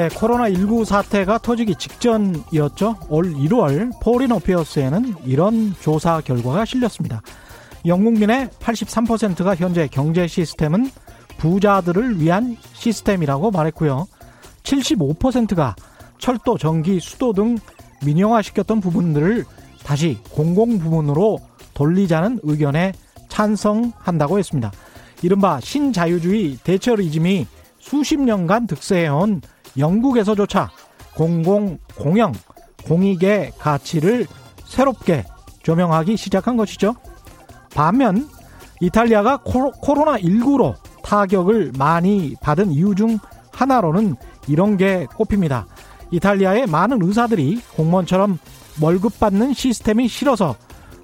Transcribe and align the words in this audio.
네, 0.00 0.08
코로나19 0.08 0.86
사태가 0.86 1.38
터지기 1.38 1.74
직전이었죠. 1.74 2.96
올 3.10 3.34
1월 3.34 3.90
Foreign 4.00 4.32
Affairs에는 4.32 5.16
이런 5.26 5.74
조사 5.80 6.22
결과가 6.22 6.64
실렸습니다. 6.64 7.20
영국민의 7.84 8.48
83%가 8.60 9.54
현재 9.56 9.88
경제 9.88 10.26
시스템은 10.26 10.90
부자들을 11.40 12.20
위한 12.20 12.56
시스템이라고 12.74 13.50
말했고요. 13.50 14.06
75%가 14.62 15.74
철도, 16.18 16.58
전기, 16.58 17.00
수도 17.00 17.32
등 17.32 17.56
민영화시켰던 18.04 18.80
부분들을 18.80 19.44
다시 19.82 20.18
공공 20.30 20.78
부문으로 20.78 21.38
돌리자는 21.72 22.40
의견에 22.42 22.92
찬성한다고 23.28 24.38
했습니다. 24.38 24.70
이른바 25.22 25.60
신자유주의 25.60 26.58
대처리즘이 26.62 27.46
수십 27.78 28.20
년간 28.20 28.66
득세해온 28.66 29.40
영국에서조차 29.78 30.70
공공, 31.14 31.78
공영, 31.96 32.32
공익의 32.84 33.52
가치를 33.58 34.26
새롭게 34.66 35.24
조명하기 35.62 36.18
시작한 36.18 36.58
것이죠. 36.58 36.94
반면 37.74 38.28
이탈리아가 38.80 39.38
코로나19로 39.38 40.74
타격을 41.10 41.72
많이 41.76 42.36
받은 42.40 42.70
이유 42.70 42.94
중 42.94 43.18
하나로는 43.50 44.14
이런 44.46 44.76
게 44.76 45.08
꼽힙니다. 45.16 45.66
이탈리아의 46.12 46.68
많은 46.68 47.02
의사들이 47.02 47.60
공무원처럼 47.74 48.38
월급 48.80 49.18
받는 49.18 49.52
시스템이 49.52 50.06
싫어서 50.06 50.54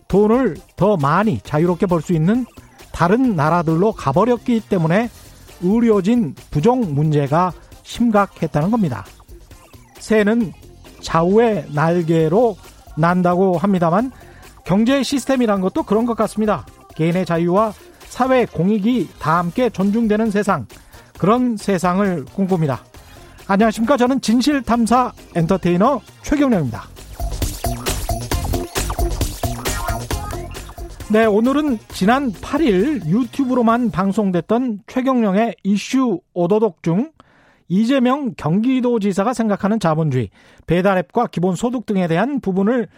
돈을 0.06 0.58
더 0.76 0.96
많이 0.96 1.40
자유롭게 1.40 1.86
벌 1.86 2.00
수 2.00 2.12
있는 2.12 2.46
다른 2.92 3.34
나라들로 3.34 3.92
가버렸기 3.92 4.60
때문에 4.68 5.10
의료진 5.60 6.36
부족 6.52 6.78
문제가 6.78 7.52
심각했다는 7.82 8.70
겁니다. 8.70 9.04
새는 9.98 10.52
좌우의 11.00 11.66
날개로 11.74 12.56
난다고 12.96 13.58
합니다만 13.58 14.12
경제 14.64 15.02
시스템이란 15.02 15.60
것도 15.60 15.82
그런 15.82 16.06
것 16.06 16.16
같습니다. 16.16 16.64
개인의 16.94 17.26
자유와 17.26 17.72
사회 18.08 18.46
공익이 18.46 19.08
다 19.18 19.38
함께 19.38 19.70
존중되는 19.70 20.30
세상 20.30 20.66
그런 21.18 21.56
세상을 21.56 22.24
꿈꿉니다. 22.26 22.84
안녕하십니까 23.48 23.96
저는 23.96 24.20
진실탐사 24.20 25.12
엔터테이너 25.34 26.00
최경령입니다. 26.22 26.82
네, 31.08 31.24
오늘은 31.24 31.78
지난 31.90 32.32
8일 32.32 33.06
유튜브로만 33.06 33.92
방송됐던 33.92 34.80
최경령의 34.88 35.54
이슈 35.62 36.20
오도독 36.34 36.82
중 36.82 37.12
이재명 37.68 38.34
경기도지사가 38.36 39.32
생각하는 39.32 39.78
자본주의, 39.78 40.30
배달앱과 40.66 41.28
기본소득 41.28 41.86
등에 41.86 42.08
대한 42.08 42.40
부분을 42.40 42.88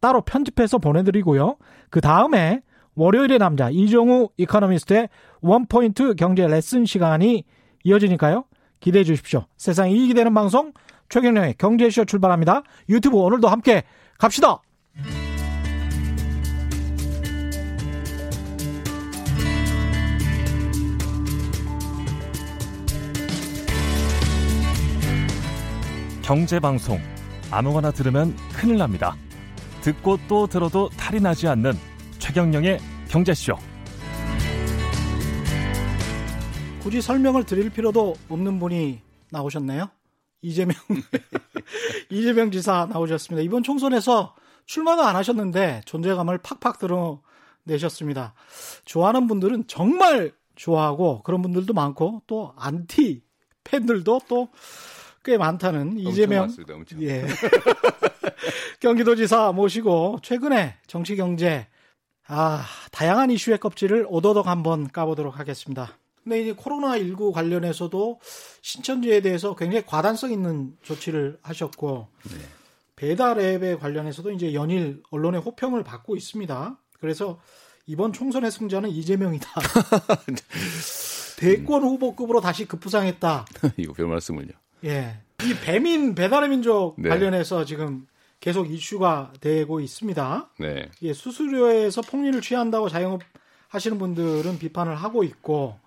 따로 0.00 0.22
편집해서 0.22 0.78
보내드리고요. 0.78 1.56
그 1.90 2.00
다음에 2.00 2.62
월요일의 2.98 3.38
남자 3.38 3.70
이종우 3.70 4.30
이코노미스트의 4.36 5.08
원포인트 5.40 6.16
경제 6.16 6.46
레슨 6.48 6.84
시간이 6.84 7.44
이어지니까요. 7.84 8.44
기대해 8.80 9.04
주십시오. 9.04 9.46
세상이 9.56 9.94
이익이 9.94 10.14
되는 10.14 10.34
방송 10.34 10.72
최경령의 11.08 11.54
경제쇼 11.58 12.04
출발합니다. 12.06 12.64
유튜브 12.88 13.16
오늘도 13.18 13.46
함께 13.46 13.84
갑시다. 14.18 14.60
경제 26.22 26.58
방송 26.58 26.98
아무거나 27.50 27.92
들으면 27.92 28.34
큰일 28.52 28.76
납니다. 28.76 29.14
듣고 29.82 30.18
또 30.28 30.48
들어도 30.48 30.90
탈이 30.90 31.20
나지 31.20 31.46
않는 31.46 31.72
최경령의 32.18 32.78
경제쇼. 33.08 33.54
굳이 36.80 37.00
설명을 37.00 37.44
드릴 37.44 37.70
필요도 37.70 38.16
없는 38.28 38.58
분이 38.58 39.00
나오셨네요. 39.30 39.90
이재명 40.42 40.76
이재명 42.10 42.50
지사 42.50 42.86
나오셨습니다. 42.86 43.42
이번 43.42 43.62
총선에서 43.62 44.34
출마도 44.66 45.02
안 45.02 45.16
하셨는데 45.16 45.82
존재감을 45.84 46.38
팍팍 46.38 46.78
드러내셨습니다. 46.78 48.34
좋아하는 48.84 49.26
분들은 49.26 49.64
정말 49.66 50.32
좋아하고 50.54 51.22
그런 51.22 51.42
분들도 51.42 51.72
많고 51.72 52.22
또 52.26 52.52
안티 52.56 53.22
팬들도 53.64 54.20
또 54.28 54.48
꽤 55.28 55.36
많다는 55.36 55.98
이재명 55.98 56.46
많습니다, 56.46 56.74
예. 57.00 57.26
경기도지사 58.80 59.52
모시고 59.52 60.20
최근에 60.22 60.76
정치 60.86 61.16
경제 61.16 61.66
아 62.28 62.64
다양한 62.92 63.30
이슈의 63.30 63.58
껍질을 63.58 64.06
오도독 64.08 64.46
한번 64.46 64.88
까보도록 64.88 65.38
하겠습니다. 65.38 65.98
근데 66.22 66.42
이제 66.42 66.52
코로나 66.52 66.98
19 66.98 67.32
관련해서도 67.32 68.20
신천지에 68.60 69.22
대해서 69.22 69.56
굉장히 69.56 69.86
과단성 69.86 70.30
있는 70.30 70.76
조치를 70.82 71.38
하셨고 71.42 72.08
네. 72.24 72.36
배달 72.96 73.40
앱에 73.40 73.76
관련해서도 73.76 74.32
이제 74.32 74.52
연일 74.52 75.02
언론의 75.10 75.40
호평을 75.40 75.84
받고 75.84 76.16
있습니다. 76.16 76.78
그래서 77.00 77.40
이번 77.86 78.12
총선의 78.12 78.50
승자는 78.50 78.90
이재명이다. 78.90 79.48
대권 81.38 81.82
후보급으로 81.82 82.42
다시 82.42 82.66
급부상했다. 82.66 83.46
이거 83.78 83.94
별 83.94 84.06
말씀을요. 84.08 84.50
예. 84.84 85.16
이 85.44 85.54
배민 85.64 86.14
배달의 86.14 86.50
민족 86.50 86.96
네. 86.98 87.08
관련해서 87.08 87.64
지금 87.64 88.06
계속 88.40 88.70
이슈가 88.70 89.32
되고 89.40 89.80
있습니다. 89.80 90.50
네. 90.60 90.88
예, 91.02 91.12
수수료에서 91.12 92.02
폭리를 92.02 92.40
취한다고 92.40 92.88
자영업 92.88 93.22
하시는 93.68 93.98
분들은 93.98 94.58
비판을 94.58 94.94
하고 94.94 95.24
있고 95.24 95.78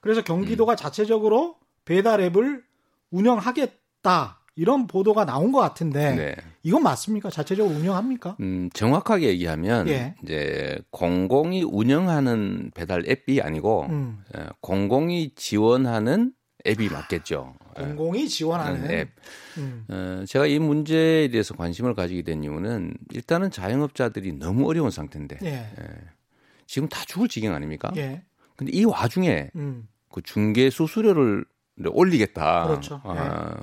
그래서 0.00 0.22
경기도가 0.22 0.74
음. 0.74 0.76
자체적으로 0.76 1.56
배달 1.84 2.20
앱을 2.20 2.62
운영하겠다 3.10 4.40
이런 4.56 4.86
보도가 4.86 5.24
나온 5.24 5.50
것 5.50 5.60
같은데 5.60 6.14
네. 6.14 6.36
이건 6.62 6.82
맞습니까? 6.82 7.30
자체적으로 7.30 7.74
운영합니까? 7.74 8.36
음, 8.40 8.70
정확하게 8.72 9.28
얘기하면 9.28 9.88
예. 9.88 10.14
이제 10.22 10.78
공공이 10.90 11.64
운영하는 11.64 12.70
배달 12.74 13.04
앱이 13.08 13.40
아니고 13.40 13.86
음. 13.88 14.22
예, 14.36 14.46
공공이 14.60 15.34
지원하는 15.34 16.32
앱이 16.66 16.88
맞겠죠. 16.88 17.54
공공이 17.74 18.28
지원하는 18.28 18.90
앱. 18.90 19.10
음. 19.58 19.84
어, 19.88 20.24
제가 20.26 20.46
이 20.46 20.58
문제에 20.58 21.28
대해서 21.28 21.54
관심을 21.54 21.94
가지게 21.94 22.22
된 22.22 22.42
이유는 22.42 22.94
일단은 23.12 23.50
자영업자들이 23.50 24.32
너무 24.34 24.68
어려운 24.68 24.90
상태인데 24.90 25.38
예. 25.42 25.48
예. 25.48 25.74
지금 26.66 26.88
다 26.88 27.04
죽을 27.06 27.28
지경 27.28 27.54
아닙니까? 27.54 27.92
예. 27.96 28.22
근데 28.56 28.72
이 28.72 28.84
와중에 28.84 29.50
음. 29.56 29.88
그 30.10 30.22
중개 30.22 30.70
수수료를 30.70 31.44
올리겠다. 31.86 32.66
그렇죠. 32.68 33.00
아, 33.04 33.56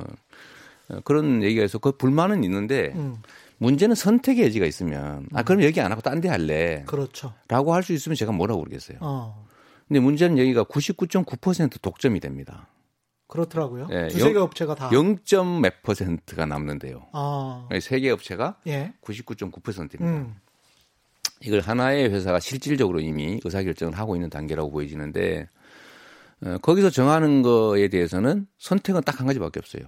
예. 0.94 1.00
그런 1.04 1.42
얘기가 1.42 1.64
있어. 1.64 1.80
그 1.80 1.94
불만은 1.94 2.44
있는데 2.44 2.92
음. 2.96 3.16
문제는 3.58 3.96
선택의 3.96 4.46
여지가 4.46 4.66
있으면 4.66 5.28
아 5.34 5.44
그럼 5.44 5.64
여기 5.64 5.80
안 5.82 5.92
하고 5.92 6.02
딴 6.02 6.20
데 6.20 6.28
할래. 6.30 6.84
그렇죠. 6.86 7.34
라고 7.48 7.74
할 7.74 7.84
수 7.84 7.94
있으면 7.94 8.16
제가 8.16 8.32
뭐라고 8.32 8.60
그러겠어요. 8.62 8.98
어. 9.02 9.48
근데 9.88 10.00
문제는 10.00 10.38
여기가 10.38 10.64
99.9% 10.66 11.82
독점이 11.82 12.20
됩니다. 12.20 12.68
그렇더라고요. 13.32 13.88
네, 13.88 14.10
두세 14.10 14.34
개 14.34 14.40
업체가 14.40 14.76
다 14.76 14.90
0. 14.92 15.62
몇 15.62 15.82
퍼센트가 15.84 16.46
남는데요. 16.46 17.08
아. 17.14 17.68
세개 17.82 18.10
업체가 18.10 18.58
예. 18.68 18.94
99.9%입니다. 19.02 20.06
음. 20.06 20.36
이걸 21.42 21.62
하나의 21.62 22.10
회사가 22.12 22.40
실질적으로 22.42 23.00
이미 23.00 23.40
의사결정을 23.44 23.98
하고 23.98 24.16
있는 24.16 24.30
단계라고 24.30 24.70
보여지는데 24.70 25.48
어, 26.44 26.58
거기서 26.62 26.90
정하는 26.90 27.42
거에 27.42 27.88
대해서는 27.88 28.48
선택은 28.60 29.02
딱 29.02 29.20
한 29.22 29.28
가지밖에 29.28 29.60
없어요. 29.60 29.84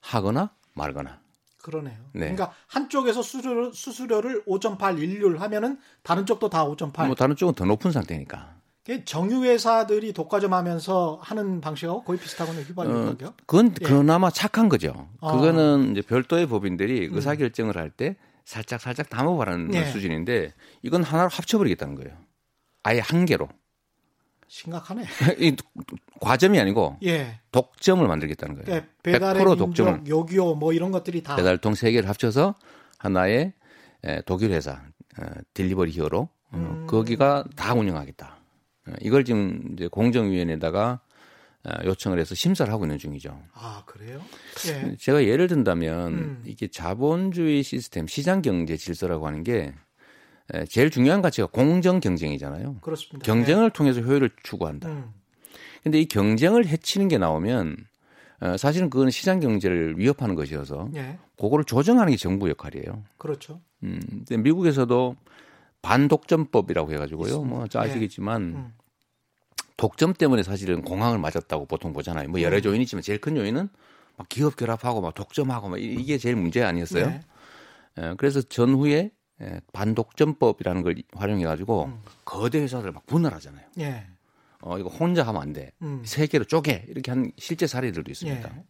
하거나 0.00 0.54
말거나. 0.74 1.20
그러네요. 1.62 1.98
네. 2.14 2.20
그러니까 2.32 2.52
한쪽에서 2.66 3.20
수수료, 3.22 3.72
수수료를 3.72 4.44
5.8 4.46 4.98
인류를 4.98 5.42
하면은 5.42 5.78
다른 6.02 6.24
쪽도 6.24 6.48
다 6.48 6.64
5.8. 6.64 7.06
뭐 7.06 7.14
다른 7.14 7.36
쪽은 7.36 7.54
더 7.54 7.66
높은 7.66 7.92
상태니까. 7.92 8.59
정유회사들이 9.04 10.12
독과점 10.12 10.52
하면서 10.52 11.18
하는 11.22 11.60
방식하고 11.60 12.02
거의 12.02 12.18
비슷하거든요. 12.18 12.64
휘발유 12.64 13.16
가 13.18 13.26
어, 13.28 13.34
그건 13.46 13.74
예. 13.80 13.84
그나마 13.84 14.30
착한 14.30 14.68
거죠. 14.68 15.08
아. 15.20 15.32
그거는 15.32 15.92
이제 15.92 16.02
별도의 16.02 16.46
법인들이 16.46 17.08
음. 17.08 17.14
의사결정을 17.14 17.76
할 17.76 17.90
때 17.90 18.16
살짝 18.44 18.80
살짝 18.80 19.08
담아보라는 19.10 19.74
예. 19.74 19.84
수준인데 19.86 20.52
이건 20.82 21.02
하나로 21.02 21.28
합쳐버리겠다는 21.28 21.94
거예요. 21.96 22.16
아예 22.82 22.98
한 23.00 23.26
개로. 23.26 23.48
심각하네. 24.48 25.04
이 25.38 25.54
과점이 26.20 26.58
아니고 26.58 26.96
예. 27.04 27.38
독점을 27.52 28.04
만들겠다는 28.06 28.56
거예요. 28.56 28.64
그러니까 28.64 28.88
배달의 29.02 29.44
100% 29.44 29.58
독점을 29.58 30.08
요기요 30.08 30.54
뭐 30.54 30.72
이런 30.72 30.90
것들이 30.90 31.22
다 31.22 31.36
배달통 31.36 31.74
세 31.76 31.92
개를 31.92 32.08
합쳐서 32.08 32.56
하나의 32.98 33.52
독일 34.26 34.50
회사 34.50 34.82
어, 35.18 35.24
딜리버리 35.54 35.92
히어로 35.92 36.20
어, 36.52 36.56
음. 36.56 36.86
거기가 36.88 37.44
다 37.54 37.74
운영하겠다. 37.74 38.39
어, 38.90 38.94
이걸 39.00 39.24
지금 39.24 39.72
이제 39.72 39.88
공정위원회에다가 39.88 41.00
요청을 41.84 42.18
해서 42.18 42.34
심사를 42.34 42.72
하고 42.72 42.84
있는 42.84 42.98
중이죠. 42.98 43.38
아 43.52 43.82
그래요? 43.86 44.20
예. 44.68 44.96
제가 44.96 45.24
예를 45.24 45.46
든다면 45.46 46.12
음. 46.12 46.42
이게 46.46 46.68
자본주의 46.68 47.62
시스템, 47.62 48.06
시장 48.06 48.40
경제 48.40 48.76
질서라고 48.76 49.26
하는 49.26 49.42
게 49.44 49.74
제일 50.68 50.90
중요한 50.90 51.20
가치가 51.20 51.46
공정 51.46 52.00
경쟁이잖아요. 52.00 52.76
그렇습니다. 52.80 53.24
경쟁을 53.24 53.64
네. 53.64 53.70
통해서 53.74 54.00
효율을 54.00 54.30
추구한다. 54.42 54.88
음. 54.88 55.12
근데 55.82 56.00
이 56.00 56.06
경쟁을 56.06 56.66
해치는 56.66 57.08
게 57.08 57.18
나오면 57.18 57.76
어, 58.40 58.56
사실은 58.56 58.88
그건 58.88 59.10
시장 59.10 59.38
경제를 59.38 59.98
위협하는 59.98 60.34
것이어서 60.34 60.88
네. 60.92 61.18
그거를 61.38 61.64
조정하는 61.64 62.10
게 62.10 62.16
정부 62.16 62.48
역할이에요. 62.48 63.04
그렇죠. 63.18 63.60
음, 63.82 64.00
근데 64.08 64.38
미국에서도 64.38 65.14
반독점법이라고 65.82 66.92
해가지고요. 66.92 67.42
뭐 67.42 67.66
아시겠지만 67.72 68.52
네. 68.52 68.58
음. 68.58 68.72
독점 69.80 70.12
때문에 70.12 70.42
사실은 70.42 70.82
공항을 70.82 71.16
맞았다고 71.16 71.64
보통 71.64 71.94
보잖아요. 71.94 72.28
뭐 72.28 72.42
여러 72.42 72.58
음. 72.58 72.64
요인이 72.66 72.82
있지만 72.82 73.00
제일 73.00 73.18
큰 73.18 73.38
요인은 73.38 73.70
막 74.18 74.28
기업 74.28 74.56
결합하고 74.56 75.00
막 75.00 75.14
독점하고 75.14 75.70
막 75.70 75.80
이게 75.80 76.18
제일 76.18 76.36
문제 76.36 76.62
아니었어요. 76.62 77.06
네. 77.06 77.20
예, 77.98 78.14
그래서 78.18 78.42
전후에 78.42 79.10
예, 79.40 79.60
반독점법이라는 79.72 80.82
걸 80.82 80.96
활용해 81.14 81.44
가지고 81.44 81.86
음. 81.86 82.02
거대 82.26 82.60
회사들 82.60 82.92
막 82.92 83.06
분할하잖아요. 83.06 83.64
예. 83.78 84.06
어 84.60 84.78
이거 84.78 84.90
혼자 84.90 85.22
하면 85.26 85.40
안 85.40 85.54
돼. 85.54 85.72
음. 85.80 86.02
세 86.04 86.26
개로 86.26 86.44
쪼개 86.44 86.84
이렇게 86.88 87.10
한 87.10 87.32
실제 87.38 87.66
사례들도 87.66 88.10
있습니다. 88.10 88.50
예. 88.54 88.64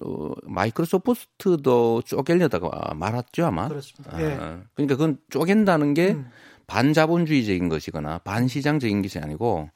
어, 0.00 0.32
마이크로소프트도 0.44 2.02
쪼개려다가 2.06 2.94
말았죠 2.94 3.44
아마. 3.44 3.68
그렇습니다. 3.68 4.16
아, 4.16 4.22
예. 4.22 4.34
그러니까 4.72 4.96
그건 4.96 5.18
쪼갠다는 5.28 5.92
게 5.92 6.12
음. 6.12 6.30
반자본주의적인 6.68 7.68
것이거나 7.68 8.18
반시장적인 8.18 9.02
것이 9.02 9.18
아니고 9.18 9.68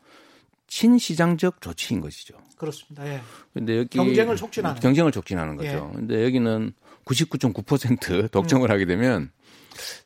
친시장적 0.66 1.60
조치인 1.60 2.00
것이죠. 2.00 2.34
그렇습니다. 2.56 3.06
예. 3.06 3.20
근데 3.52 3.78
여기 3.78 3.88
경쟁을 3.98 4.36
촉진하는 4.36 4.80
경쟁을 4.80 5.12
촉진하는 5.12 5.56
거죠. 5.56 5.90
예. 5.92 5.96
근데 5.96 6.24
여기는 6.24 6.72
99.9% 7.04 8.30
독점을 8.32 8.68
음. 8.68 8.70
하게 8.72 8.86
되면 8.86 9.30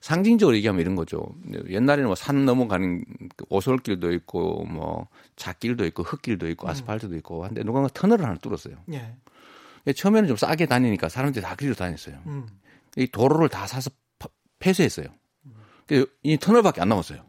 상징적으로 0.01 0.57
얘기하면 0.57 0.81
이런 0.81 0.97
거죠. 0.97 1.35
옛날에는 1.69 2.07
뭐 2.07 2.15
산 2.15 2.45
넘어가는 2.45 3.05
그 3.37 3.45
오솔길도 3.51 4.13
있고 4.13 4.65
뭐 4.65 5.09
잣길도 5.37 5.85
있고 5.87 6.03
흙길도 6.03 6.49
있고 6.51 6.67
음. 6.67 6.71
아스팔트도 6.71 7.17
있고 7.17 7.45
한데 7.45 7.63
누군가 7.63 7.89
터널을 7.93 8.25
하나 8.25 8.37
뚫었어요. 8.39 8.77
예. 8.93 9.15
처음에는 9.93 10.29
좀 10.29 10.37
싸게 10.37 10.67
다니니까 10.67 11.09
사람들이 11.09 11.43
다 11.43 11.55
그리로 11.55 11.75
다녔어요. 11.75 12.19
음. 12.27 12.47
이 12.97 13.07
도로를 13.07 13.49
다 13.49 13.67
사서 13.67 13.91
폐쇄했어요. 14.59 15.07
음. 15.47 16.05
이 16.23 16.37
터널밖에 16.37 16.81
안 16.81 16.89
남았어요. 16.89 17.23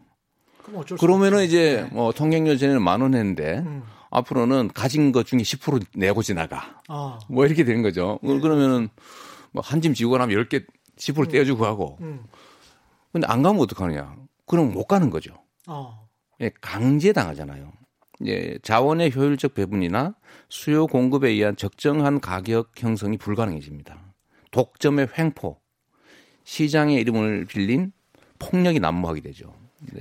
그러면은 1.00 1.44
이제 1.44 1.88
네. 1.90 1.96
뭐 1.96 2.12
통행료 2.12 2.56
전에는 2.58 2.82
만 2.82 3.02
원 3.02 3.14
했는데 3.16 3.60
음. 3.60 3.84
앞으로는 4.12 4.70
가진 4.74 5.12
것 5.12 5.26
중에 5.28 5.40
10% 5.42 5.86
내고 5.96 6.22
지나가. 6.24 6.82
아. 6.88 7.20
뭐 7.30 7.46
이렇게 7.46 7.64
되는 7.64 7.82
거죠. 7.82 8.20
네. 8.24 8.40
그러면은 8.40 8.90
뭐 9.52 9.62
한 9.64 9.82
짐 9.82 9.94
지고 9.94 10.18
나면 10.18 10.38
10개 10.46 10.66
10% 10.98 11.20
음. 11.20 11.28
떼어주고 11.32 11.66
하고. 11.66 11.98
음. 12.02 12.24
근데 13.12 13.28
안 13.28 13.42
가면 13.42 13.62
어떡하느냐. 13.62 14.16
그럼 14.46 14.72
못 14.72 14.86
가는 14.86 15.10
거죠. 15.10 15.34
어. 15.68 16.08
예, 16.42 16.52
강제 16.62 17.12
당하잖아요. 17.14 17.72
예, 18.26 18.58
자원의 18.64 19.16
효율적 19.16 19.54
배분이나 19.54 20.14
수요 20.50 20.88
공급에 20.88 21.30
의한 21.30 21.56
적정한 21.56 22.20
가격 22.20 22.72
형성이 22.78 23.18
불가능해집니다. 23.18 24.14
독점의 24.52 25.10
횡포, 25.18 25.58
시장의 26.44 26.96
이름을 27.02 27.46
빌린 27.46 27.92
폭력이 28.40 28.80
난무하게 28.80 29.22
되죠. 29.22 29.54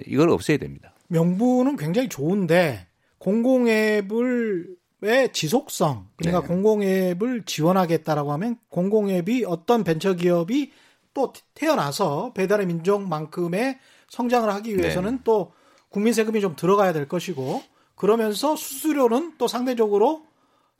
이걸 0.07 0.31
없애야 0.31 0.59
됩니다. 0.59 0.95
명분은 1.09 1.77
굉장히 1.77 2.09
좋은데 2.09 2.87
공공앱을 3.19 4.79
의 5.01 5.33
지속성 5.33 6.09
그러니까 6.17 6.41
네. 6.41 6.49
공공앱을 6.49 7.45
지원하겠다라고 7.45 8.33
하면 8.33 8.57
공공앱이 8.69 9.45
어떤 9.47 9.85
벤처기업이 9.85 10.73
또 11.15 11.33
태어나서 11.55 12.33
배달의 12.33 12.67
민족만큼의 12.67 13.79
성장을 14.09 14.53
하기 14.55 14.77
위해서는 14.77 15.19
네. 15.19 15.21
또 15.23 15.53
국민 15.89 16.13
세금이 16.13 16.41
좀 16.41 16.57
들어가야 16.57 16.93
될 16.93 17.07
것이고 17.07 17.63
그러면서 17.95 18.57
수수료는 18.57 19.35
또 19.39 19.47
상대적으로 19.47 20.27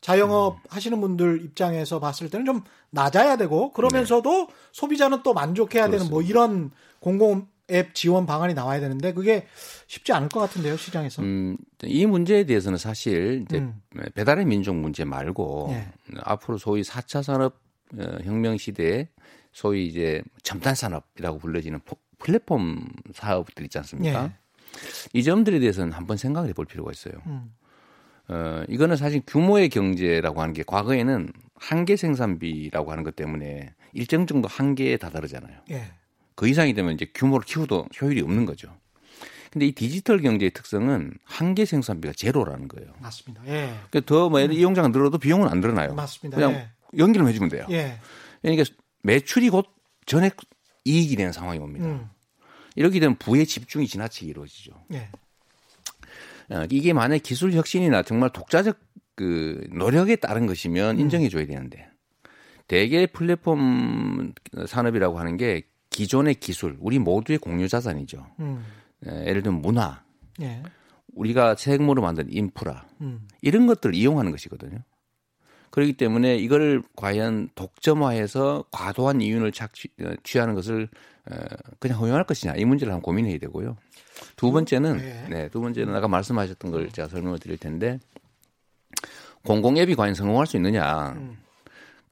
자영업 0.01 0.57
음. 0.57 0.61
하시는 0.69 1.01
분들 1.01 1.45
입장에서 1.45 2.01
봤을 2.01 2.29
때는 2.29 2.45
좀 2.45 2.63
낮아야 2.91 3.37
되고 3.37 3.73
그러면서도 3.73 4.47
네. 4.49 4.55
소비자는 4.73 5.23
또 5.23 5.33
만족해야 5.33 5.87
그렇습니다. 5.87 5.99
되는 5.99 6.11
뭐 6.11 6.23
이런 6.23 6.73
공공 6.99 7.47
앱 7.71 7.95
지원 7.95 8.27
방안이 8.27 8.55
나와야 8.55 8.81
되는데 8.81 9.13
그게 9.13 9.47
쉽지 9.87 10.13
않을 10.13 10.29
것 10.29 10.41
같은데요 10.41 10.77
시장에서. 10.77 11.23
음, 11.23 11.57
이 11.85 12.07
문제에 12.07 12.45
대해서는 12.45 12.79
사실 12.79 13.45
이제 13.47 13.59
음. 13.59 13.81
배달의 14.15 14.47
민족 14.47 14.77
문제 14.77 15.05
말고 15.05 15.69
네. 15.71 15.89
앞으로 16.21 16.59
소위 16.59 16.83
4차 16.83 17.23
산업 17.23 17.61
어, 17.97 18.19
혁명 18.25 18.57
시대에 18.57 19.09
소위 19.53 19.87
이제 19.87 20.23
첨단 20.43 20.75
산업이라고 20.75 21.39
불려지는 21.39 21.81
플랫폼 22.19 22.87
사업들 23.13 23.65
있지 23.65 23.79
않습니까? 23.79 24.29
네. 24.29 24.33
이 25.13 25.23
점들에 25.23 25.59
대해서는 25.59 25.93
한번 25.93 26.17
생각을 26.17 26.49
해볼 26.51 26.67
필요가 26.67 26.91
있어요. 26.91 27.15
음. 27.27 27.53
어, 28.29 28.63
이거는 28.69 28.97
사실 28.97 29.23
규모의 29.27 29.69
경제라고 29.71 30.43
하는 30.43 30.53
게 30.53 30.63
과거에는 30.63 31.33
한계 31.55 31.97
생산비라고 31.97 32.93
하는 32.93 33.03
것 33.03 33.17
때문에 33.17 33.75
일정 33.93 34.27
정도 34.27 34.49
한계에 34.49 34.97
다다르잖아요. 34.97 35.61
예. 35.71 35.93
그 36.39 36.47
이상이 36.47 36.73
되면 36.73 36.95
이제 36.95 37.05
규모를 37.13 37.45
키워도 37.45 37.89
효율이 38.01 38.21
없는 38.21 38.47
거죠. 38.47 38.73
근데 39.51 39.67
이 39.67 39.73
디지털 39.73 40.21
경제의 40.21 40.53
특성은 40.53 41.15
한계 41.25 41.65
생산비가 41.65 42.15
제로라는 42.15 42.69
거예요. 42.69 42.93
맞습니다. 43.01 43.43
예. 43.49 43.75
그러니까 43.91 44.01
더뭐 44.07 44.41
음. 44.41 44.53
이용자가 44.53 44.87
늘어도 44.87 45.19
비용은 45.19 45.49
안 45.49 45.59
늘어나요. 45.59 45.95
맞습니다. 45.95 46.37
그냥 46.37 46.53
예. 46.53 46.69
연기를 46.97 47.27
해주면 47.27 47.49
돼요. 47.49 47.67
예. 47.71 47.99
그러니까 48.41 48.71
매출이 49.03 49.51
곧 49.51 49.67
전액 50.07 50.37
이익이 50.85 51.17
되는 51.17 51.33
상황이 51.33 51.59
옵니다. 51.59 51.87
음. 51.87 52.09
이렇게 52.77 53.01
되면 53.01 53.17
부의 53.17 53.45
집중이 53.45 53.89
지나치게 53.89 54.29
이루어지죠. 54.29 54.85
예. 54.93 55.09
어, 56.55 56.67
이게 56.71 56.93
만약 56.93 57.21
기술 57.25 57.53
혁신이나 57.53 58.05
정말 58.05 58.31
독자적 58.31 58.79
그 59.17 59.67
노력에 59.73 60.15
따른 60.15 60.47
것이면 60.47 60.99
음. 60.99 61.01
인정해 61.01 61.29
줘야 61.31 61.47
되는데 61.47 61.91
대개 62.69 63.07
플랫폼 63.07 64.35
산업이라고 64.69 65.19
하는 65.19 65.37
게 65.37 65.65
기존의 65.99 66.37
기술, 66.37 66.77
우리 66.79 67.01
모두의 67.01 67.41
공유 67.41 67.67
자산이죠. 67.69 68.25
음. 68.39 68.65
예를 69.05 69.43
들면 69.43 69.61
문화, 69.63 70.05
예. 70.41 70.63
우리가 71.13 71.57
세액모로 71.57 72.03
만든 72.03 72.33
인프라 72.33 72.87
음. 73.01 73.27
이런 73.43 73.67
것들을 73.67 73.97
이용하는 73.97 74.31
것이거든요. 74.31 74.79
그렇기 75.71 75.95
때문에 75.95 76.37
이걸 76.37 76.85
과연 76.95 77.49
독점화해서 77.57 78.67
과도한 78.71 79.21
이윤을 79.21 79.51
착취, 79.51 79.89
어, 80.03 80.13
취하는 80.23 80.55
것을 80.55 80.89
어, 81.33 81.35
그냥 81.81 81.99
허용할 81.99 82.23
것이냐 82.23 82.55
이 82.55 82.65
문제를 82.65 82.93
한번 82.93 83.03
고민해야 83.03 83.39
되고요. 83.39 83.77
두 84.37 84.53
번째는 84.53 84.99
네, 84.99 85.27
네두 85.29 85.61
번째는 85.61 85.97
아까 85.97 86.07
말씀하셨던 86.07 86.71
걸 86.71 86.91
제가 86.91 87.09
설명을 87.09 87.41
드릴 87.41 87.59
텐데 87.59 87.99
공공 89.45 89.77
앱이 89.79 89.97
과연 89.97 90.15
성공할 90.15 90.47
수 90.47 90.57
있느냐. 90.59 91.15
음. 91.17 91.39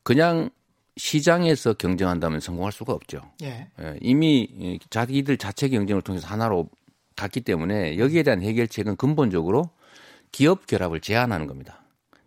그냥 0.03 0.51
시장에서 0.97 1.75
경쟁한다면 1.75 2.41
성공할 2.41 2.73
수가 2.73 2.93
없죠. 2.93 3.21
예. 3.43 3.69
예, 3.81 3.99
이미 4.01 4.79
자기들 4.91 5.37
자체 5.37 5.69
경쟁을 5.69 6.03
통해서 6.03 6.27
하나로 6.27 6.69
갔기 7.17 7.43
때문에 7.43 7.99
여기에 7.99 8.23
대한 8.23 8.43
해결책은 8.43 8.97
근본적으로 8.97 9.71
기업 10.33 10.67
결합을 10.67 11.01
제한하는 11.01 11.47
겁니다. 11.47 11.83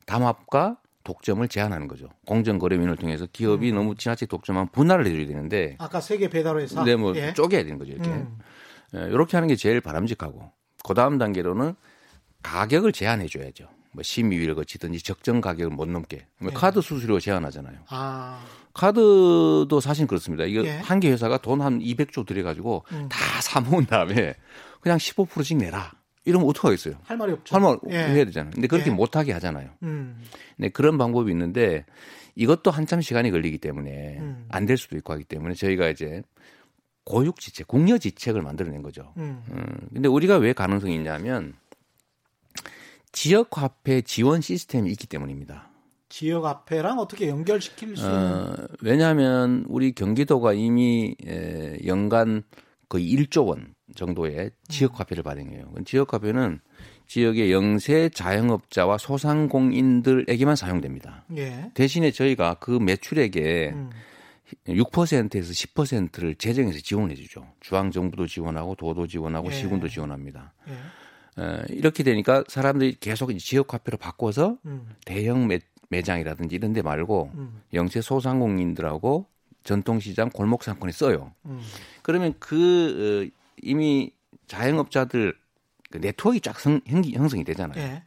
담합과 0.05 0.77
독점을 1.03 1.47
제한하는 1.47 1.87
거죠. 1.87 2.07
공정거래위원회를 2.25 2.97
통해서 2.97 3.27
기업이 3.31 3.71
음. 3.71 3.75
너무 3.75 3.95
지나치게 3.95 4.27
독점하면 4.27 4.69
분할을 4.71 5.07
해줘야 5.07 5.25
되는데 5.25 5.75
아까 5.79 5.99
세계 6.01 6.29
배달 6.29 6.57
회사 6.57 6.83
네, 6.83 6.95
뭐 6.95 7.15
예. 7.15 7.33
쪼개야 7.33 7.63
되는 7.63 7.77
거죠. 7.79 7.93
이렇게 7.93 8.09
음. 8.09 8.37
예, 8.95 8.99
이렇게 9.05 9.37
하는 9.37 9.47
게 9.47 9.55
제일 9.55 9.81
바람직하고 9.81 10.51
그 10.83 10.93
다음 10.93 11.17
단계로는 11.17 11.73
가격을 12.43 12.91
제한해 12.91 13.27
줘야죠. 13.27 13.67
뭐 13.91 14.03
심의위를 14.03 14.55
거치든지 14.55 15.01
적정 15.01 15.41
가격을 15.41 15.75
못 15.75 15.87
넘게. 15.87 16.25
뭐 16.37 16.51
예. 16.51 16.55
카드 16.55 16.81
수수료 16.81 17.19
제한하잖아요. 17.19 17.79
아. 17.89 18.43
카드도 18.73 19.79
사실 19.81 20.07
그렇습니다. 20.07 20.45
이게 20.45 20.63
예. 20.63 20.69
한개 20.77 21.09
회사가 21.11 21.37
돈 21.39 21.61
한 21.61 21.79
200조 21.79 22.25
들여가지고 22.25 22.85
음. 22.91 23.09
다 23.09 23.41
사 23.41 23.59
모은 23.61 23.85
다음에 23.85 24.35
그냥 24.81 24.97
15%씩 24.97 25.57
내라. 25.57 25.91
이러면 26.25 26.47
어떡하겠어요? 26.49 26.95
할 27.03 27.17
말이 27.17 27.31
없죠. 27.33 27.55
할 27.55 27.61
말 27.61 27.77
예. 27.89 27.97
해야 27.97 28.25
되잖아요. 28.25 28.51
근데 28.53 28.67
그렇게 28.67 28.91
예. 28.91 28.93
못하게 28.93 29.31
하잖아요. 29.33 29.69
음. 29.83 30.21
네, 30.57 30.69
그런 30.69 30.97
방법이 30.97 31.31
있는데 31.31 31.85
이것도 32.35 32.69
한참 32.71 33.01
시간이 33.01 33.31
걸리기 33.31 33.57
때문에 33.57 34.17
음. 34.19 34.45
안될 34.49 34.77
수도 34.77 34.95
있고 34.97 35.13
하기 35.13 35.23
때문에 35.23 35.55
저희가 35.55 35.89
이제 35.89 36.21
고육지책, 37.05 37.67
공여지책을 37.67 38.41
만들어낸 38.41 38.83
거죠. 38.83 39.13
음. 39.17 39.41
음. 39.51 39.87
근데 39.93 40.07
우리가 40.07 40.37
왜 40.37 40.53
가능성이 40.53 40.95
있냐면 40.95 41.55
지역 43.11 43.57
화폐 43.57 44.01
지원 44.01 44.41
시스템이 44.41 44.91
있기 44.91 45.07
때문입니다. 45.07 45.68
지역 46.09 46.45
화폐랑 46.45 46.99
어떻게 46.99 47.29
연결시킬 47.29 47.95
수 47.95 48.05
있는? 48.05 48.17
어, 48.17 48.55
왜냐하면 48.81 49.63
우리 49.67 49.91
경기도가 49.93 50.53
이미 50.53 51.15
에, 51.25 51.77
연간 51.85 52.43
거의 52.89 53.15
1조 53.15 53.47
원 53.47 53.75
정도의 53.95 54.51
지역 54.67 54.99
화폐를 54.99 55.23
발행해요. 55.23 55.71
지역 55.85 56.13
화폐는 56.13 56.59
지역의 57.07 57.51
영세 57.51 58.09
자영업자와 58.09 58.97
소상공인들에게만 58.97 60.55
사용됩니다. 60.55 61.25
예. 61.37 61.71
대신에 61.73 62.11
저희가 62.11 62.55
그 62.55 62.71
매출액에 62.71 63.71
음. 63.73 63.89
6%에서 64.67 65.51
10%를 65.51 66.35
재정에서 66.35 66.79
지원해 66.81 67.15
주죠. 67.15 67.47
중앙 67.59 67.91
정부도 67.91 68.27
지원하고 68.27 68.75
도도 68.75 69.07
지원하고 69.07 69.51
예. 69.51 69.55
시군도 69.55 69.87
지원합니다. 69.87 70.53
예. 70.69 70.73
어, 71.41 71.63
이렇게 71.69 72.03
되니까 72.03 72.43
사람들이 72.47 72.97
계속 72.99 73.35
지역 73.37 73.73
화폐로 73.73 73.97
바꿔서 73.97 74.57
음. 74.65 74.89
대형 75.05 75.47
매, 75.47 75.59
매장이라든지 75.89 76.55
이런 76.55 76.73
데 76.73 76.81
말고 76.81 77.31
음. 77.35 77.61
영세 77.73 78.01
소상공인들하고 78.01 79.25
전통시장 79.63 80.29
골목 80.29 80.63
상권에 80.63 80.91
써요. 80.91 81.33
음. 81.45 81.61
그러면 82.01 82.33
그 82.39 83.27
어, 83.27 83.39
이미 83.61 84.11
자영업자들 84.47 85.35
그 85.91 85.97
네트워크가 85.97 86.41
쫙 86.41 86.59
성, 86.59 86.79
형성이 86.87 87.43
되잖아요. 87.43 87.81
예. 87.81 88.03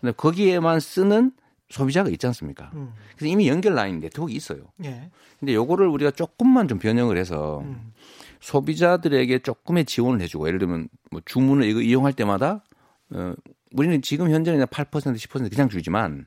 근데 0.00 0.12
거기에만 0.12 0.80
쓰는 0.80 1.32
소비자가 1.68 2.08
있지 2.10 2.26
않습니까? 2.26 2.70
음. 2.74 2.92
그래서 3.16 3.30
이미 3.30 3.48
연결 3.48 3.74
라인 3.74 4.00
네트워크 4.00 4.32
있어요. 4.32 4.72
예. 4.84 5.10
근데 5.38 5.54
요거를 5.54 5.86
우리가 5.86 6.10
조금만 6.12 6.68
좀 6.68 6.78
변형을 6.78 7.16
해서 7.16 7.60
음. 7.60 7.92
소비자들에게 8.40 9.40
조금의 9.40 9.84
지원을 9.84 10.20
해주고 10.22 10.46
예를 10.48 10.58
들면 10.58 10.88
뭐 11.10 11.20
주문을 11.24 11.66
이거 11.66 11.80
이용할 11.80 12.12
때마다 12.12 12.62
어, 13.10 13.34
우리는 13.72 14.00
지금 14.02 14.30
현재는 14.30 14.64
8% 14.66 14.90
10% 14.90 15.50
그냥 15.50 15.68
주지만 15.68 16.26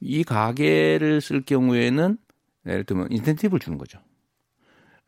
이 0.00 0.24
가게를 0.24 1.20
쓸 1.20 1.42
경우에는 1.42 2.16
예를 2.66 2.84
들면 2.84 3.08
인센티브를 3.10 3.60
주는 3.60 3.78
거죠. 3.78 3.98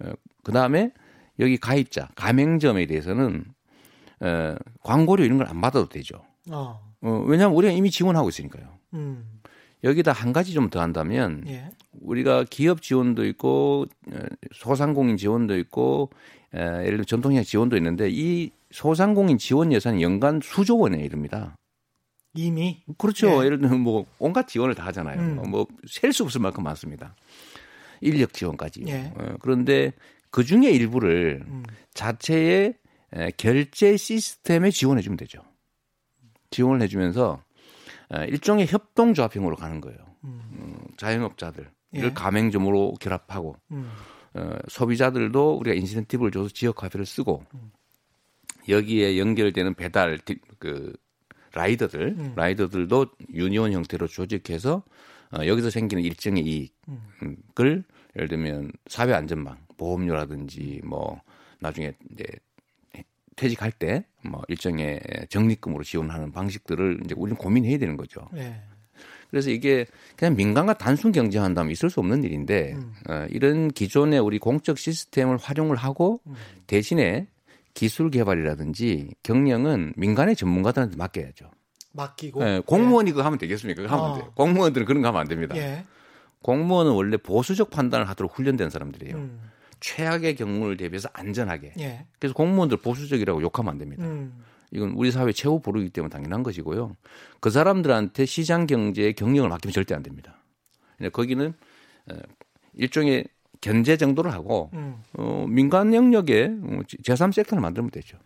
어, 0.00 0.12
그 0.42 0.52
다음에 0.52 0.92
여기 1.38 1.56
가입자, 1.56 2.08
가맹점에 2.14 2.86
대해서는 2.86 3.44
어, 4.20 4.54
광고료 4.82 5.24
이런 5.24 5.38
걸 5.38 5.48
안 5.48 5.60
받아도 5.60 5.88
되죠. 5.88 6.22
어. 6.50 6.80
어, 7.00 7.24
왜냐하면 7.26 7.56
우리가 7.56 7.72
이미 7.72 7.90
지원하고 7.90 8.28
있으니까요. 8.28 8.66
음. 8.94 9.24
여기다 9.84 10.12
한 10.12 10.32
가지 10.32 10.52
좀 10.52 10.70
더 10.70 10.80
한다면 10.80 11.42
예. 11.48 11.70
우리가 12.00 12.44
기업 12.48 12.82
지원도 12.82 13.24
있고 13.26 13.86
어, 14.12 14.18
소상공인 14.54 15.16
지원도 15.16 15.56
있고 15.58 16.10
에, 16.54 16.60
예를 16.60 16.98
들어 16.98 17.04
전통시장 17.04 17.42
지원도 17.44 17.76
있는데 17.78 18.08
이 18.10 18.50
소상공인 18.70 19.38
지원 19.38 19.72
예산이 19.72 20.02
연간 20.02 20.40
수조 20.42 20.78
원에 20.78 21.00
이릅니다. 21.00 21.56
이미 22.34 22.82
그렇죠. 22.98 23.44
예. 23.44 23.48
를 23.48 23.58
들면 23.58 23.80
뭐 23.80 24.06
온갖 24.18 24.48
지원을 24.48 24.74
다 24.74 24.86
하잖아요. 24.86 25.20
음. 25.20 25.50
뭐셀 25.50 26.12
수 26.12 26.22
없을 26.22 26.40
만큼 26.40 26.64
많습니다. 26.64 27.14
인력 28.00 28.32
지원까지. 28.32 28.84
예. 28.86 29.12
어, 29.16 29.36
그런데 29.40 29.92
그 30.30 30.44
중에 30.44 30.70
일부를 30.70 31.44
음. 31.46 31.62
자체의 31.94 32.74
결제 33.36 33.96
시스템에 33.96 34.70
지원해 34.70 35.02
주면 35.02 35.18
되죠. 35.18 35.42
지원을 36.50 36.82
해주면서 36.82 37.42
일종의 38.28 38.66
협동조합형으로 38.66 39.56
가는 39.56 39.80
거예요. 39.80 39.98
음. 40.24 40.40
음 40.52 40.78
자영업자들 40.96 41.70
이를 41.92 42.08
예. 42.08 42.12
가맹점으로 42.12 42.94
결합하고 43.00 43.56
음. 43.70 43.90
어, 44.34 44.56
소비자들도 44.68 45.58
우리가 45.58 45.76
인센티브를 45.76 46.30
줘서 46.30 46.48
지역 46.48 46.82
화폐를 46.82 47.04
쓰고 47.04 47.44
음. 47.54 47.70
여기에 48.68 49.18
연결되는 49.18 49.74
배달 49.74 50.18
그 50.58 50.92
라이더들 51.52 52.14
음. 52.18 52.32
라이더들도 52.36 53.06
유니온 53.32 53.72
형태로 53.72 54.06
조직해서 54.06 54.82
어, 55.32 55.46
여기서 55.46 55.70
생기는 55.70 56.02
일정의 56.02 56.44
이익을 56.44 57.84
예를 58.16 58.28
들면 58.28 58.72
사회 58.86 59.12
안전망 59.12 59.58
보험료라든지 59.76 60.80
뭐 60.84 61.20
나중에 61.60 61.92
이제 62.10 62.24
퇴직할 63.36 63.72
때 63.72 64.04
뭐 64.24 64.42
일정의 64.48 65.00
적립금으로 65.28 65.84
지원하는 65.84 66.32
방식들을 66.32 67.00
이제 67.04 67.14
우리는 67.16 67.36
고민해야 67.36 67.78
되는 67.78 67.96
거죠. 67.96 68.28
네. 68.32 68.60
그래서 69.30 69.50
이게 69.50 69.86
그냥 70.16 70.36
민간과 70.36 70.74
단순 70.74 71.10
경쟁한다면 71.10 71.72
있을 71.72 71.88
수 71.88 72.00
없는 72.00 72.22
일인데 72.22 72.74
음. 72.74 72.92
어, 73.08 73.26
이런 73.30 73.68
기존의 73.68 74.20
우리 74.20 74.38
공적 74.38 74.78
시스템을 74.78 75.38
활용을 75.38 75.76
하고 75.76 76.20
음. 76.26 76.34
대신에 76.66 77.26
기술 77.74 78.10
개발이라든지 78.10 79.14
경영은 79.22 79.94
민간의 79.96 80.36
전문가들한테 80.36 80.96
맡겨야죠. 80.96 81.50
맡기고 81.92 82.42
네, 82.42 82.60
공무원이 82.60 83.10
예. 83.10 83.12
그거 83.12 83.24
하면 83.24 83.38
되겠습니까? 83.38 83.82
그거 83.82 83.94
하면 83.94 84.10
어. 84.10 84.14
돼요. 84.16 84.32
공무원들은 84.34 84.86
그런 84.86 85.02
거 85.02 85.08
하면 85.08 85.20
안 85.20 85.28
됩니다. 85.28 85.56
예. 85.56 85.84
공무원은 86.42 86.92
원래 86.92 87.16
보수적 87.16 87.70
판단을 87.70 88.08
하도록 88.08 88.36
훈련된 88.36 88.70
사람들이에요. 88.70 89.16
음. 89.16 89.40
최악의 89.80 90.36
경우를 90.36 90.76
대비해서 90.76 91.08
안전하게. 91.12 91.74
예. 91.78 92.06
그래서 92.18 92.34
공무원들 92.34 92.78
보수적이라고 92.78 93.42
욕하면 93.42 93.72
안 93.72 93.78
됩니다. 93.78 94.04
음. 94.04 94.42
이건 94.70 94.92
우리 94.92 95.10
사회 95.10 95.32
최후 95.32 95.60
보루이기 95.60 95.90
때문에 95.90 96.10
당연한 96.10 96.42
것이고요. 96.42 96.96
그 97.40 97.50
사람들한테 97.50 98.24
시장 98.24 98.66
경제의 98.66 99.12
경영을 99.14 99.50
맡기면 99.50 99.72
절대 99.72 99.94
안 99.94 100.02
됩니다. 100.02 100.38
거기는 101.12 101.52
어, 102.10 102.14
일종의 102.74 103.26
견제 103.62 103.96
정도를 103.96 104.30
하고 104.32 104.68
음. 104.74 105.02
어, 105.14 105.46
민간 105.48 105.94
영역에 105.94 106.50
어, 106.62 106.80
제3 107.04 107.32
섹터를 107.32 107.62
만들면 107.62 107.90
되죠. 107.90 108.18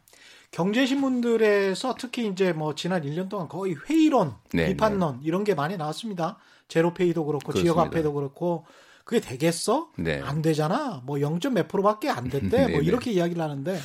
경제신문들에서 0.50 1.94
특히 1.98 2.26
이제 2.28 2.52
뭐 2.52 2.74
지난 2.74 3.02
1년 3.02 3.28
동안 3.28 3.46
거의 3.48 3.76
회의론, 3.88 4.34
네, 4.52 4.68
비판론 4.68 5.16
네. 5.16 5.20
이런 5.24 5.44
게 5.44 5.54
많이 5.54 5.76
나왔습니다. 5.76 6.38
제로페이도 6.68 7.24
그렇고 7.24 7.52
지역화폐도 7.52 8.12
그렇고 8.12 8.64
그게 9.04 9.20
되겠어? 9.20 9.90
네. 9.98 10.20
안 10.20 10.42
되잖아. 10.42 11.02
뭐 11.04 11.20
0. 11.20 11.38
몇 11.52 11.68
프로밖에 11.68 12.08
안 12.10 12.28
됐대. 12.28 12.48
뭐 12.58 12.66
네, 12.68 12.78
네. 12.78 12.84
이렇게 12.84 13.12
이야기를 13.12 13.40
하는데 13.40 13.78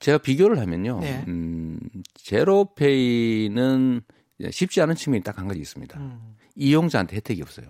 제가 0.00 0.18
비교를 0.18 0.58
하면요. 0.60 1.00
네. 1.00 1.24
음, 1.26 1.80
제로페이는 2.14 4.02
쉽지 4.50 4.80
않은 4.82 4.94
측면이 4.94 5.24
딱 5.24 5.38
한 5.38 5.48
가지 5.48 5.58
있습니다. 5.60 5.98
음. 5.98 6.36
이용자한테 6.54 7.16
혜택이 7.16 7.42
없어요. 7.42 7.66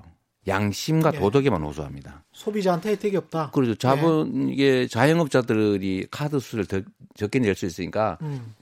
양심과 0.48 1.12
네. 1.12 1.18
도덕에만 1.20 1.62
호소합니다. 1.62 2.24
소비자한테 2.32 2.90
혜택이 2.90 3.16
없다. 3.16 3.50
그렇죠. 3.52 3.74
자본 3.74 4.46
네. 4.46 4.52
이게 4.52 4.86
자영업자들이 4.88 6.06
카드 6.10 6.38
수를 6.40 6.66
더 6.66 6.80
적게 7.16 7.38
낼 7.38 7.54
수 7.54 7.66
있으니까 7.66 8.18
음. 8.22 8.54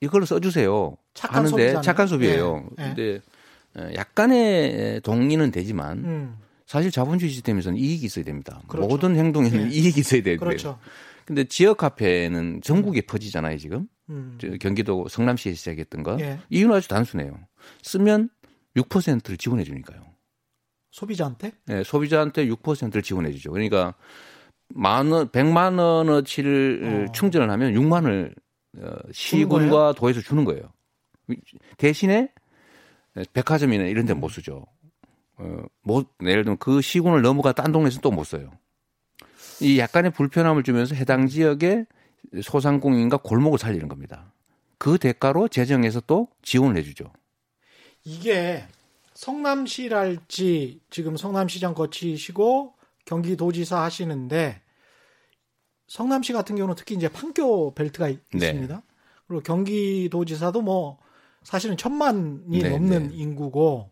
이걸로 0.00 0.24
써주세요. 0.26 0.96
착한 1.14 1.38
하는데 1.38 1.50
소비자는. 1.50 1.82
착한 1.82 2.06
소비예요. 2.06 2.68
네. 2.76 2.94
근데 2.94 3.20
어, 3.76 3.88
약간의 3.94 5.00
동의는 5.02 5.50
되지만 5.50 5.98
음. 6.04 6.36
사실 6.66 6.90
자본주의 6.90 7.30
시스템에서는 7.30 7.78
이익이 7.78 8.06
있어야 8.06 8.24
됩니다. 8.24 8.60
그렇죠. 8.68 8.88
모든 8.88 9.16
행동에는 9.16 9.68
네. 9.68 9.74
이익이 9.74 10.00
있어야 10.00 10.22
돼요. 10.22 10.38
그렇죠. 10.38 10.78
근데 11.24 11.44
지역 11.44 11.78
카페는 11.78 12.60
전국에 12.62 13.00
음. 13.00 13.06
퍼지잖아요, 13.06 13.56
지금. 13.58 13.88
음. 14.10 14.38
경기도 14.60 15.06
성남시에 15.08 15.54
시작했던 15.54 16.02
거. 16.02 16.18
예. 16.20 16.38
이유는 16.50 16.74
아주 16.76 16.88
단순해요. 16.88 17.38
쓰면 17.82 18.28
6%를 18.76 19.38
지원해 19.38 19.64
주니까요. 19.64 20.02
소비자한테? 20.94 21.50
네, 21.66 21.82
소비자한테 21.82 22.46
6%를 22.46 23.02
지원해 23.02 23.32
주죠. 23.32 23.50
그러니까 23.50 23.94
만 24.68 25.10
원, 25.10 25.28
100만 25.28 25.80
원어치를 25.80 27.06
어. 27.08 27.12
충전을 27.12 27.50
하면 27.50 27.74
6만 27.74 28.04
원을 28.04 28.32
어, 28.78 28.94
시군과 29.12 29.94
도에서 29.94 30.20
주는 30.20 30.44
거예요. 30.44 30.62
대신에 31.78 32.28
백화점이나 33.32 33.84
이런 33.84 34.06
데못 34.06 34.30
쓰죠. 34.30 34.64
어, 35.36 35.62
뭐, 35.82 36.04
예를 36.22 36.44
들면 36.44 36.58
그 36.58 36.80
시군을 36.80 37.22
넘어가 37.22 37.52
딴 37.52 37.72
동네에서 37.72 38.00
또 38.00 38.12
못 38.12 38.22
써요. 38.22 38.52
이 39.60 39.80
약간의 39.80 40.12
불편함을 40.12 40.62
주면서 40.62 40.94
해당 40.94 41.26
지역의 41.26 41.86
소상공인과 42.40 43.16
골목을 43.18 43.58
살리는 43.58 43.88
겁니다. 43.88 44.32
그 44.78 44.98
대가로 44.98 45.48
재정에서 45.48 46.02
또 46.06 46.28
지원을 46.42 46.76
해주죠. 46.76 47.12
이게 48.04 48.64
성남시랄지 49.24 50.80
지금 50.90 51.16
성남시장 51.16 51.72
거치시고 51.72 52.74
경기도지사 53.06 53.82
하시는데 53.82 54.60
성남시 55.86 56.34
같은 56.34 56.56
경우는 56.56 56.74
특히 56.76 56.94
이제 56.94 57.08
판교 57.08 57.74
벨트가 57.74 58.08
네. 58.08 58.18
있습니다. 58.34 58.74
네. 58.74 58.82
그리고 59.26 59.42
경기도지사도 59.42 60.60
뭐 60.60 60.98
사실은 61.42 61.78
천만이 61.78 62.62
네, 62.62 62.68
넘는 62.68 63.08
네. 63.08 63.16
인구고 63.16 63.90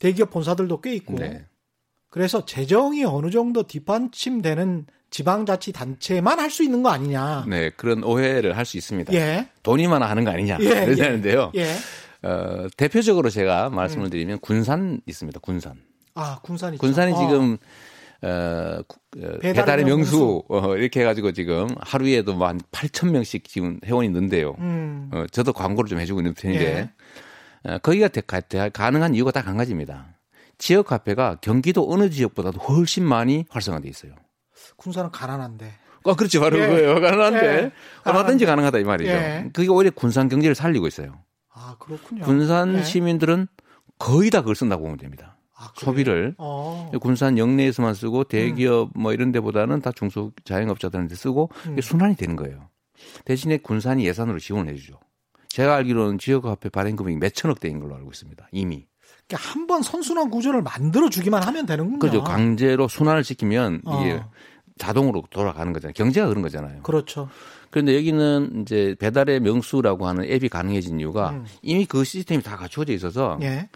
대기업 0.00 0.30
본사들도 0.30 0.80
꽤 0.80 0.94
있고 0.96 1.14
네. 1.14 1.46
그래서 2.10 2.44
재정이 2.44 3.04
어느 3.04 3.30
정도 3.30 3.62
뒷받침되는 3.64 4.86
지방자치 5.10 5.72
단체만 5.72 6.40
할 6.40 6.50
수 6.50 6.64
있는 6.64 6.82
거 6.82 6.90
아니냐. 6.90 7.44
네, 7.48 7.70
그런 7.70 8.02
오해를 8.02 8.56
할 8.56 8.64
수 8.64 8.76
있습니다. 8.76 9.12
예. 9.14 9.48
돈이만 9.62 10.02
하는 10.02 10.24
거 10.24 10.30
아니냐. 10.32 10.58
예, 10.60 10.86
그러는데요. 10.86 11.52
예. 11.54 11.74
어, 12.24 12.66
대표적으로 12.76 13.28
제가 13.30 13.70
말씀을 13.70 14.06
음. 14.06 14.10
드리면 14.10 14.38
군산 14.40 15.00
있습니다. 15.06 15.40
군산. 15.40 15.74
아, 16.14 16.38
군산이 16.42 16.78
군산이 16.78 17.12
어. 17.12 17.18
지금 17.18 17.58
어, 18.22 18.80
어 18.80 19.38
배달의 19.40 19.84
명수, 19.84 20.16
명수. 20.16 20.44
어, 20.48 20.76
이렇게 20.76 21.00
해가지고 21.00 21.32
지금 21.32 21.68
하루에도 21.80 22.34
뭐 22.34 22.48
한 22.48 22.60
8천 22.72 23.10
명씩 23.10 23.46
지금 23.48 23.78
회원이 23.84 24.08
는데요. 24.08 24.54
음. 24.58 25.10
어, 25.12 25.24
저도 25.30 25.52
광고를 25.52 25.88
좀 25.88 25.98
해주고 26.00 26.20
있는 26.20 26.32
편인데 26.34 26.64
예. 26.64 26.90
어, 27.70 27.78
거기가 27.78 28.08
가능한 28.72 29.14
이유가 29.14 29.30
딱 29.30 29.46
한 29.46 29.56
가지입니다. 29.58 30.06
지역 30.56 30.92
화폐가 30.92 31.38
경기도 31.42 31.90
어느 31.92 32.08
지역보다도 32.08 32.60
훨씬 32.60 33.04
많이 33.04 33.44
활성화돼 33.50 33.88
있어요. 33.88 34.12
군산은 34.76 35.10
가난한데. 35.10 35.72
아, 36.04 36.14
그렇지. 36.14 36.38
바로 36.38 36.58
예. 36.58 36.66
그거예요. 36.66 37.00
가능한데. 37.00 37.46
예. 37.46 37.72
얼마든지 38.04 38.46
가능하다 38.46 38.78
이 38.78 38.84
말이죠. 38.84 39.10
예. 39.10 39.50
그게 39.52 39.68
오히려 39.68 39.90
군산 39.90 40.28
경제를 40.28 40.54
살리고 40.54 40.86
있어요. 40.86 41.18
아, 41.54 41.76
그렇군요. 41.78 42.24
군산 42.24 42.74
예. 42.74 42.82
시민들은 42.82 43.46
거의 43.98 44.30
다 44.30 44.40
그걸 44.40 44.56
쓴다고 44.56 44.82
보면 44.82 44.98
됩니다. 44.98 45.36
아, 45.56 45.70
소비를 45.76 46.34
어. 46.38 46.90
군산 47.00 47.38
영내에서만 47.38 47.94
쓰고 47.94 48.24
대기업 48.24 48.90
음. 48.96 49.00
뭐 49.00 49.12
이런 49.12 49.30
데보다는 49.32 49.80
다 49.80 49.92
중소 49.92 50.32
자영업자들한테 50.44 51.14
쓰고 51.14 51.50
음. 51.66 51.80
순환이 51.80 52.16
되는 52.16 52.34
거예요. 52.36 52.68
대신에 53.24 53.58
군산이 53.58 54.04
예산으로 54.06 54.38
지원을 54.38 54.72
해주죠. 54.72 54.98
제가 55.48 55.76
알기로는 55.76 56.18
지역화폐 56.18 56.68
발행 56.70 56.96
금액이 56.96 57.18
몇천억 57.18 57.60
대인 57.60 57.78
걸로 57.78 57.94
알고 57.94 58.10
있습니다. 58.10 58.48
이미. 58.50 58.86
그러니까 59.28 59.50
한번 59.50 59.82
선순환 59.82 60.30
구조를 60.30 60.62
만들어 60.62 61.08
주기만 61.08 61.42
하면 61.44 61.66
되는군요. 61.66 61.98
그렇죠. 61.98 62.24
강제로 62.24 62.88
순환을 62.88 63.22
시키면 63.22 63.82
어. 63.84 64.00
이게 64.00 64.22
자동으로 64.78 65.22
돌아가는 65.30 65.72
거잖아요. 65.72 65.92
경제가 65.94 66.28
그런 66.28 66.42
거잖아요. 66.42 66.82
그렇죠. 66.82 67.28
그런데 67.70 67.96
여기는 67.96 68.62
이제 68.62 68.94
배달의 68.98 69.40
명수라고 69.40 70.06
하는 70.06 70.24
앱이 70.24 70.48
가능해진 70.48 71.00
이유가 71.00 71.30
음. 71.30 71.44
이미 71.62 71.86
그 71.86 72.04
시스템이 72.04 72.42
다 72.42 72.56
갖춰져 72.56 72.92
있어서 72.92 73.38
예. 73.42 73.68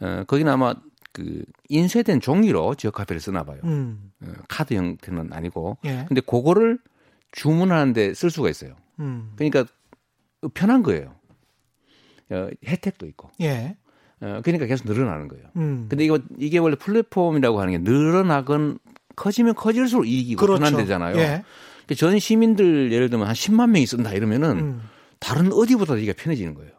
어, 0.00 0.24
거기는 0.26 0.50
아마 0.50 0.74
그 1.12 1.42
인쇄된 1.68 2.20
종이로 2.20 2.74
지역 2.74 3.00
화폐를 3.00 3.20
쓰나 3.20 3.44
봐요. 3.44 3.60
음. 3.64 4.12
어, 4.22 4.32
카드 4.48 4.74
형태는 4.74 5.32
아니고. 5.32 5.78
예. 5.86 6.04
근데 6.06 6.20
그거를 6.20 6.78
주문하는데 7.32 8.14
쓸 8.14 8.30
수가 8.30 8.50
있어요. 8.50 8.74
음. 9.00 9.32
그러니까 9.36 9.64
편한 10.52 10.82
거예요. 10.82 11.14
어, 12.30 12.48
혜택도 12.66 13.06
있고. 13.06 13.30
예. 13.40 13.76
어, 14.20 14.40
그러니까 14.42 14.66
계속 14.66 14.86
늘어나는 14.86 15.28
거예요. 15.28 15.46
음. 15.56 15.86
근데 15.88 16.04
이거 16.04 16.18
이게 16.38 16.58
원래 16.58 16.76
플랫폼이라고 16.76 17.60
하는 17.60 17.72
게 17.72 17.78
늘어나건 17.78 18.78
커지면 19.16 19.54
커질수록 19.54 20.06
이익이고 20.06 20.38
그렇죠. 20.40 20.64
예. 20.78 20.84
그러니까 20.84 21.94
전 21.96 22.18
시민들 22.18 22.92
예를 22.92 23.10
들면 23.10 23.26
한 23.26 23.34
10만 23.34 23.70
명이 23.70 23.86
쓴다 23.86 24.12
이러면은 24.12 24.58
음. 24.58 24.82
다른 25.18 25.52
어디보다 25.52 25.96
이게 25.96 26.12
편해지는 26.12 26.54
거예요. 26.54 26.72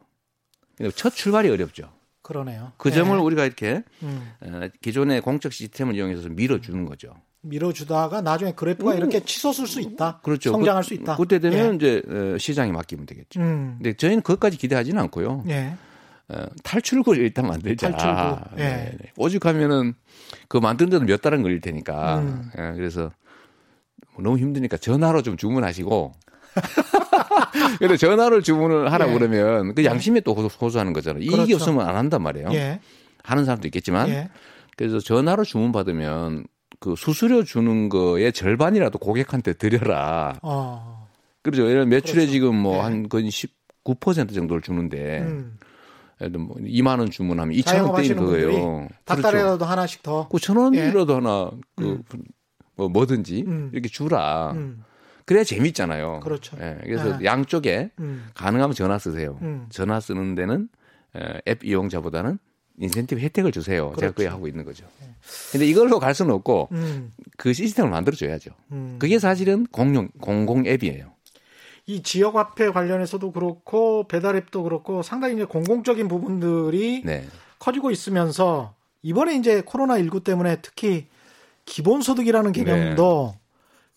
그러니까 0.77 0.95
첫 0.97 1.13
출발이 1.13 1.49
어렵죠. 1.49 1.91
그러네요. 2.21 2.73
그 2.77 2.91
점을 2.91 3.15
예. 3.17 3.21
우리가 3.21 3.45
이렇게 3.45 3.83
음. 4.03 4.31
어, 4.41 4.67
기존의 4.81 5.21
공적 5.21 5.53
시스템을 5.53 5.95
이용해서 5.95 6.29
밀어주는 6.29 6.85
거죠. 6.85 7.15
밀어주다가 7.41 8.21
나중에 8.21 8.51
그래프가 8.51 8.91
음. 8.91 8.97
이렇게 8.97 9.21
치솟을 9.23 9.65
수 9.67 9.79
있다. 9.79 10.19
그렇죠. 10.23 10.51
성장할 10.51 10.83
수 10.83 10.93
있다. 10.93 11.15
그때 11.15 11.39
되면 11.39 11.73
예. 11.73 11.75
이제 11.75 12.01
어, 12.07 12.37
시장에 12.37 12.71
맡기면 12.71 13.05
되겠죠. 13.05 13.39
음. 13.39 13.75
근데 13.77 13.93
저희는 13.93 14.21
그것까지 14.21 14.57
기대하지는 14.57 15.01
않고요. 15.03 15.45
예. 15.49 15.75
어, 16.29 16.45
탈출구를 16.63 17.23
일단 17.23 17.47
만들자. 17.47 17.91
탈출구. 17.91 18.59
예. 18.59 18.63
네. 18.63 18.97
네. 18.99 19.11
오죽하면은 19.15 19.93
그 20.47 20.57
만드는 20.57 20.89
데도 20.89 21.05
몇 21.05 21.21
달은 21.21 21.41
걸릴 21.41 21.61
테니까. 21.61 22.19
음. 22.19 22.51
예. 22.57 22.73
그래서 22.75 23.11
너무 24.19 24.37
힘드니까 24.37 24.77
전화로 24.77 25.21
좀 25.21 25.37
주문하시고 25.37 26.13
근데 27.79 27.97
전화를 27.97 28.41
주문을 28.41 28.91
하라 28.91 29.05
고 29.05 29.13
예. 29.13 29.17
그러면 29.17 29.75
그 29.75 29.85
양심에 29.85 30.21
또 30.21 30.33
호소하는 30.33 30.93
거잖아요. 30.93 31.21
이익이 31.21 31.31
그렇죠. 31.31 31.55
없으면 31.55 31.87
안 31.87 31.95
한단 31.95 32.23
말이에요. 32.23 32.49
예. 32.53 32.79
하는 33.23 33.45
사람도 33.45 33.67
있겠지만 33.67 34.09
예. 34.09 34.29
그래서 34.75 34.99
전화로 34.99 35.43
주문 35.43 35.71
받으면 35.71 36.45
그 36.79 36.95
수수료 36.95 37.43
주는 37.43 37.89
거의 37.89 38.31
절반이라도 38.33 38.99
고객한테 38.99 39.53
드려라. 39.53 40.33
어. 40.41 41.07
그렇죠. 41.41 41.69
예를 41.69 41.85
매출에 41.85 42.13
그렇죠. 42.13 42.31
지금 42.31 42.55
뭐한 42.55 43.09
거의 43.09 43.29
19% 43.29 44.33
정도를 44.33 44.61
주는데 44.61 45.19
음. 45.21 45.57
예를 46.21 46.39
뭐 46.39 46.55
2만 46.57 46.99
원 46.99 47.09
주문하면 47.09 47.55
2천 47.57 47.89
원대인 47.89 48.15
거예요. 48.15 48.87
닭다리라도 49.05 49.57
그렇죠. 49.57 49.65
하나씩 49.65 50.03
더. 50.03 50.27
그천 50.29 50.57
원이라도 50.57 51.11
예. 51.11 51.15
하나 51.15 51.51
그 51.75 52.01
음. 52.13 52.23
뭐 52.75 52.89
뭐든지 52.89 53.43
음. 53.45 53.69
이렇게 53.73 53.89
주라. 53.89 54.51
음. 54.55 54.83
그래야 55.25 55.43
재밌잖아요. 55.43 56.21
그렇죠. 56.21 56.57
예, 56.61 56.77
그래서 56.83 57.15
아. 57.15 57.19
양쪽에 57.23 57.91
음. 57.99 58.27
가능하면 58.33 58.73
전화 58.73 58.97
쓰세요. 58.97 59.37
음. 59.41 59.65
전화 59.69 59.99
쓰는 59.99 60.35
데는 60.35 60.69
앱 61.47 61.63
이용자보다는 61.65 62.39
인센티브 62.79 63.19
혜택을 63.19 63.51
주세요. 63.51 63.87
그렇죠. 63.87 63.99
제가 63.99 64.11
그게 64.13 64.27
하고 64.27 64.47
있는 64.47 64.63
거죠. 64.63 64.85
네. 65.01 65.07
근데 65.51 65.65
이걸로 65.65 65.99
갈 65.99 66.13
수는 66.13 66.33
없고 66.33 66.69
음. 66.71 67.11
그 67.35 67.53
시스템을 67.53 67.89
만들어 67.89 68.15
줘야죠. 68.15 68.51
음. 68.71 68.95
그게 68.99 69.19
사실은 69.19 69.65
공용 69.71 70.09
공공 70.21 70.65
앱이에요. 70.67 71.11
이 71.89 72.03
지역 72.03 72.35
화폐 72.35 72.69
관련해서도 72.69 73.31
그렇고 73.31 74.07
배달 74.09 74.35
앱도 74.35 74.63
그렇고 74.63 75.01
상당히 75.01 75.35
이제 75.35 75.45
공공적인 75.45 76.09
부분들이 76.09 77.01
네. 77.05 77.25
커지고 77.59 77.91
있으면서 77.91 78.75
이번에 79.01 79.35
이제 79.35 79.61
코로나 79.65 79.97
19 79.97 80.21
때문에 80.23 80.57
특히 80.61 81.07
기본소득이라는 81.65 82.51
개념도 82.51 83.33
네. 83.33 83.39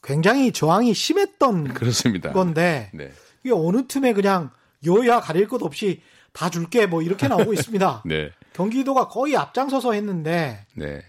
굉장히 0.02 0.52
저항이 0.52 0.94
심했던 0.94 1.74
그렇습니다. 1.74 2.32
건데 2.32 2.90
네. 2.94 3.10
이게 3.42 3.52
어느 3.52 3.86
틈에 3.88 4.12
그냥 4.12 4.50
여야 4.86 5.20
가릴 5.20 5.48
것 5.48 5.60
없이 5.62 6.00
다 6.32 6.48
줄게 6.48 6.86
뭐 6.86 7.02
이렇게 7.02 7.26
나오고 7.26 7.52
있습니다. 7.54 8.04
네. 8.06 8.30
경기도가 8.52 9.08
거의 9.08 9.36
앞장서서 9.36 9.94
했는데 9.94 10.64
네. 10.74 11.02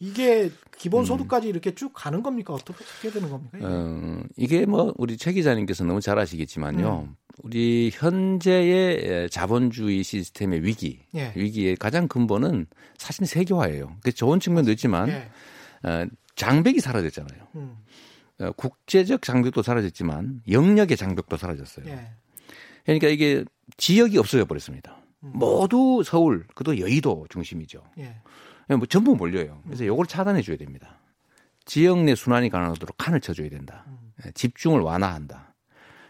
이게 0.00 0.50
기본 0.76 1.04
소득까지 1.04 1.46
음. 1.46 1.50
이렇게 1.50 1.74
쭉 1.74 1.92
가는 1.94 2.22
겁니까? 2.22 2.52
어떻게 2.52 3.10
되는 3.10 3.30
겁니까? 3.30 3.58
이게? 3.58 3.66
어, 3.66 4.22
이게 4.36 4.66
뭐 4.66 4.92
우리 4.96 5.16
최 5.16 5.32
기자님께서 5.32 5.84
너무 5.84 6.00
잘 6.00 6.18
아시겠지만요. 6.18 7.08
음. 7.08 7.16
우리 7.42 7.90
현재의 7.92 9.28
자본주의 9.30 10.02
시스템의 10.02 10.64
위기, 10.64 11.00
예. 11.14 11.32
위기의 11.34 11.76
가장 11.76 12.06
근본은 12.06 12.66
사실 12.96 13.26
세계화예요. 13.26 13.96
그 14.02 14.12
좋은 14.12 14.40
측면도 14.40 14.70
있지만 14.72 15.08
예. 15.08 15.30
어, 15.88 16.06
장벽이 16.36 16.80
사라졌잖아요. 16.80 17.48
음. 17.56 17.76
어, 18.40 18.52
국제적 18.52 19.22
장벽도 19.22 19.62
사라졌지만 19.62 20.42
영역의 20.48 20.96
장벽도 20.96 21.36
사라졌어요. 21.36 21.86
예. 21.86 22.10
그러니까 22.84 23.08
이게 23.08 23.44
지역이 23.76 24.18
없어져 24.18 24.44
버렸습니다. 24.44 24.98
음. 25.22 25.32
모두 25.34 26.02
서울, 26.04 26.46
그도 26.54 26.78
여의도 26.78 27.26
중심이죠. 27.30 27.82
예. 28.70 28.76
뭐 28.76 28.86
전부 28.86 29.16
몰려요. 29.16 29.60
그래서 29.64 29.84
음. 29.84 30.02
차단해 30.06 30.42
줘야 30.42 30.56
됩니다. 30.56 30.98
지역 31.64 32.02
내 32.04 32.14
순환이 32.14 32.50
가능하도록 32.50 32.96
칸을 32.96 33.20
쳐줘야 33.20 33.48
된다. 33.48 33.84
음. 33.86 34.12
예, 34.26 34.30
집중을 34.32 34.80
완화한다. 34.80 35.54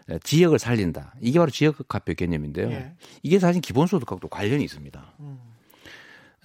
예, 0.09 0.19
지역을 0.19 0.59
살린다. 0.59 1.15
이게 1.21 1.39
바로 1.39 1.49
지역 1.51 1.77
화폐 1.89 2.13
개념인데요. 2.13 2.71
예. 2.71 2.93
이게 3.23 3.39
사실 3.39 3.61
기본소득하고도 3.61 4.27
관련이 4.27 4.63
있습니다. 4.63 5.13
음. 5.19 5.39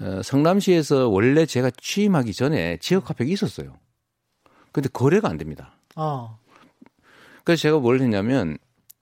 어, 0.01 0.23
성남시에서 0.23 1.09
원래 1.09 1.45
제가 1.45 1.71
취임하기 1.71 2.33
전에 2.33 2.79
지역 2.79 3.11
화폐가 3.11 3.31
있었어요. 3.31 3.77
근데 4.73 4.89
거래가 4.89 5.29
안 5.29 5.37
됩니다. 5.37 5.75
어. 5.97 6.39
그래서 7.45 7.61
제가 7.63 7.79
뭘 7.79 8.01
했냐면 8.01 8.57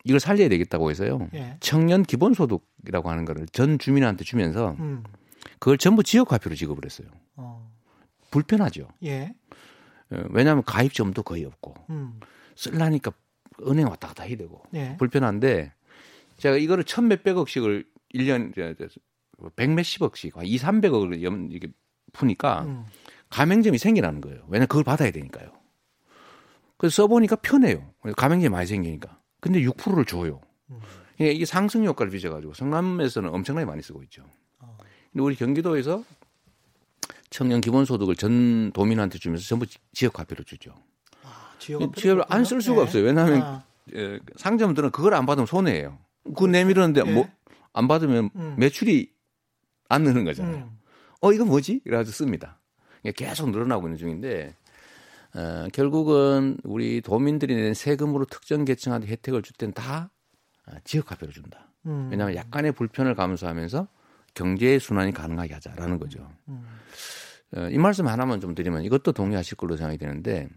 이걸 0.04 0.20
살려야 0.20 0.48
되겠다고 0.48 0.90
해서요. 0.90 1.28
예. 1.34 1.56
청년 1.60 2.02
기본소득이라고 2.02 3.10
하는 3.10 3.24
거를 3.24 3.46
전 3.52 3.78
주민한테 3.78 4.24
주면서 4.24 4.74
음. 4.80 5.04
그걸 5.58 5.78
전부 5.78 6.02
지역 6.02 6.32
화폐로 6.32 6.54
지급을 6.54 6.84
했어요. 6.84 7.08
어. 7.36 7.70
불편하죠. 8.30 8.88
예. 9.04 9.34
어, 10.10 10.24
왜냐하면 10.30 10.64
가입점도 10.64 11.22
거의 11.22 11.44
없고 11.44 11.74
음. 11.90 12.20
쓸라니까 12.56 13.12
은행 13.66 13.86
왔다 13.88 14.08
갔다 14.08 14.24
해야 14.24 14.36
되고 14.36 14.62
예. 14.74 14.96
불편한데 14.98 15.72
제가 16.36 16.56
이거를 16.56 16.84
천 16.84 17.08
몇백억씩을 17.08 17.84
1년 18.14 18.54
백 19.56 19.70
몇십억씩 19.70 20.34
2, 20.42 20.56
300억을 20.58 21.20
이렇게 21.50 21.68
푸니까 22.12 22.62
음. 22.62 22.84
가맹점이 23.30 23.78
생기라는 23.78 24.20
거예요. 24.20 24.44
왜냐면 24.48 24.68
그걸 24.68 24.84
받아야 24.84 25.10
되니까요. 25.10 25.52
그래서 26.76 27.02
써보니까 27.02 27.36
편해요. 27.36 27.92
가맹점이 28.16 28.50
많이 28.50 28.66
생기니까. 28.66 29.18
근데 29.40 29.60
6%를 29.60 30.04
줘요. 30.04 30.40
음. 30.70 30.80
그러니까 31.16 31.34
이게 31.34 31.44
상승 31.44 31.84
효과를 31.84 32.10
빚어가지고 32.12 32.54
성남에서는 32.54 33.28
엄청나게 33.30 33.66
많이 33.66 33.82
쓰고 33.82 34.02
있죠. 34.04 34.24
어. 35.08 35.12
근데 35.12 35.22
우리 35.24 35.34
경기도에서 35.36 36.04
청년 37.30 37.60
기본소득을 37.60 38.16
전 38.16 38.72
도민한테 38.72 39.18
주면서 39.18 39.46
전부 39.46 39.66
지역 39.92 40.18
화폐로 40.18 40.44
주죠. 40.44 40.74
아, 41.24 41.52
지역을 41.58 42.24
안 42.28 42.44
쓸 42.44 42.60
수가 42.62 42.76
네. 42.76 42.82
없어요. 42.82 43.04
왜냐하면 43.04 43.42
아. 43.42 43.64
예, 43.94 44.18
상점들은 44.36 44.90
그걸 44.90 45.14
안 45.14 45.26
받으면 45.26 45.46
손해예요. 45.46 45.98
그거 46.24 46.46
내밀었는데 46.46 47.02
네. 47.04 47.12
뭐안 47.12 47.88
받으면 47.88 48.30
음. 48.36 48.54
매출이 48.58 49.12
안 49.88 50.02
느는 50.04 50.24
거잖아요. 50.24 50.56
음. 50.56 50.78
어 51.20 51.32
이거 51.32 51.44
뭐지? 51.44 51.80
이래가지고 51.84 52.12
씁니다. 52.14 52.58
계속 53.16 53.50
늘어나고 53.50 53.86
있는 53.88 53.96
중인데 53.98 54.54
어, 55.34 55.66
결국은 55.72 56.58
우리 56.64 57.00
도민들이 57.00 57.54
낸 57.54 57.74
세금으로 57.74 58.24
특정 58.26 58.64
계층한테 58.64 59.06
혜택을 59.08 59.42
줄 59.42 59.54
땐 59.56 59.72
다 59.72 60.10
지역 60.84 61.10
화폐로 61.10 61.32
준다. 61.32 61.70
음. 61.86 62.08
왜냐하면 62.10 62.36
약간의 62.36 62.72
불편을 62.72 63.14
감수하면서 63.14 63.88
경제 64.38 64.78
순환이 64.78 65.12
가능하게 65.12 65.54
하자라는 65.54 65.98
거죠. 65.98 66.30
음. 66.46 66.64
어, 67.56 67.68
이 67.70 67.76
말씀 67.76 68.06
하나만 68.06 68.40
좀 68.40 68.54
드리면 68.54 68.84
이것도 68.84 69.10
동의하실 69.10 69.56
걸로 69.56 69.76
생각이 69.76 69.98
되는데 69.98 70.48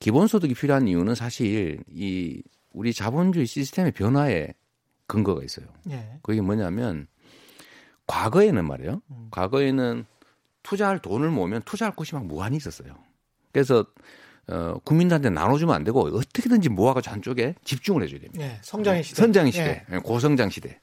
기본소득이 0.00 0.54
필요한 0.54 0.88
이유는 0.88 1.14
사실 1.14 1.84
이 1.88 2.42
우리 2.72 2.92
자본주의 2.92 3.46
시스템의 3.46 3.92
변화에 3.92 4.52
근거가 5.06 5.44
있어요. 5.44 5.66
예. 5.90 6.18
그게 6.22 6.40
뭐냐면 6.40 7.06
과거에는 8.08 8.66
말이에요. 8.66 9.00
음. 9.10 9.28
과거에는 9.30 10.04
투자할 10.64 10.98
돈을 10.98 11.30
모으면 11.30 11.62
투자할 11.64 11.94
곳이 11.94 12.16
막 12.16 12.26
무한히 12.26 12.56
있었어요. 12.56 12.96
그래서 13.52 13.86
어, 14.48 14.78
국민들한테 14.84 15.30
나눠주면 15.30 15.72
안 15.72 15.84
되고 15.84 16.00
어떻게든지 16.00 16.68
모아가지고 16.70 17.12
한쪽에 17.12 17.54
집중을 17.62 18.02
해줘야 18.02 18.20
됩니다. 18.20 18.44
네, 18.44 18.58
성장의 18.62 19.04
시대. 19.04 19.22
선장의 19.22 19.52
시대. 19.52 19.84
네. 19.88 19.98
고성장 19.98 20.50
시대. 20.50 20.80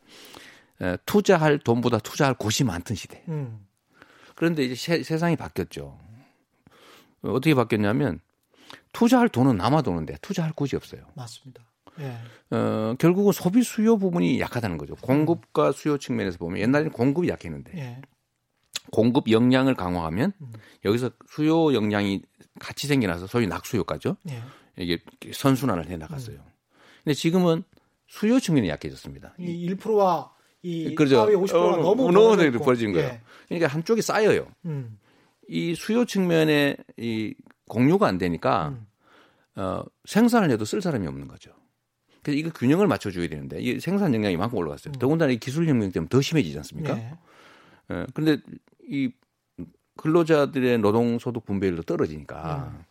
에, 0.81 0.97
투자할 1.05 1.59
돈보다 1.59 1.99
투자할 1.99 2.33
곳이 2.35 2.63
많던 2.63 2.95
시대. 2.95 3.23
음. 3.27 3.65
그런데 4.35 4.63
이제 4.63 4.75
세, 4.75 5.03
세상이 5.03 5.35
바뀌었죠. 5.35 5.99
어떻게 7.21 7.55
바뀌었냐면 7.55 8.19
투자할 8.91 9.29
돈은 9.29 9.57
남아도는데 9.57 10.17
투자할 10.21 10.53
곳이 10.53 10.75
없어요. 10.75 11.01
맞습니다. 11.15 11.63
예. 11.99 12.17
어, 12.55 12.95
결국은 12.97 13.31
소비 13.31 13.63
수요 13.63 13.97
부분이 13.97 14.39
약하다는 14.39 14.77
거죠. 14.77 14.95
공급과 14.95 15.71
수요 15.71 15.97
측면에서 15.97 16.37
보면 16.37 16.59
옛날에는 16.59 16.91
공급이 16.91 17.29
약했는데 17.29 17.77
예. 17.77 18.01
공급 18.91 19.29
역량을 19.29 19.75
강화하면 19.75 20.33
음. 20.41 20.53
여기서 20.85 21.11
수요 21.27 21.73
역량이 21.73 22.21
같이 22.59 22.87
생겨나서 22.87 23.27
소위 23.27 23.47
낙수효과죠. 23.47 24.17
예. 24.29 24.41
이게 24.77 24.97
선순환을 25.31 25.89
해 25.89 25.97
나갔어요. 25.97 26.37
음. 26.37 26.51
근데 27.03 27.13
지금은 27.13 27.63
수요 28.07 28.39
측면이 28.39 28.69
약해졌습니다. 28.69 29.35
이 29.39 29.69
1%와 29.69 30.32
이 30.63 30.95
그렇죠. 30.95 31.25
50%가 31.27 31.59
어, 31.59 31.77
너무 31.77 32.11
너무 32.11 32.59
벌어진 32.59 32.93
거예요. 32.93 33.09
예. 33.09 33.21
그러니까 33.47 33.67
한쪽이 33.67 34.01
쌓여요. 34.01 34.47
음. 34.65 34.97
이 35.47 35.75
수요 35.75 36.05
측면에 36.05 36.77
이 36.97 37.35
공유가 37.67 38.07
안 38.07 38.17
되니까 38.17 38.69
음. 38.69 38.87
어, 39.55 39.83
생산을 40.05 40.49
해도 40.49 40.63
쓸 40.65 40.81
사람이 40.81 41.05
없는 41.05 41.27
거죠. 41.27 41.51
그래서 42.23 42.39
이거 42.39 42.49
균형을 42.49 42.87
맞춰줘야 42.87 43.27
되는데 43.27 43.59
이 43.59 43.79
생산 43.81 44.13
역량이 44.15 44.37
만큼 44.37 44.57
올라갔어요. 44.57 44.93
음. 44.95 44.99
더군다나 44.99 45.33
이 45.33 45.37
기술 45.37 45.67
혁명 45.67 45.91
때문에 45.91 46.07
더 46.07 46.21
심해지지 46.21 46.57
않습니까? 46.57 46.95
네. 46.95 47.13
예. 47.91 48.05
그런데 48.13 48.41
이 48.89 49.11
근로자들의 49.97 50.79
노동 50.79 51.19
소득 51.19 51.45
분배율도 51.45 51.83
떨어지니까 51.83 52.71
음. 52.73 52.83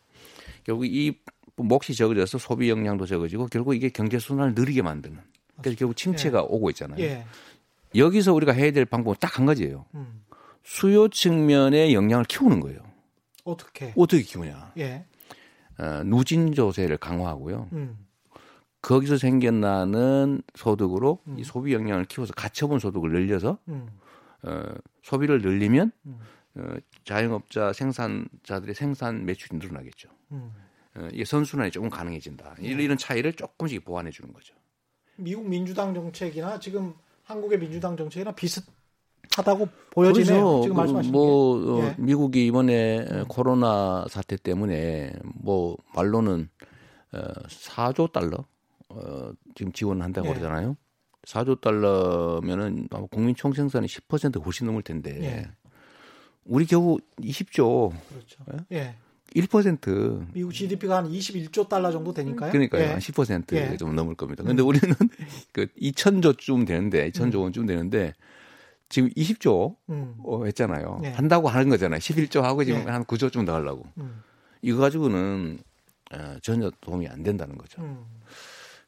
결국 0.63 0.85
이 0.85 1.19
몫이 1.55 1.95
적어져서 1.95 2.37
소비 2.37 2.69
역량도 2.69 3.07
적어지고 3.07 3.47
결국 3.47 3.75
이게 3.75 3.89
경제 3.89 4.19
순환을 4.19 4.53
느리게 4.55 4.83
만드는 4.83 5.19
그래서 5.61 5.77
결국 5.77 5.95
침체가 5.95 6.39
예. 6.39 6.45
오고 6.47 6.69
있잖아요. 6.71 7.25
예. 7.95 7.99
여기서 7.99 8.33
우리가 8.33 8.51
해야 8.53 8.71
될 8.71 8.85
방법은 8.85 9.17
딱 9.19 9.37
한 9.39 9.45
가지예요. 9.45 9.85
음. 9.95 10.23
수요 10.63 11.07
측면의 11.09 11.93
역량을 11.93 12.25
키우는 12.25 12.59
거예요. 12.59 12.79
어떻게? 13.43 13.93
어떻게 13.97 14.21
키우냐? 14.23 14.73
예. 14.77 15.05
어, 15.79 16.03
누진 16.05 16.53
조세를 16.53 16.97
강화하고요. 16.97 17.69
음. 17.73 17.97
거기서 18.81 19.17
생겨나는 19.17 20.41
소득으로 20.55 21.19
음. 21.27 21.39
이 21.39 21.43
소비 21.43 21.73
역량을 21.73 22.05
키워서 22.05 22.33
가처분 22.33 22.79
소득을 22.79 23.11
늘려서 23.11 23.57
음. 23.69 23.87
어, 24.43 24.63
소비를 25.01 25.41
늘리면 25.41 25.91
음. 26.05 26.19
어, 26.55 26.75
자영업자 27.05 27.73
생산자들의 27.73 28.75
생산 28.75 29.25
매출이 29.25 29.57
늘어나겠죠. 29.57 30.09
음. 30.33 30.51
어, 30.95 31.07
이게 31.11 31.25
선순환이 31.25 31.71
조금 31.71 31.89
가능해진다. 31.89 32.55
네. 32.59 32.67
이런 32.67 32.97
차이를 32.97 33.33
조금씩 33.33 33.83
보완해 33.83 34.11
주는 34.11 34.31
거죠. 34.33 34.53
미국 35.15 35.47
민주당 35.47 35.93
정책이나 35.93 36.59
지금 36.59 36.93
한국의 37.33 37.59
민주당 37.59 37.97
정책이나 37.97 38.31
비슷 38.31 38.63
하다고 39.35 39.67
보여지네요. 39.91 40.43
그렇죠. 40.43 40.61
지금 40.61 40.75
말씀하신 40.77 41.11
뭐 41.11 41.59
게. 41.59 41.69
어, 41.69 41.87
예. 41.87 41.95
미국이 41.97 42.45
이번에 42.45 42.99
음. 42.99 43.25
코로나 43.27 44.05
사태 44.09 44.37
때문에 44.37 45.13
뭐 45.23 45.77
말로는 45.95 46.49
어, 47.13 47.17
4조 47.47 48.11
달러 48.11 48.45
어, 48.89 49.31
지금 49.55 49.71
지원한다고 49.71 50.27
예. 50.27 50.33
그러잖아요. 50.33 50.77
4조 51.23 51.61
달러면은 51.61 52.87
아마 52.91 53.07
국민 53.07 53.35
총생산의 53.35 53.87
10% 53.87 54.43
훨씬 54.45 54.67
넘을 54.67 54.83
텐데 54.83 55.17
예. 55.23 55.51
우리 56.45 56.65
겨우 56.65 56.97
20조. 57.19 57.91
그렇죠. 58.09 58.43
예? 58.71 58.77
예. 58.77 58.95
1% 59.35 60.27
미국 60.33 60.53
GDP가 60.53 60.97
한 60.97 61.09
21조 61.09 61.67
달러 61.67 61.91
정도 61.91 62.13
되니까요. 62.13 62.51
그러니까요. 62.51 62.83
예. 62.83 62.87
한 62.87 62.99
10%좀 62.99 63.89
예. 63.89 63.93
넘을 63.93 64.15
겁니다. 64.15 64.43
근데 64.43 64.61
음. 64.61 64.67
우리는 64.67 64.95
그 65.51 65.67
2천조쯤 65.81 66.67
되는데 66.67 67.09
2천조 67.11 67.35
음. 67.35 67.41
원쯤 67.41 67.65
되는데 67.65 68.13
지금 68.89 69.09
20조 69.09 69.75
음. 69.89 70.15
어, 70.23 70.45
했잖아요. 70.45 71.01
예. 71.03 71.09
한다고 71.09 71.49
하는 71.49 71.69
거잖아요. 71.69 71.99
11조 71.99 72.41
하고 72.41 72.63
지금 72.63 72.81
예. 72.81 72.91
한 72.91 73.03
9조쯤 73.05 73.45
더 73.45 73.55
하려고. 73.55 73.85
음. 73.97 74.21
이거 74.61 74.77
가지고는 74.77 75.59
어, 76.13 76.37
전혀 76.41 76.71
도움이 76.81 77.07
안 77.07 77.23
된다는 77.23 77.57
거죠. 77.57 77.81
음. 77.81 78.05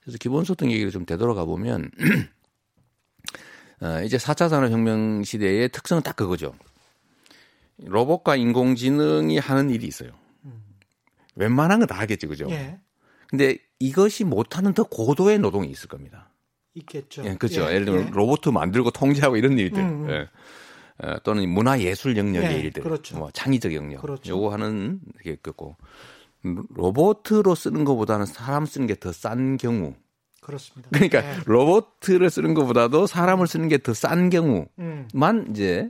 그래서 0.04 0.18
기본소득 0.20 0.70
얘기를 0.70 0.92
좀 0.92 1.06
되돌아가 1.06 1.46
보면 1.46 1.90
어, 3.82 4.02
이제 4.04 4.18
4차 4.18 4.48
산업혁명 4.50 5.24
시대의 5.24 5.70
특성은 5.70 6.04
딱 6.04 6.16
그거죠. 6.16 6.54
로봇과 7.78 8.36
인공지능이 8.36 9.38
하는 9.40 9.70
일이 9.70 9.88
있어요. 9.88 10.12
음. 11.36 11.42
웬만한 11.42 11.80
건 11.80 11.88
다 11.88 11.96
하겠지, 12.00 12.28
그죠? 12.28 12.48
예. 12.50 12.80
근데 13.28 13.58
이것이 13.80 14.24
못하는 14.24 14.74
더 14.74 14.84
고도의 14.84 15.40
노동이 15.40 15.70
있을 15.70 15.88
겁니다. 15.90 16.30
있겠죠. 16.76 17.24
예, 17.26 17.36
그렇죠. 17.36 17.62
예. 17.72 17.80
를 17.80 17.86
들면 17.86 18.08
예. 18.08 18.12
로봇 18.12 18.42
만들고 18.52 18.92
통제하고 18.92 19.38
이런 19.38 19.58
일들. 19.58 19.82
음, 19.82 20.06
음. 20.06 20.10
예. 20.10 20.30
어, 20.98 21.18
또는 21.24 21.50
문화 21.50 21.80
예술 21.80 22.16
영역의 22.18 22.52
예, 22.52 22.60
일들. 22.62 22.84
그렇죠. 22.84 23.18
뭐 23.18 23.30
창의적 23.32 23.74
영역. 23.74 24.02
그렇죠. 24.02 24.30
요거 24.34 24.52
하는 24.54 25.00
게 25.24 25.32
있겠고. 25.32 25.76
로봇으로 26.76 27.56
쓰는 27.56 27.86
것보다는 27.86 28.26
사람 28.26 28.66
쓰는 28.66 28.88
게 28.88 28.96
더 28.96 29.12
싼 29.12 29.58
경우. 29.58 29.94
그렇습니다. 30.42 30.90
그러니까 30.92 31.22
네. 31.22 31.38
로봇을 31.46 32.30
쓰는 32.30 32.54
것보다도 32.54 33.08
사람을 33.08 33.48
쓰는 33.48 33.68
게 33.68 33.78
더 33.80 33.94
싼 33.94 34.30
경우만 34.30 34.68
음. 34.80 35.48
이제 35.50 35.90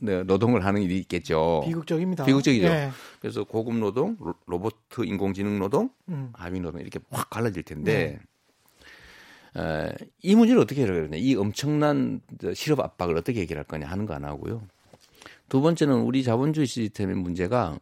노동을 0.00 0.64
하는 0.64 0.82
일이 0.82 0.98
있겠죠. 0.98 1.62
비극적입니다. 1.64 2.24
비극적이죠. 2.24 2.68
네. 2.68 2.90
그래서 3.20 3.44
고급 3.44 3.76
노동, 3.76 4.16
로봇 4.46 4.74
인공지능 5.04 5.58
노동, 5.58 5.90
음. 6.08 6.30
하위 6.34 6.60
노동 6.60 6.80
이렇게 6.80 6.98
확 7.10 7.30
갈라질 7.30 7.62
텐데 7.62 8.20
네. 9.54 9.62
에, 9.62 9.92
이 10.22 10.34
문제를 10.34 10.60
어떻게 10.60 10.82
해결할 10.82 11.08
거냐. 11.08 11.16
이 11.18 11.34
엄청난 11.34 12.20
실업 12.54 12.80
압박을 12.80 13.16
어떻게 13.16 13.40
해결할 13.40 13.64
거냐 13.64 13.86
하는 13.86 14.06
거 14.06 14.14
안 14.14 14.24
하고요. 14.24 14.62
두 15.48 15.60
번째는 15.60 16.00
우리 16.00 16.22
자본주의 16.22 16.66
시스템의 16.66 17.16
문제가 17.16 17.78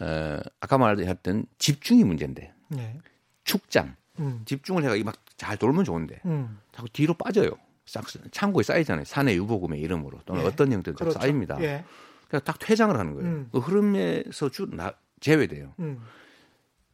에, 0.00 0.40
아까 0.60 0.78
말했던 0.78 1.46
집중이 1.58 2.04
문제인데 2.04 2.52
네. 2.68 2.98
축장 3.44 3.94
음. 4.18 4.42
집중을 4.44 4.84
해가 4.84 5.04
막 5.04 5.22
잘 5.42 5.56
돌면 5.56 5.84
좋은데 5.84 6.20
음. 6.24 6.60
자꾸 6.70 6.88
뒤로 6.90 7.14
빠져요. 7.14 7.50
싹 7.86 8.04
창고에 8.30 8.62
쌓이잖아요. 8.62 9.04
사내 9.04 9.34
유보금의 9.34 9.80
이름으로 9.80 10.20
또는 10.24 10.42
예. 10.42 10.46
어떤 10.46 10.72
형태로 10.72 10.96
그렇죠. 10.96 11.18
쌓입니다. 11.18 11.60
예. 11.62 11.84
그래서 12.28 12.44
딱 12.44 12.58
퇴장을 12.58 12.96
하는 12.98 13.14
거예요. 13.14 13.28
음. 13.28 13.48
그 13.52 13.58
흐름에서 13.58 14.48
쭉 14.50 14.74
나, 14.74 14.92
제외돼요. 15.20 15.74
음. 15.80 16.00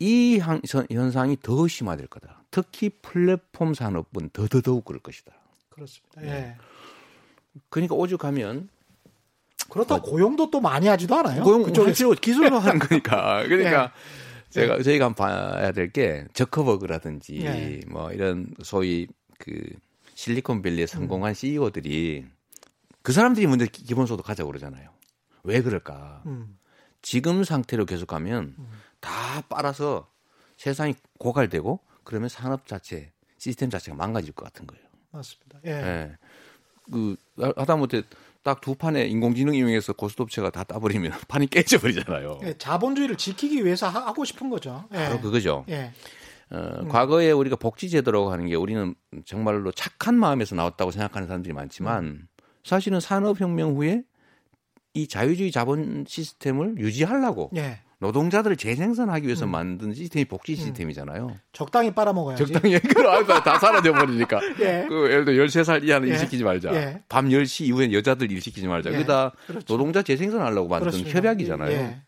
이 0.01 0.39
한, 0.39 0.61
현상이 0.91 1.37
더 1.43 1.67
심화될 1.69 2.07
거다. 2.07 2.43
특히 2.51 2.89
플랫폼 2.89 3.75
산업은 3.75 4.31
더더더욱 4.33 4.85
그럴 4.85 5.01
것이다. 5.01 5.33
그렇습니다. 5.69 6.23
예. 6.23 6.27
네. 6.27 6.57
그러니까 7.69 7.95
오죽하면 7.95 8.69
그렇다 9.71 10.01
고 10.01 10.11
고용도 10.11 10.51
또 10.51 10.61
많이 10.61 10.87
하지도 10.87 11.17
않아요. 11.17 11.43
고용 11.43 11.63
그쪽에서 11.63 12.13
기술로 12.15 12.59
하는 12.59 12.79
거니까. 12.79 13.43
그러니까 13.49 13.85
예. 13.85 14.51
제가 14.51 14.83
저희가 14.83 15.07
한번 15.07 15.27
봐야 15.27 15.73
될 15.73 15.91
게 15.93 16.25
저커버그라든지 16.33 17.41
예. 17.43 17.81
뭐 17.89 18.11
이런 18.13 18.55
소위 18.63 19.07
그 19.39 19.53
실리콘밸리에 20.19 20.87
성공한 20.87 21.31
음. 21.31 21.35
CEO들이 21.35 22.27
그 23.03 23.13
사람들이 23.13 23.47
먼저 23.47 23.67
기본소득 23.67 24.27
가자고 24.27 24.49
그러잖아요. 24.51 24.91
왜 25.45 25.63
그럴까? 25.63 26.25
음. 26.27 26.59
지금 27.03 27.45
상태로 27.45 27.87
계속 27.87 28.07
가면 28.07 28.57
음. 28.59 28.69
다 28.99 29.41
빨아서 29.49 30.11
세상이 30.57 30.95
고갈되고 31.21 31.79
그러면 32.03 32.29
산업 32.29 32.67
자체, 32.67 33.13
시스템 33.39 33.71
자체가 33.71 33.97
망가질 33.97 34.33
것 34.33 34.45
같은 34.45 34.67
거예요. 34.67 34.85
맞습니다. 35.13 35.61
예. 35.65 35.71
예. 35.71 36.17
그 36.91 37.15
하다못해 37.57 38.03
딱 38.43 38.61
두 38.61 38.75
판에 38.75 39.07
인공지능 39.07 39.55
이용해서 39.55 39.93
고스톱체가 39.93 40.51
다 40.51 40.65
따버리면 40.65 41.13
판이 41.29 41.47
깨져버리잖아요. 41.49 42.41
예, 42.43 42.59
자본주의를 42.59 43.17
지키기 43.17 43.65
위해서 43.65 43.89
하 43.89 44.13
고 44.13 44.25
싶은 44.25 44.51
거죠. 44.51 44.89
예. 44.95 44.97
바로 44.97 45.21
그거죠. 45.21 45.65
예. 46.53 46.57
어, 46.57 46.81
음. 46.83 46.89
과거에 46.89 47.31
우리가 47.31 47.57
복지제도라고 47.57 48.31
하는 48.31 48.47
게 48.47 48.55
우리는 48.55 48.95
정말로 49.25 49.73
착한 49.73 50.15
마음에서 50.15 50.55
나왔다고 50.55 50.91
생각하는 50.91 51.29
사람들이 51.29 51.53
많지만 51.55 52.05
음. 52.05 52.29
사실은 52.65 53.01
산업혁명 53.01 53.77
후에 53.77 54.03
이 54.95 55.07
자유주의 55.07 55.51
자본 55.53 56.05
시스템을 56.07 56.79
유지하려고 56.79 57.51
예. 57.57 57.81
노동자들을 58.01 58.57
재생산하기 58.57 59.27
위해서 59.27 59.45
음. 59.45 59.51
만든 59.51 59.93
시스템이 59.93 60.27
복지 60.27 60.53
음. 60.53 60.57
시스템이잖아요. 60.57 61.35
적당히 61.53 61.93
빨아먹어야지. 61.93 62.47
적당히. 62.47 62.79
그럼 62.95 63.27
다 63.27 63.59
사라져 63.59 63.93
버리니까. 63.93 64.41
예. 64.61 64.87
그 64.89 65.11
예를 65.11 65.25
들어 65.25 65.45
13살 65.45 65.85
이하는 65.85 66.09
예. 66.09 66.13
일 66.13 66.19
시키지 66.19 66.45
말자. 66.45 66.75
예. 66.75 67.03
밤 67.09 67.29
10시 67.29 67.67
이후엔 67.67 67.93
여자들 67.93 68.31
일 68.31 68.41
시키지 68.41 68.69
말자. 68.69 68.93
예. 68.93 68.99
그다 68.99 69.33
그렇죠. 69.47 69.67
노동자 69.67 70.03
재생산하려고 70.03 70.69
만든 70.69 70.91
그렇습니다. 70.91 71.19
협약이잖아요. 71.19 72.08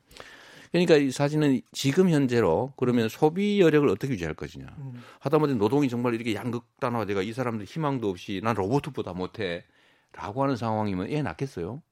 예. 0.75 0.85
그러니까 0.85 0.97
이 0.97 1.11
사진은 1.11 1.61
지금 1.73 2.11
현재로 2.11 2.73
그러면 2.77 3.09
소비 3.09 3.61
여력을 3.61 3.89
어떻게 3.89 4.13
유지할 4.13 4.35
것이냐. 4.35 4.67
음. 4.79 5.03
하다못해 5.19 5.55
노동이 5.55 5.89
정말 5.89 6.15
이렇게 6.15 6.35
양극단화돼가 6.35 7.23
이 7.23 7.33
사람들 7.33 7.67
희망도 7.67 8.09
없이 8.09 8.41
난 8.43 8.55
로봇보다 8.55 9.13
못해 9.13 9.65
라고 10.13 10.43
하는 10.43 10.57
상황이면 10.57 11.11
애 11.11 11.23
낳겠어요? 11.23 11.83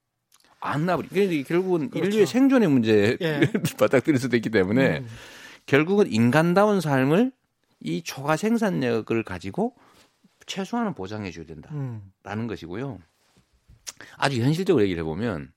안 0.60 0.86
낳아버리. 0.86 1.08
그러니까 1.08 1.48
결국은 1.48 1.90
그렇죠. 1.90 2.08
인류의 2.08 2.26
생존의 2.26 2.68
문제에 2.68 3.16
예. 3.20 3.40
바닥들일 3.78 4.18
수도 4.18 4.36
있기 4.36 4.50
때문에 4.50 4.98
음. 4.98 5.08
결국은 5.66 6.10
인간다운 6.10 6.80
삶을 6.80 7.32
이 7.80 8.02
초과 8.02 8.36
생산력을 8.36 9.22
가지고 9.22 9.74
최소한은 10.46 10.94
보장해 10.94 11.30
줘야 11.30 11.46
된다라는 11.46 12.02
음. 12.24 12.46
것이고요. 12.46 12.98
아주 14.16 14.40
현실적으로 14.40 14.82
얘기를 14.82 15.02
해보면 15.02 15.52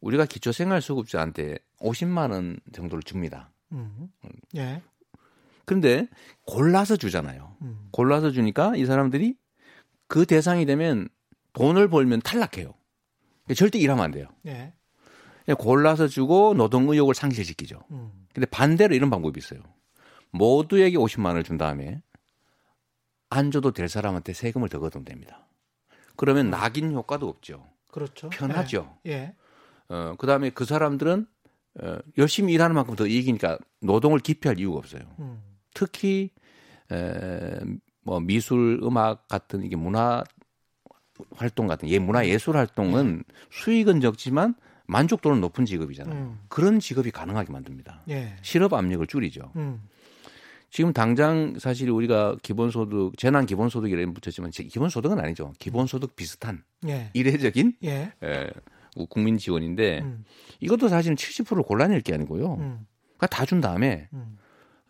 우리가 0.00 0.24
기초생활수급자한테 0.26 1.58
50만 1.80 2.32
원 2.32 2.58
정도를 2.72 3.02
줍니다. 3.02 3.50
음. 3.72 4.08
예. 4.56 4.82
그런데 5.64 6.08
골라서 6.44 6.96
주잖아요. 6.96 7.56
음. 7.62 7.88
골라서 7.90 8.30
주니까 8.30 8.76
이 8.76 8.86
사람들이 8.86 9.36
그 10.06 10.24
대상이 10.24 10.64
되면 10.66 11.08
돈을 11.52 11.88
벌면 11.88 12.20
탈락해요. 12.22 12.74
절대 13.54 13.78
일하면 13.78 14.04
안 14.04 14.10
돼요. 14.10 14.28
예. 14.46 14.72
골라서 15.58 16.08
주고 16.08 16.54
노동 16.54 16.88
의욕을 16.88 17.14
상실시키죠. 17.14 17.80
음. 17.90 18.26
근데 18.34 18.46
반대로 18.46 18.94
이런 18.94 19.10
방법이 19.10 19.38
있어요. 19.38 19.60
모두에게 20.30 20.96
50만 20.96 21.26
원을 21.26 21.44
준 21.44 21.56
다음에 21.56 22.02
안 23.30 23.50
줘도 23.50 23.72
될 23.72 23.88
사람한테 23.88 24.32
세금을 24.32 24.68
더 24.68 24.78
걷으면 24.78 25.04
됩니다. 25.04 25.48
그러면 26.16 26.46
음. 26.46 26.50
낙인 26.50 26.92
효과도 26.92 27.28
없죠. 27.28 27.66
그렇죠. 27.90 28.28
편하죠. 28.30 28.98
예. 29.06 29.10
예. 29.10 29.34
어, 29.88 30.14
그 30.18 30.26
다음에 30.26 30.50
그 30.50 30.64
사람들은 30.64 31.26
어, 31.80 31.98
열심히 32.18 32.52
일하는 32.54 32.74
만큼 32.74 32.96
더 32.96 33.06
이익이니까 33.06 33.58
노동을 33.82 34.18
기피할 34.20 34.58
이유가 34.58 34.78
없어요. 34.78 35.02
음. 35.18 35.42
특히 35.74 36.30
에, 36.90 37.58
뭐 38.02 38.20
미술, 38.20 38.80
음악 38.82 39.28
같은 39.28 39.62
이게 39.62 39.76
문화 39.76 40.24
활동 41.34 41.66
같은 41.66 41.88
예 41.88 41.98
문화 41.98 42.26
예술 42.26 42.56
활동은 42.56 43.24
예. 43.26 43.34
수익은 43.50 44.00
적지만 44.00 44.54
만족도는 44.86 45.40
높은 45.40 45.64
직업이잖아요. 45.64 46.14
음. 46.14 46.38
그런 46.48 46.78
직업이 46.78 47.10
가능하게 47.10 47.52
만듭니다. 47.52 48.02
예. 48.10 48.36
실업 48.42 48.72
압력을 48.74 49.06
줄이죠. 49.06 49.52
음. 49.56 49.82
지금 50.70 50.92
당장 50.92 51.58
사실 51.58 51.90
우리가 51.90 52.36
기본소득, 52.42 53.16
재난 53.16 53.46
기본소득이라는 53.46 54.14
붙였지만 54.14 54.50
기본소득은 54.50 55.18
아니죠. 55.18 55.52
기본소득 55.58 56.16
비슷한 56.16 56.62
예. 56.86 57.10
이례적인 57.14 57.74
예. 57.84 58.12
에, 58.22 58.50
국민 59.04 59.36
지원인데 59.36 60.00
음. 60.00 60.24
이것도 60.60 60.88
사실은 60.88 61.16
70%를 61.16 61.62
골라낼 61.62 62.00
게 62.00 62.14
아니고요. 62.14 62.54
음. 62.54 62.86
그러니까 63.18 63.26
다 63.28 63.44
준 63.44 63.60
다음에 63.60 64.08
음. 64.14 64.38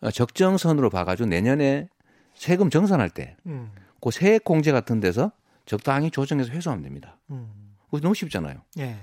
어, 0.01 0.11
적정선으로 0.11 0.89
봐가지고 0.89 1.27
내년에 1.27 1.89
세금 2.33 2.69
정산할 2.69 3.09
때, 3.09 3.35
음. 3.47 3.71
그 3.99 4.11
세액 4.11 4.43
공제 4.43 4.71
같은 4.71 4.99
데서 4.99 5.31
적당히 5.65 6.11
조정해서 6.11 6.51
회수하면 6.51 6.83
됩니다. 6.83 7.17
음. 7.31 7.49
그거 7.85 7.99
너무 7.99 8.13
쉽잖아요. 8.13 8.61
예. 8.79 8.95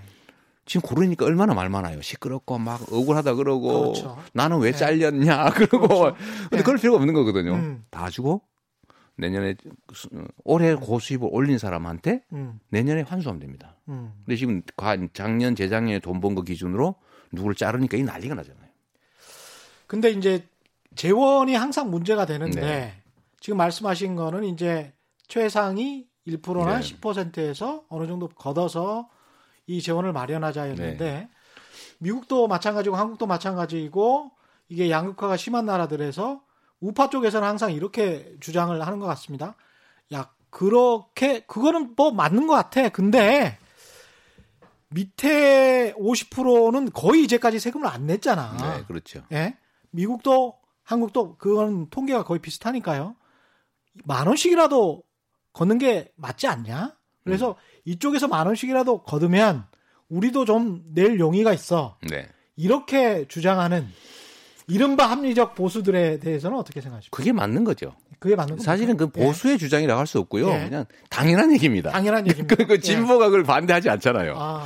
지금 0.67 0.89
고르니까 0.89 1.27
얼마나 1.27 1.53
말 1.53 1.69
많아요. 1.69 2.01
시끄럽고 2.01 2.59
막 2.59 2.81
억울하다 2.93 3.35
그러고 3.35 3.93
그렇죠. 3.93 4.17
나는 4.33 4.61
왜 4.61 4.71
네. 4.73 4.79
잘렸냐 4.79 5.51
그러고 5.53 5.89
그렇죠. 5.89 6.17
근데 6.45 6.57
네. 6.59 6.63
그럴 6.63 6.79
필요가 6.79 6.97
없는 6.99 7.13
거거든요. 7.13 7.55
음. 7.55 7.85
다 7.91 8.09
주고 8.09 8.41
내년에 9.17 9.55
올해 10.45 10.75
고수입을 10.75 11.29
올린 11.31 11.59
사람한테 11.59 12.25
음. 12.33 12.59
내년에 12.71 13.03
환수하면 13.03 13.41
됩니다. 13.41 13.77
음. 13.89 14.13
근데 14.25 14.37
지금 14.37 14.63
작년 15.13 15.55
재작년에 15.55 16.01
돈 16.01 16.21
번 16.21 16.35
거 16.35 16.43
기준으로 16.43 16.97
누구를 17.33 17.55
자르니까 17.55 17.97
이 17.97 18.03
난리가 18.03 18.35
나잖아요. 18.35 18.65
근데 19.87 20.11
이제 20.11 20.47
재원이 20.95 21.55
항상 21.55 21.91
문제가 21.91 22.27
되는데 22.27 22.61
네. 22.61 23.03
지금 23.41 23.57
말씀하신 23.59 24.17
거는 24.17 24.45
이제 24.45 24.93
최상이 25.29 26.07
1%나 26.27 26.81
네. 26.81 26.95
10%에서 27.01 27.85
어느 27.89 28.07
정도 28.07 28.29
걷어서 28.29 29.09
이 29.67 29.83
재원을 29.83 30.13
마련하자였는데 30.13 31.05
네. 31.05 31.29
미국도 31.99 32.49
마찬가지고 32.49 32.97
한국도 32.97 33.27
마찬가지이고 33.27 34.31
이게 34.69 34.91
양극화가 34.91 35.37
심한 35.37 35.67
나라들에서 35.67 36.43
우파 36.85 37.09
쪽에서는 37.09 37.47
항상 37.49 37.73
이렇게 37.73 38.35
주장을 38.41 38.81
하는 38.87 38.99
것 38.99 39.07
같습니다. 39.07 39.55
야 40.13 40.31
그렇게 40.51 41.41
그거는 41.41 41.95
뭐 41.97 42.11
맞는 42.13 42.47
것 42.47 42.55
같아. 42.55 42.91
근데 42.91 43.59
밑에 44.91 45.95
50%는 45.95 46.91
거의 46.93 47.25
이제까지 47.25 47.59
세금을 47.59 47.87
안 47.89 48.07
냈잖아. 48.07 48.57
네, 48.77 48.85
그렇죠. 48.85 49.23
예? 49.33 49.57
미국도 49.91 50.59
한국도 50.83 51.37
그건 51.39 51.89
통계가 51.89 52.23
거의 52.25 52.41
비슷하니까요. 52.41 53.17
만 54.05 54.27
원씩이라도 54.27 55.03
걷는 55.55 55.79
게 55.79 56.13
맞지 56.17 56.47
않냐? 56.47 56.95
그래서 57.25 57.51
음. 57.53 57.55
이쪽에서 57.87 58.29
만 58.29 58.47
원씩이라도 58.47 59.03
거두면 59.05 59.65
우리도 60.11 60.45
좀 60.45 60.83
낼 60.93 61.19
용의가 61.19 61.55
있어. 61.55 61.97
네. 62.11 62.29
이렇게 62.57 63.27
주장하는 63.27 63.89
이른바 64.67 65.07
합리적 65.11 65.55
보수들에 65.55 66.19
대해서는 66.21 66.57
어떻게 66.57 66.81
생각하십니까? 66.81 67.17
그게 67.17 67.33
맞는 67.33 67.65
거죠. 67.65 67.95
그게 68.19 68.35
맞는 68.37 68.57
거 68.57 68.63
사실은 68.63 68.97
그 68.97 69.09
보수의 69.09 69.55
예. 69.55 69.59
주장이라고 69.59 69.99
할 69.99 70.07
수 70.07 70.19
없고요. 70.21 70.49
예. 70.51 70.65
그냥 70.65 70.85
당연한 71.11 71.53
얘기입니다. 71.53 71.91
당연한 71.91 72.27
얘기입니다. 72.27 72.55
그, 72.57 72.67
그 72.67 72.81
진보가 72.81 73.27
그걸 73.27 73.43
반대하지 73.45 73.91
않잖아요. 73.91 74.35
아. 74.37 74.65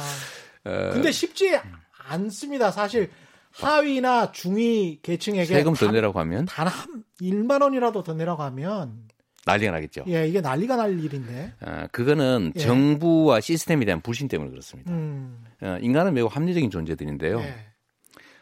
어... 0.64 0.90
근데 0.92 1.10
쉽지 1.10 1.58
않습니다. 2.08 2.70
사실 2.70 3.10
하위나 3.50 4.30
중위 4.32 5.00
계층에게 5.02 5.44
세금 5.46 5.74
더 5.74 5.90
내라고 5.90 6.18
하면 6.20 6.44
단 6.46 6.68
한 6.68 7.02
1만 7.20 7.62
원이라도 7.62 8.02
더 8.04 8.14
내라고 8.14 8.42
하면 8.44 9.08
난리가 9.44 9.72
나겠죠. 9.72 10.04
예, 10.08 10.28
이게 10.28 10.40
난리가 10.40 10.76
날 10.76 11.00
일인데. 11.02 11.52
어, 11.62 11.86
그거는 11.90 12.52
예. 12.54 12.60
정부와 12.60 13.40
시스템에 13.40 13.84
대한 13.86 14.00
불신 14.02 14.28
때문에 14.28 14.50
그렇습니다. 14.50 14.92
음. 14.92 15.42
어, 15.62 15.78
인간은 15.80 16.14
매우 16.14 16.26
합리적인 16.26 16.70
존재들인데요. 16.70 17.40
예. 17.40 17.54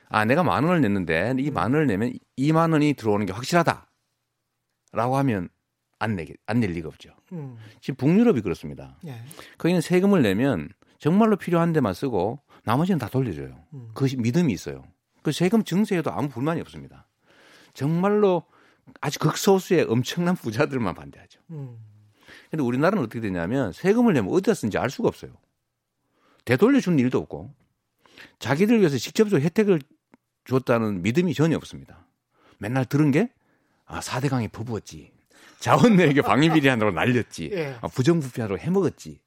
아, 0.09 0.25
내가 0.25 0.42
만 0.42 0.64
원을 0.64 0.81
냈는데 0.81 1.35
이만 1.38 1.71
음. 1.71 1.75
원을 1.75 1.87
내면 1.87 2.12
2만 2.38 2.73
원이 2.73 2.95
들어오는 2.95 3.27
게 3.27 3.33
확실하다. 3.33 3.87
라고 4.92 5.16
하면 5.19 5.49
안 5.99 6.14
내게, 6.16 6.35
안 6.47 6.61
낼 6.61 6.71
리가 6.73 6.88
없죠. 6.88 7.11
음. 7.33 7.57
지금 7.81 7.97
북유럽이 7.97 8.40
그렇습니다. 8.42 8.99
예. 9.07 9.21
거기는 9.59 9.81
세금을 9.81 10.23
내면 10.23 10.69
정말로 10.99 11.37
필요한 11.37 11.73
데만 11.73 11.95
쓰고 11.95 12.40
나머지는 12.64 12.99
다 12.99 13.09
돌려줘요. 13.09 13.64
음. 13.75 13.90
그 13.95 14.07
믿음이 14.16 14.53
있어요. 14.53 14.85
그 15.23 15.33
세금 15.33 15.64
증세에도 15.64 16.12
아무 16.12 16.29
불만이 16.29 16.61
없습니다. 16.61 17.09
정말로 17.75 18.45
아주 19.01 19.19
극소수의 19.19 19.85
엄청난 19.88 20.35
부자들만 20.37 20.95
반대하죠. 20.95 21.40
음. 21.51 21.79
근데 22.51 22.62
우리나라는 22.62 23.03
어떻게 23.03 23.21
되냐면 23.21 23.73
세금을 23.73 24.12
내면 24.14 24.33
어디다 24.33 24.55
쓰는지 24.55 24.79
알 24.79 24.88
수가 24.90 25.09
없어요. 25.09 25.33
되돌려 26.45 26.79
주는 26.81 26.99
일도 26.99 27.19
없고 27.19 27.53
자기들 28.38 28.79
위해서 28.79 28.97
직접적으로 28.99 29.42
혜택을 29.42 29.81
줬다는 30.46 31.02
믿음이 31.02 31.35
전혀 31.35 31.56
없습니다. 31.56 32.06
맨날 32.59 32.85
들은 32.85 33.11
게 33.11 33.30
아, 33.85 34.00
4대강이 34.00 34.50
퍼부었지. 34.52 35.12
자원 35.59 35.96
내에게 35.96 36.22
방위비리하느라고 36.22 36.94
날렸지. 36.94 37.50
예. 37.52 37.76
아, 37.80 37.88
부정부패하러 37.88 38.56
해먹었지. 38.56 39.20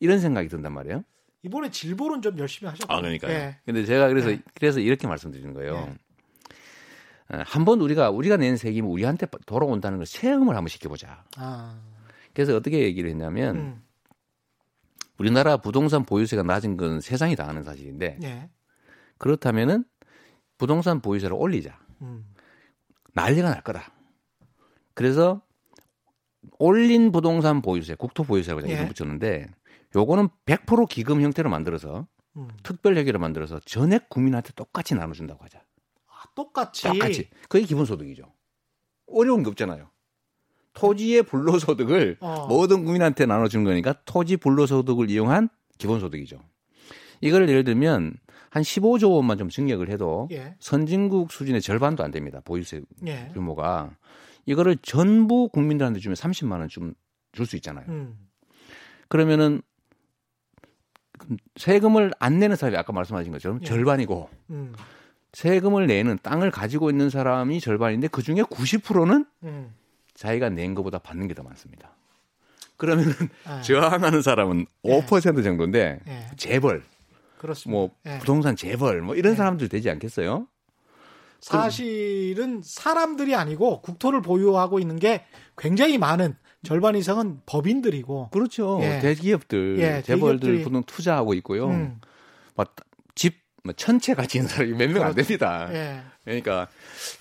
이런 0.00 0.20
생각이 0.20 0.48
든단 0.48 0.72
말이에요. 0.72 1.04
이번에 1.44 1.70
질보는 1.70 2.22
좀 2.22 2.38
열심히 2.38 2.70
하셨고. 2.70 2.92
아, 2.92 3.00
그러니까요. 3.00 3.32
예. 3.32 3.56
근데 3.64 3.84
제가 3.84 4.08
그래서, 4.08 4.32
예. 4.32 4.40
그래서 4.54 4.80
이렇게 4.80 5.06
말씀드리는 5.06 5.52
거예요. 5.54 5.74
예. 5.74 7.36
어, 7.36 7.42
한번 7.46 7.80
우리가 7.80 8.10
우리가 8.10 8.36
낸 8.36 8.56
세금이 8.56 8.86
우리한테 8.86 9.26
돌아온다는 9.46 9.98
걸 9.98 10.06
체험을 10.06 10.54
한번 10.56 10.68
시켜보자. 10.68 11.24
아. 11.36 11.80
그래서 12.34 12.56
어떻게 12.56 12.80
얘기를 12.80 13.08
했냐면 13.10 13.56
음. 13.56 13.82
우리나라 15.18 15.56
부동산 15.56 16.04
보유세가 16.04 16.42
낮은 16.42 16.76
건 16.76 17.00
세상이 17.00 17.36
다 17.36 17.48
아는 17.48 17.62
사실인데 17.62 18.18
예. 18.22 18.50
그렇다면은 19.18 19.84
부동산 20.62 21.00
보유세를 21.00 21.34
올리자. 21.36 21.76
음. 22.02 22.24
난리가 23.14 23.50
날 23.50 23.64
거다. 23.64 23.90
그래서 24.94 25.42
올린 26.60 27.10
부동산 27.10 27.62
보유세, 27.62 27.96
국토 27.96 28.22
보유세라고 28.22 28.68
예. 28.68 28.74
이름 28.74 28.86
붙였는데 28.86 29.48
요거는 29.96 30.28
100% 30.46 30.88
기금 30.88 31.20
형태로 31.20 31.50
만들어서 31.50 32.06
음. 32.36 32.46
특별 32.62 32.96
회계로 32.96 33.18
만들어서 33.18 33.58
전액 33.64 34.08
국민한테 34.08 34.52
똑같이 34.54 34.94
나눠준다고 34.94 35.42
하자. 35.42 35.64
똑같이. 36.36 36.84
똑같이. 36.84 37.28
그게 37.48 37.64
기본소득이죠. 37.64 38.32
어려운 39.08 39.42
게 39.42 39.50
없잖아요. 39.50 39.90
토지의 40.74 41.24
불로소득을 41.24 42.18
어. 42.20 42.46
모든 42.46 42.84
국민한테 42.84 43.26
나눠주는 43.26 43.64
거니까 43.64 43.94
토지 44.04 44.36
불로소득을 44.36 45.10
이용한 45.10 45.48
기본소득이죠. 45.78 46.38
이걸 47.20 47.48
예를 47.48 47.64
들면 47.64 48.14
한 48.52 48.62
15조 48.62 49.14
원만 49.14 49.38
좀 49.38 49.48
증액을 49.48 49.88
해도 49.88 50.28
예. 50.30 50.54
선진국 50.60 51.32
수준의 51.32 51.62
절반도 51.62 52.04
안 52.04 52.10
됩니다. 52.10 52.42
보유세 52.44 52.82
예. 53.06 53.30
규모가. 53.32 53.96
이거를 54.44 54.76
전부 54.82 55.48
국민들한테 55.48 56.00
주면 56.00 56.16
30만 56.16 56.58
원좀줄수 56.60 57.56
있잖아요. 57.56 57.86
음. 57.88 58.18
그러면은 59.08 59.62
세금을 61.56 62.12
안 62.18 62.40
내는 62.40 62.56
사람이 62.56 62.76
아까 62.76 62.92
말씀하신 62.92 63.32
것처럼 63.32 63.60
예. 63.62 63.64
절반이고 63.64 64.28
음. 64.50 64.74
세금을 65.32 65.86
내는 65.86 66.18
땅을 66.22 66.50
가지고 66.50 66.90
있는 66.90 67.08
사람이 67.08 67.58
절반인데 67.58 68.08
그 68.08 68.20
중에 68.22 68.42
90%는 68.42 69.24
음. 69.44 69.74
자기가 70.12 70.50
낸 70.50 70.74
것보다 70.74 70.98
받는 70.98 71.26
게 71.26 71.32
더 71.32 71.42
많습니다. 71.42 71.96
그러면은 72.76 73.12
예. 73.48 73.62
저항하는 73.62 74.20
사람은 74.20 74.66
예. 74.84 75.00
5% 75.00 75.42
정도인데 75.42 76.00
예. 76.06 76.26
재벌, 76.36 76.82
그렇습니다. 77.42 77.70
뭐 77.78 77.90
예. 78.06 78.18
부동산 78.20 78.56
재벌 78.56 79.02
뭐 79.02 79.14
이런 79.14 79.32
예. 79.32 79.36
사람들 79.36 79.68
되지 79.68 79.90
않겠어요? 79.90 80.46
사실은 81.40 82.62
사람들이 82.64 83.34
아니고 83.34 83.82
국토를 83.82 84.22
보유하고 84.22 84.78
있는 84.78 84.96
게 84.98 85.24
굉장히 85.58 85.98
많은 85.98 86.36
절반 86.62 86.94
이상은 86.94 87.40
법인들이고 87.46 88.30
그렇죠. 88.30 88.78
예. 88.82 89.00
대기업들, 89.00 89.78
예, 89.80 90.02
재벌들 90.02 90.62
부동 90.62 90.84
투자하고 90.84 91.34
있고요. 91.34 91.68
음. 91.68 92.00
집뭐 93.16 93.72
천채 93.76 94.14
가진 94.14 94.46
사람이 94.46 94.72
몇 94.74 94.88
명 94.90 95.04
안 95.04 95.14
됩니다. 95.14 95.68
예. 95.72 96.00
그러니까 96.24 96.68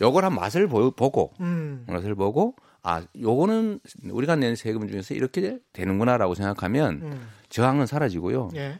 요걸 0.02 0.24
한 0.26 0.36
맛을 0.36 0.68
보 0.68 0.92
고 0.92 1.34
음. 1.40 1.86
맛을 1.88 2.14
보고 2.16 2.56
아 2.84 3.04
요거는 3.20 3.80
우리가 4.12 4.36
낸 4.36 4.56
세금 4.56 4.88
중에서 4.88 5.14
이렇게 5.16 5.58
되는구나라고 5.74 6.36
생각하면 6.36 7.02
음. 7.02 7.28
저항은 7.50 7.88
사라지고요. 7.88 8.50
예. 8.56 8.78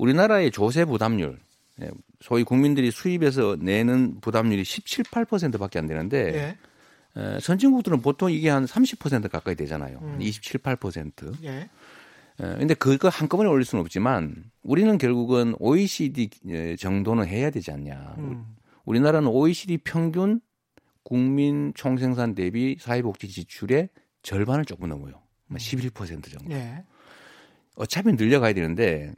우리나라의 0.00 0.50
조세 0.50 0.84
부담률 0.86 1.38
예, 1.82 1.90
소위 2.20 2.42
국민들이 2.42 2.90
수입에서 2.90 3.56
내는 3.60 4.20
부담률이 4.20 4.64
17, 4.64 5.04
8%밖에 5.04 5.78
안 5.78 5.86
되는데 5.86 6.56
예. 7.16 7.20
에, 7.20 7.40
선진국들은 7.40 8.00
보통 8.00 8.30
이게 8.30 8.48
한 8.48 8.64
30% 8.64 9.30
가까이 9.30 9.54
되잖아요. 9.54 9.98
음. 10.02 10.16
27, 10.20 10.60
8%. 10.60 11.44
예. 11.44 11.68
근데 12.38 12.72
그거 12.72 13.10
한꺼번에 13.10 13.50
올릴 13.50 13.66
수는 13.66 13.82
없지만 13.82 14.44
우리는 14.62 14.96
결국은 14.96 15.54
OECD 15.58 16.30
정도는 16.78 17.26
해야 17.26 17.50
되지 17.50 17.70
않냐. 17.70 18.14
음. 18.16 18.46
우리나라는 18.86 19.28
OECD 19.28 19.76
평균 19.78 20.40
국민 21.02 21.72
총생산 21.74 22.34
대비 22.34 22.78
사회복지 22.80 23.28
지출의 23.28 23.90
절반을 24.22 24.64
조금 24.64 24.88
넘어요. 24.88 25.20
11% 25.52 26.00
음. 26.00 26.22
정도. 26.22 26.54
예. 26.54 26.82
어차피 27.74 28.12
늘려가야 28.12 28.54
되는데 28.54 29.12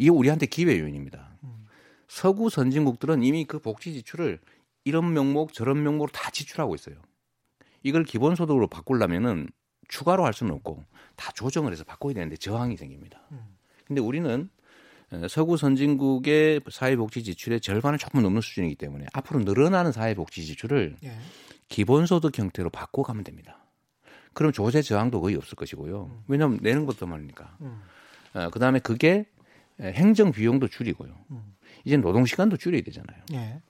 이게 0.00 0.08
우리한테 0.08 0.46
기회 0.46 0.80
요인입니다. 0.80 1.28
음. 1.44 1.66
서구 2.08 2.48
선진국들은 2.48 3.22
이미 3.22 3.44
그 3.44 3.58
복지 3.58 3.92
지출을 3.92 4.40
이런 4.84 5.12
명목 5.12 5.52
저런 5.52 5.82
명목으로 5.82 6.10
다 6.10 6.30
지출하고 6.30 6.74
있어요. 6.74 6.96
이걸 7.82 8.04
기본소득으로 8.04 8.66
바꾸려면은 8.68 9.50
추가로 9.88 10.24
할 10.24 10.32
수는 10.32 10.54
없고 10.54 10.82
다 11.16 11.32
조정을 11.32 11.70
해서 11.72 11.84
바꿔야 11.84 12.14
되는데 12.14 12.38
저항이 12.38 12.78
생깁니다. 12.78 13.20
음. 13.32 13.40
근데 13.86 14.00
우리는 14.00 14.48
어, 15.12 15.28
서구 15.28 15.58
선진국의 15.58 16.62
사회복지 16.70 17.22
지출의 17.22 17.60
절반을 17.60 17.98
조금 17.98 18.22
넘는 18.22 18.40
수준이기 18.40 18.76
때문에 18.76 19.04
앞으로 19.12 19.40
늘어나는 19.40 19.92
사회복지 19.92 20.46
지출을 20.46 20.96
예. 21.04 21.12
기본소득 21.68 22.38
형태로 22.38 22.70
바꿔가면 22.70 23.24
됩니다. 23.24 23.58
그럼 24.32 24.52
조세 24.52 24.80
저항도 24.80 25.20
거의 25.20 25.36
없을 25.36 25.56
것이고요. 25.56 26.04
음. 26.04 26.22
왜냐하면 26.26 26.58
내는 26.62 26.86
것도 26.86 27.06
많으니까. 27.06 27.58
음. 27.60 27.82
어, 28.32 28.48
그 28.48 28.58
다음에 28.58 28.78
그게 28.78 29.26
행정 29.80 30.32
비용도 30.32 30.68
줄이고요. 30.68 31.12
음. 31.30 31.54
이제 31.84 31.96
노동 31.96 32.26
시간도 32.26 32.56
줄여야 32.56 32.82
되잖아요. 32.82 33.18
예. 33.32 33.62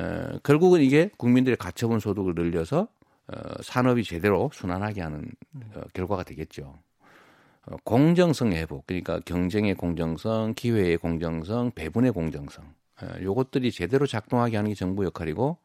어, 0.00 0.38
결국은 0.44 0.80
이게 0.82 1.10
국민들의 1.16 1.56
가처분 1.56 1.98
소득을 2.00 2.34
늘려서 2.34 2.88
어, 3.28 3.62
산업이 3.62 4.04
제대로 4.04 4.50
순환하게 4.52 5.00
하는 5.00 5.26
어, 5.74 5.82
결과가 5.92 6.22
되겠죠. 6.22 6.78
어, 7.66 7.76
공정성 7.84 8.52
회복, 8.52 8.86
그러니까 8.86 9.20
경쟁의 9.20 9.74
공정성, 9.74 10.54
기회의 10.54 10.96
공정성, 10.96 11.72
배분의 11.74 12.12
공정성, 12.12 12.64
어, 13.02 13.06
요것들이 13.20 13.72
제대로 13.72 14.06
작동하게 14.06 14.56
하는 14.56 14.70
게 14.70 14.74
정부 14.74 15.04
역할이고 15.04 15.58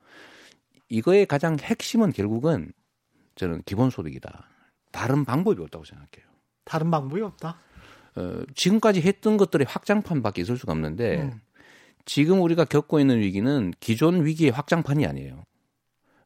이거의 0.90 1.26
가장 1.26 1.58
핵심은 1.60 2.12
결국은 2.12 2.72
저는 3.36 3.64
기본소득이다. 3.64 4.50
다른 4.92 5.26
방법이 5.26 5.62
없다고 5.62 5.84
생각해요. 5.84 6.26
다른 6.64 6.90
방법이 6.90 7.22
없다? 7.22 7.58
어, 8.16 8.44
지금까지 8.56 9.02
했던 9.02 9.38
것들의 9.38 9.66
확장판밖에 9.68 10.42
있을 10.42 10.58
수가 10.58 10.72
없는데 10.72 11.22
음. 11.22 11.42
지금 12.06 12.42
우리가 12.42 12.66
겪고 12.66 13.00
있는 13.00 13.20
위기는 13.20 13.74
기존 13.80 14.26
위기의 14.26 14.52
확장판이 14.52 15.06
아니에요. 15.06 15.44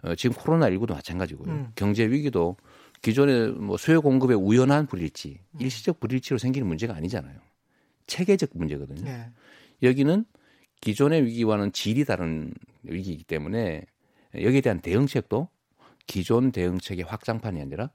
어, 0.03 0.15
지금 0.15 0.35
코로나19도 0.35 0.93
마찬가지고요. 0.93 1.51
음. 1.51 1.71
경제 1.75 2.05
위기도 2.05 2.57
기존의 3.01 3.51
뭐 3.53 3.77
수요 3.77 4.01
공급의 4.01 4.37
우연한 4.37 4.87
불일치, 4.87 5.39
음. 5.51 5.61
일시적 5.61 5.99
불일치로 5.99 6.37
생기는 6.37 6.67
문제가 6.67 6.95
아니잖아요. 6.95 7.39
체계적 8.07 8.51
문제거든요. 8.53 9.03
네. 9.03 9.29
여기는 9.83 10.25
기존의 10.81 11.25
위기와는 11.25 11.71
질이 11.71 12.05
다른 12.05 12.53
위기이기 12.83 13.23
때문에 13.23 13.85
여기에 14.35 14.61
대한 14.61 14.79
대응책도 14.79 15.47
기존 16.07 16.51
대응책의 16.51 17.05
확장판이 17.05 17.61
아니라 17.61 17.91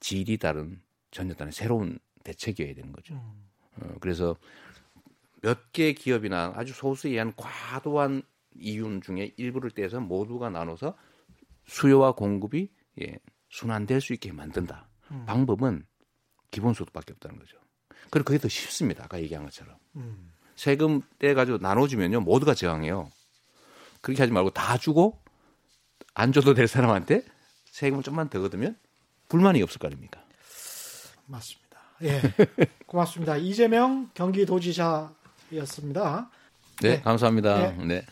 질이 0.00 0.38
다른 0.38 0.80
전혀 1.10 1.34
다른 1.34 1.52
새로운 1.52 1.98
대책이어야 2.26 2.74
되는 2.74 2.92
거죠. 2.92 3.14
음. 3.14 3.46
어, 3.80 3.94
그래서 4.00 4.36
몇 5.42 5.70
개 5.72 5.92
기업이나 5.92 6.52
아주 6.56 6.72
소수에 6.72 7.12
의한 7.12 7.32
과도한 7.36 8.22
이윤 8.58 9.00
중에 9.02 9.32
일부를 9.36 9.70
떼서 9.70 10.00
모두가 10.00 10.50
나눠서 10.50 10.96
수요와 11.66 12.12
공급이 12.12 12.70
예, 13.02 13.18
순환될 13.50 14.00
수 14.00 14.12
있게 14.14 14.32
만든다. 14.32 14.88
음. 15.10 15.24
방법은 15.26 15.86
기본소득밖에 16.50 17.12
없다는 17.12 17.38
거죠. 17.38 17.58
그리고 18.10 18.24
그게 18.26 18.38
더 18.38 18.48
쉽습니다. 18.48 19.04
아까 19.04 19.20
얘기한 19.20 19.44
것처럼. 19.44 19.76
음. 19.96 20.32
세금 20.56 21.02
떼가지고 21.18 21.58
나눠주면요. 21.58 22.20
모두가 22.22 22.54
저항해요. 22.54 23.10
그렇게 24.00 24.22
하지 24.22 24.32
말고 24.32 24.50
다 24.50 24.78
주고 24.78 25.22
안 26.14 26.32
줘도 26.32 26.54
될 26.54 26.66
사람한테 26.66 27.24
세금을 27.66 28.02
좀만 28.02 28.30
더 28.30 28.40
걷으면 28.40 28.76
불만이 29.28 29.62
없을 29.62 29.78
거 29.78 29.86
아닙니까? 29.88 30.24
맞습니다. 31.26 31.65
예. 32.02 32.20
고맙습니다. 32.86 33.36
이재명 33.36 34.10
경기도지사였습니다. 34.14 36.30
네, 36.82 36.96
네. 36.96 37.02
감사합니다. 37.02 37.56
네. 37.56 37.84
네. 37.84 38.02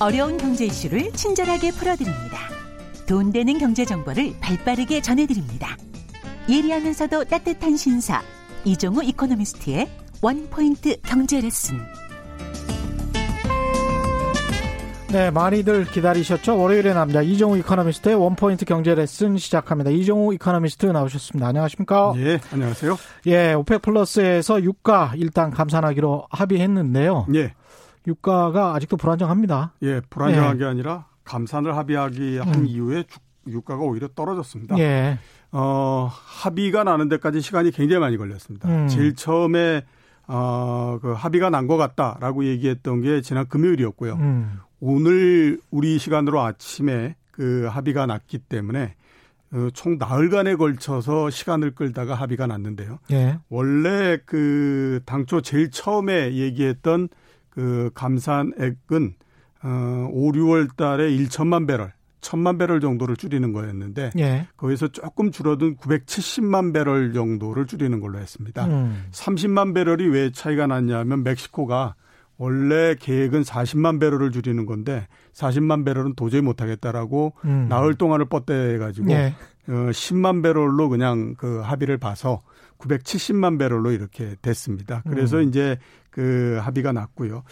어려운 0.00 0.36
경제 0.36 0.66
이슈를 0.66 1.12
친절하게 1.12 1.70
풀어드립니다. 1.70 2.50
돈 3.06 3.32
되는 3.32 3.58
경제 3.58 3.84
정보를 3.84 4.34
발빠르게 4.40 5.00
전해드립니다. 5.00 5.76
예리하면서도 6.48 7.24
따뜻한 7.24 7.76
신사 7.76 8.22
이종우 8.64 9.02
이코노미스트의 9.02 9.88
원포인트 10.20 11.00
경제 11.02 11.40
레슨. 11.40 11.78
네, 15.14 15.30
많이들 15.30 15.84
기다리셨죠? 15.84 16.58
월요일의 16.58 16.92
남자 16.92 17.22
이종우 17.22 17.56
이코노미스트의 17.58 18.16
원포인트 18.16 18.64
경제 18.64 18.96
레슨 18.96 19.36
시작합니다. 19.36 19.90
이종우 19.90 20.34
이코노미스트 20.34 20.86
나오셨습니다. 20.86 21.46
안녕하십니까? 21.46 22.14
예, 22.16 22.40
안녕하세요. 22.52 22.96
예, 23.26 23.52
OPEC 23.52 23.80
Plus에서 23.82 24.60
유가 24.64 25.12
일단 25.14 25.52
감산하기로 25.52 26.26
합의했는데요. 26.30 27.28
예. 27.36 27.54
유가가 28.08 28.74
아직도 28.74 28.96
불안정합니다. 28.96 29.74
예, 29.82 30.00
불안정한 30.10 30.56
예. 30.56 30.58
게 30.58 30.64
아니라 30.64 31.06
감산을 31.22 31.76
합의하기 31.76 32.38
한 32.38 32.52
음. 32.52 32.66
이후에 32.66 33.04
주, 33.04 33.20
유가가 33.46 33.84
오히려 33.84 34.08
떨어졌습니다. 34.16 34.76
예. 34.78 35.20
어, 35.52 36.10
합의가 36.12 36.82
나는 36.82 37.08
데까지 37.08 37.40
시간이 37.40 37.70
굉장히 37.70 38.00
많이 38.00 38.16
걸렸습니다. 38.16 38.68
음. 38.68 38.88
제일 38.88 39.14
처음에 39.14 39.84
어, 40.26 40.98
그 41.02 41.12
합의가 41.12 41.50
난 41.50 41.68
것 41.68 41.76
같다라고 41.76 42.46
얘기했던 42.46 43.02
게 43.02 43.20
지난 43.20 43.46
금요일이었고요. 43.46 44.14
음. 44.14 44.58
오늘 44.80 45.60
우리 45.70 45.98
시간으로 45.98 46.40
아침에 46.40 47.16
그 47.30 47.66
합의가 47.70 48.06
났기 48.06 48.38
때문에 48.38 48.94
어, 49.52 49.68
총 49.72 49.98
나흘간에 49.98 50.56
걸쳐서 50.56 51.30
시간을 51.30 51.74
끌다가 51.74 52.14
합의가 52.14 52.46
났는데요. 52.46 52.98
예. 53.12 53.38
원래 53.48 54.18
그 54.26 55.00
당초 55.06 55.40
제일 55.40 55.70
처음에 55.70 56.34
얘기했던 56.34 57.08
그 57.50 57.90
감산액은 57.94 59.14
어 59.62 60.08
5, 60.12 60.32
6월 60.32 60.76
달에 60.76 61.08
1천만 61.16 61.66
배럴, 61.66 61.92
1천만 62.20 62.58
배럴 62.58 62.80
정도를 62.80 63.16
줄이는 63.16 63.52
거였는데 63.52 64.10
예. 64.18 64.48
거기서 64.56 64.88
조금 64.88 65.30
줄어든 65.30 65.76
970만 65.76 66.74
배럴 66.74 67.12
정도를 67.12 67.66
줄이는 67.66 68.00
걸로 68.00 68.18
했습니다. 68.18 68.66
음. 68.66 69.06
30만 69.12 69.72
배럴이 69.74 70.08
왜 70.08 70.32
차이가 70.32 70.66
났냐면 70.66 71.22
멕시코가 71.22 71.94
원래 72.36 72.94
계획은 72.98 73.42
40만 73.42 74.00
배럴을 74.00 74.32
줄이는 74.32 74.66
건데 74.66 75.06
40만 75.32 75.84
배럴은 75.84 76.14
도저히 76.14 76.40
못 76.40 76.60
하겠다라고 76.60 77.34
음. 77.44 77.66
나흘 77.68 77.94
동안을 77.94 78.26
뻗대 78.26 78.78
가지고 78.78 79.10
예. 79.12 79.34
어 79.68 79.72
10만 79.72 80.42
배럴로 80.42 80.88
그냥 80.88 81.34
그 81.36 81.60
합의를 81.60 81.98
봐서 81.98 82.40
970만 82.78 83.58
배럴로 83.58 83.92
이렇게 83.92 84.34
됐습니다. 84.42 85.02
그래서 85.08 85.38
음. 85.38 85.48
이제 85.48 85.78
그 86.10 86.58
합의가 86.60 86.92
났고요. 86.92 87.42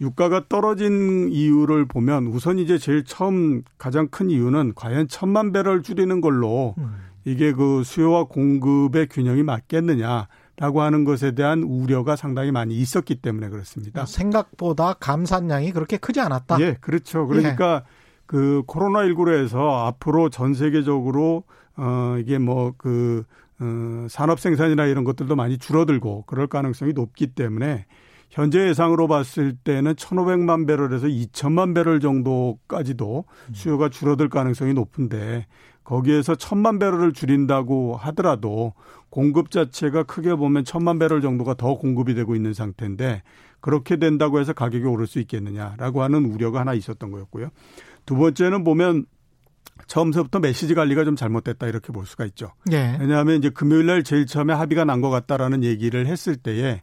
유가가 0.00 0.44
떨어진 0.48 1.28
이유를 1.30 1.86
보면 1.86 2.26
우선 2.26 2.58
이제 2.58 2.78
제일 2.78 3.04
처음 3.04 3.62
가장 3.78 4.08
큰 4.08 4.30
이유는 4.30 4.72
과연 4.74 5.08
천만 5.08 5.52
배럴 5.52 5.82
줄이는 5.82 6.20
걸로 6.20 6.74
음. 6.78 6.94
이게 7.24 7.52
그 7.52 7.82
수요와 7.84 8.24
공급의 8.24 9.08
균형이 9.08 9.42
맞겠느냐. 9.42 10.28
라고 10.58 10.80
하는 10.80 11.04
것에 11.04 11.32
대한 11.32 11.62
우려가 11.62 12.16
상당히 12.16 12.50
많이 12.50 12.76
있었기 12.76 13.16
때문에 13.16 13.50
그렇습니다. 13.50 14.06
생각보다 14.06 14.94
감산량이 14.94 15.72
그렇게 15.72 15.98
크지 15.98 16.20
않았다. 16.20 16.58
예, 16.60 16.76
그렇죠. 16.80 17.26
그러니까 17.26 17.84
예. 17.84 17.90
그 18.24 18.62
코로나19로 18.66 19.38
해서 19.38 19.86
앞으로 19.86 20.30
전 20.30 20.54
세계적으로 20.54 21.44
어 21.76 22.16
이게 22.18 22.38
뭐그 22.38 23.24
어, 23.60 24.06
산업 24.08 24.40
생산이나 24.40 24.86
이런 24.86 25.04
것들도 25.04 25.36
많이 25.36 25.58
줄어들고 25.58 26.24
그럴 26.26 26.46
가능성이 26.46 26.92
높기 26.92 27.28
때문에 27.28 27.86
현재 28.30 28.68
예상으로 28.68 29.08
봤을 29.08 29.54
때는 29.56 29.94
1,500만 29.94 30.66
배럴에서 30.66 31.06
2천만 31.06 31.74
배럴 31.74 32.00
정도까지도 32.00 33.24
수요가 33.52 33.88
줄어들 33.88 34.28
가능성이 34.28 34.74
높은데 34.74 35.46
거기에서 35.86 36.34
1,000만 36.34 36.80
배럴을 36.80 37.12
줄인다고 37.12 37.96
하더라도 37.96 38.74
공급 39.08 39.52
자체가 39.52 40.02
크게 40.02 40.34
보면 40.34 40.64
1,000만 40.64 40.98
배럴 40.98 41.22
정도가 41.22 41.54
더 41.54 41.76
공급이 41.78 42.14
되고 42.14 42.34
있는 42.34 42.52
상태인데 42.54 43.22
그렇게 43.60 43.96
된다고 43.96 44.40
해서 44.40 44.52
가격이 44.52 44.84
오를 44.84 45.06
수 45.06 45.20
있겠느냐라고 45.20 46.02
하는 46.02 46.24
우려가 46.24 46.60
하나 46.60 46.74
있었던 46.74 47.10
거였고요. 47.12 47.50
두 48.04 48.16
번째는 48.16 48.64
보면 48.64 49.06
처음서부터 49.86 50.40
메시지 50.40 50.74
관리가 50.74 51.04
좀 51.04 51.14
잘못됐다 51.14 51.68
이렇게 51.68 51.92
볼 51.92 52.04
수가 52.04 52.24
있죠. 52.26 52.52
네. 52.64 52.96
왜냐하면 53.00 53.36
이제 53.36 53.50
금요일 53.50 53.86
날 53.86 54.02
제일 54.02 54.26
처음에 54.26 54.54
합의가 54.54 54.84
난 54.84 55.00
것 55.00 55.10
같다라는 55.10 55.62
얘기를 55.62 56.06
했을 56.06 56.34
때에 56.34 56.82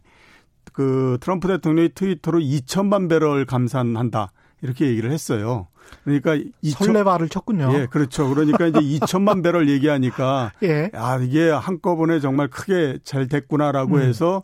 그 0.72 1.18
트럼프 1.20 1.46
대통령이 1.48 1.90
트위터로 1.94 2.38
2천만 2.40 3.10
배럴 3.10 3.44
감산한다 3.44 4.32
이렇게 4.62 4.86
얘기를 4.86 5.10
했어요. 5.10 5.68
그러니까 6.04 6.36
2천, 6.62 6.86
설레발을 6.86 7.28
쳤군요. 7.28 7.70
예, 7.74 7.86
그렇죠. 7.86 8.28
그러니까 8.28 8.66
이제 8.66 8.78
2천만 9.00 9.42
배럴 9.42 9.68
얘기하니까 9.68 10.52
예. 10.62 10.90
아 10.94 11.18
이게 11.18 11.50
한꺼번에 11.50 12.20
정말 12.20 12.48
크게 12.48 12.98
잘 13.04 13.26
됐구나라고 13.28 13.96
음. 13.96 14.02
해서 14.02 14.42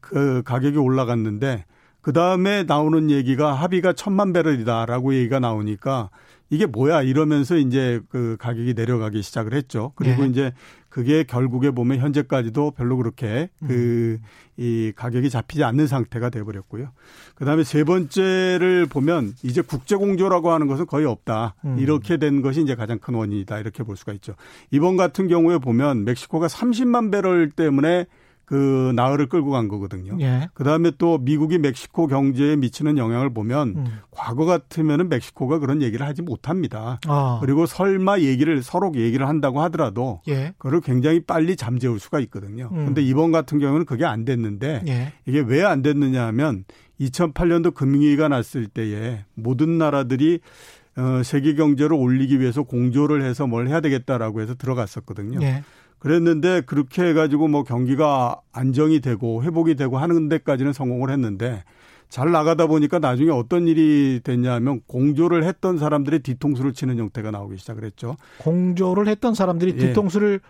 그 0.00 0.42
가격이 0.44 0.78
올라갔는데 0.78 1.64
그 2.02 2.12
다음에 2.12 2.64
나오는 2.64 3.10
얘기가 3.10 3.54
합의가 3.54 3.94
천만 3.94 4.32
배럴이다라고 4.32 5.14
얘기가 5.14 5.40
나오니까 5.40 6.10
이게 6.50 6.66
뭐야 6.66 7.02
이러면서 7.02 7.56
이제 7.56 8.00
그 8.10 8.36
가격이 8.38 8.74
내려가기 8.74 9.22
시작을 9.22 9.54
했죠. 9.54 9.92
그리고 9.94 10.22
네. 10.24 10.28
이제 10.28 10.52
그게 10.90 11.24
결국에 11.24 11.70
보면 11.70 11.98
현재까지도 11.98 12.72
별로 12.72 12.98
그렇게 12.98 13.48
그 13.66 14.18
이 14.58 14.92
가격이 14.94 15.30
잡히지 15.30 15.64
않는 15.64 15.86
상태가 15.86 16.28
돼 16.28 16.42
버렸고요. 16.44 16.92
그 17.34 17.44
다음에 17.44 17.64
세 17.64 17.84
번째를 17.84 18.86
보면 18.86 19.32
이제 19.42 19.62
국제 19.62 19.96
공조라고 19.96 20.52
하는 20.52 20.66
것은 20.66 20.86
거의 20.86 21.06
없다. 21.06 21.54
음. 21.64 21.78
이렇게 21.78 22.18
된 22.18 22.42
것이 22.42 22.60
이제 22.60 22.74
가장 22.74 22.98
큰 22.98 23.14
원인이다. 23.14 23.58
이렇게 23.58 23.82
볼 23.82 23.96
수가 23.96 24.12
있죠. 24.12 24.34
이번 24.70 24.98
같은 24.98 25.26
경우에 25.26 25.56
보면 25.58 26.04
멕시코가 26.04 26.48
30만 26.48 27.10
배럴 27.10 27.50
때문에 27.50 28.06
그 28.44 28.92
나흘을 28.94 29.28
끌고 29.28 29.50
간 29.50 29.68
거거든요. 29.68 30.16
예. 30.20 30.48
그다음에 30.54 30.92
또 30.98 31.18
미국이 31.18 31.58
멕시코 31.58 32.06
경제에 32.06 32.56
미치는 32.56 32.98
영향을 32.98 33.32
보면 33.32 33.68
음. 33.76 33.86
과거 34.10 34.44
같으면은 34.44 35.08
멕시코가 35.08 35.58
그런 35.58 35.80
얘기를 35.80 36.04
하지 36.06 36.20
못합니다. 36.22 37.00
아. 37.06 37.38
그리고 37.40 37.64
설마 37.66 38.18
얘기를 38.20 38.62
서로 38.62 38.92
얘기를 38.94 39.26
한다고 39.28 39.62
하더라도 39.62 40.20
예. 40.28 40.52
그걸 40.58 40.80
굉장히 40.80 41.20
빨리 41.20 41.56
잠재울 41.56 41.98
수가 41.98 42.20
있거든요. 42.20 42.68
음. 42.72 42.86
근데 42.86 43.00
이번 43.02 43.32
같은 43.32 43.58
경우는 43.58 43.86
그게 43.86 44.04
안 44.04 44.24
됐는데 44.24 44.82
예. 44.86 45.12
이게 45.26 45.40
왜 45.40 45.62
안 45.62 45.80
됐느냐 45.80 46.26
하면 46.26 46.64
2008년도 47.00 47.72
금융위기가 47.74 48.28
났을 48.28 48.66
때에 48.66 49.24
모든 49.34 49.78
나라들이 49.78 50.40
어, 50.96 51.22
세계 51.24 51.54
경제를 51.54 51.94
올리기 51.94 52.38
위해서 52.40 52.62
공조를 52.64 53.22
해서 53.22 53.46
뭘 53.46 53.68
해야 53.68 53.80
되겠다라고 53.80 54.42
해서 54.42 54.54
들어갔었거든요. 54.54 55.40
예. 55.42 55.62
그랬는데 56.02 56.62
그렇게 56.62 57.04
해가지고 57.04 57.46
뭐 57.46 57.62
경기가 57.62 58.40
안정이 58.50 58.98
되고 58.98 59.44
회복이 59.44 59.76
되고 59.76 59.98
하는 59.98 60.28
데까지는 60.28 60.72
성공을 60.72 61.10
했는데 61.10 61.62
잘 62.08 62.32
나가다 62.32 62.66
보니까 62.66 62.98
나중에 62.98 63.30
어떤 63.30 63.68
일이 63.68 64.18
됐냐면 64.24 64.80
공조를 64.88 65.44
했던 65.44 65.78
사람들이 65.78 66.18
뒤통수를 66.18 66.72
치는 66.72 66.98
형태가 66.98 67.30
나오기 67.30 67.56
시작을 67.56 67.84
했죠. 67.84 68.16
공조를 68.38 69.06
했던 69.06 69.34
사람들이 69.34 69.74
예. 69.76 69.76
뒤통수를 69.76 70.40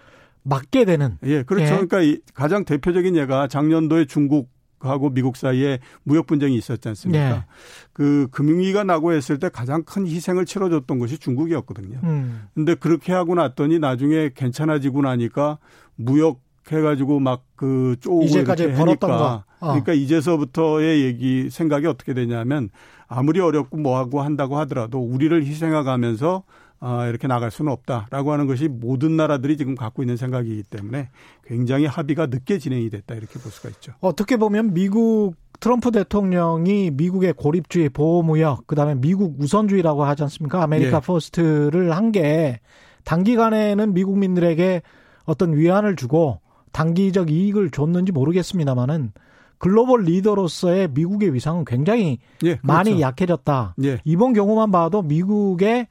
맞게 0.43 0.87
되는. 0.87 1.19
예, 1.25 1.43
그렇죠. 1.43 1.75
예. 1.75 1.87
그러니까 1.87 2.23
가장 2.33 2.65
대표적인 2.65 3.15
예가 3.15 3.47
작년도에 3.47 4.07
중국 4.07 4.49
하고 4.89 5.11
미국 5.11 5.37
사이에 5.37 5.79
무역 6.03 6.27
분쟁이 6.27 6.57
있었지 6.57 6.89
않습니까? 6.89 7.31
네. 7.31 7.45
그 7.93 8.29
금융위기가 8.31 8.85
나고 8.85 9.13
했을 9.13 9.39
때 9.39 9.49
가장 9.49 9.83
큰 9.85 10.07
희생을 10.07 10.47
치러줬던 10.47 10.99
것이 10.99 11.19
중국이었거든요. 11.19 12.01
음. 12.05 12.49
근데 12.55 12.75
그렇게 12.75 13.13
하고 13.13 13.35
났더니 13.35 13.79
나중에 13.79 14.31
괜찮아지고 14.35 15.03
나니까 15.03 15.59
무역 15.97 16.41
해가지고 16.71 17.21
막 17.21 17.43
그 17.63 17.95
쪼고 18.01 18.25
이제까지 18.25 18.73
벌었던 18.73 19.09
거. 19.09 19.45
어. 19.61 19.67
그러니까 19.69 19.93
이제서부터의 19.93 21.05
얘기 21.05 21.49
생각이 21.49 21.87
어떻게 21.87 22.13
되냐면 22.13 22.71
아무리 23.07 23.39
어렵고 23.39 23.77
뭐하고 23.77 24.21
한다고 24.21 24.59
하더라도 24.59 24.99
우리를 24.99 25.45
희생해가면서 25.45 26.43
아, 26.85 27.07
이렇게 27.07 27.29
나갈 27.29 27.53
수는 27.53 27.71
없다라고 27.71 28.33
하는 28.33 28.49
것이 28.49 28.67
모든 28.67 29.17
나라들이 29.17 29.57
지금 29.57 29.77
갖고 29.77 30.03
있는 30.03 30.17
생각이기 30.17 30.65
때문에 30.65 31.11
굉장히 31.47 31.87
합의가 31.87 32.27
늦게 32.27 32.59
진행이 32.59 32.91
됐다 32.91 33.15
이렇게 33.15 33.39
볼 33.39 33.53
수가 33.53 33.69
있죠. 33.69 33.93
어떻게 34.01 34.37
보면 34.37 34.75
미국 34.75 35.35
트럼프 35.61 35.93
대통령이 35.93 36.91
미국의 36.91 37.35
고립주의 37.35 37.89
보호무역 37.89 38.67
그다음에 38.67 38.97
미국 38.97 39.37
우선주의라고 39.41 40.03
하지 40.05 40.25
않습니까? 40.25 40.61
아메리카 40.63 40.97
예. 40.97 41.01
First를 41.01 41.95
한 41.95 42.11
게 42.11 42.59
단기간에는 43.05 43.95
미국민들에게 43.95 44.83
어떤 45.25 45.57
위안을 45.57 45.97
주고 45.97 46.41
단기적 46.73 47.31
이익을 47.31 47.71
줬는지 47.71 48.13
모르겠습니다만은 48.13 49.13
글로벌 49.59 50.03
리더로서의 50.03 50.89
미국의 50.93 51.33
위상은 51.35 51.65
굉장히 51.65 52.19
예, 52.43 52.57
그렇죠. 52.57 52.61
많이 52.65 53.01
약해졌다. 53.01 53.77
예. 53.85 54.01
이번 54.05 54.33
경우만 54.33 54.73
봐도 54.73 55.03
미국의 55.03 55.87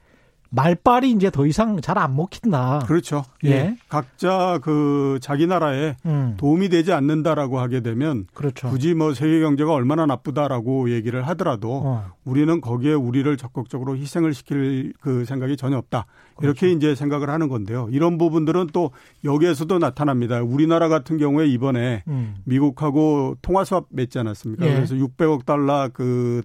말빨이 0.54 1.10
이제 1.12 1.30
더 1.30 1.46
이상 1.46 1.80
잘 1.80 1.96
안 1.98 2.16
먹힌다. 2.16 2.80
그렇죠. 2.86 3.24
예. 3.44 3.50
예. 3.50 3.76
각자 3.88 4.58
그 4.62 5.18
자기 5.22 5.46
나라에 5.46 5.94
음. 6.04 6.34
도움이 6.36 6.68
되지 6.68 6.92
않는다라고 6.92 7.58
하게 7.60 7.80
되면 7.80 8.26
그렇죠. 8.34 8.68
굳이 8.70 8.94
뭐 8.94 9.14
세계 9.14 9.40
경제가 9.40 9.72
얼마나 9.72 10.04
나쁘다라고 10.06 10.90
얘기를 10.90 11.22
하더라도 11.28 11.82
어. 11.84 12.04
우리는 12.24 12.60
거기에 12.60 12.92
우리를 12.94 13.36
적극적으로 13.36 13.96
희생을 13.96 14.34
시킬 14.34 14.92
그 15.00 15.24
생각이 15.24 15.56
전혀 15.56 15.76
없다. 15.76 16.06
이렇게 16.40 16.66
그렇죠. 16.66 16.76
이제 16.76 16.94
생각을 16.94 17.30
하는 17.30 17.48
건데요. 17.48 17.88
이런 17.90 18.18
부분들은 18.18 18.68
또 18.72 18.90
여기에서도 19.24 19.78
나타납니다. 19.78 20.42
우리나라 20.42 20.88
같은 20.88 21.18
경우에 21.18 21.46
이번에 21.46 22.02
음. 22.08 22.36
미국하고 22.44 23.36
통화 23.42 23.64
수합 23.64 23.86
맺지 23.90 24.18
않았습니까? 24.18 24.66
예. 24.66 24.74
그래서 24.74 24.94
600억 24.94 25.44
달러 25.44 25.90
그 25.92 26.42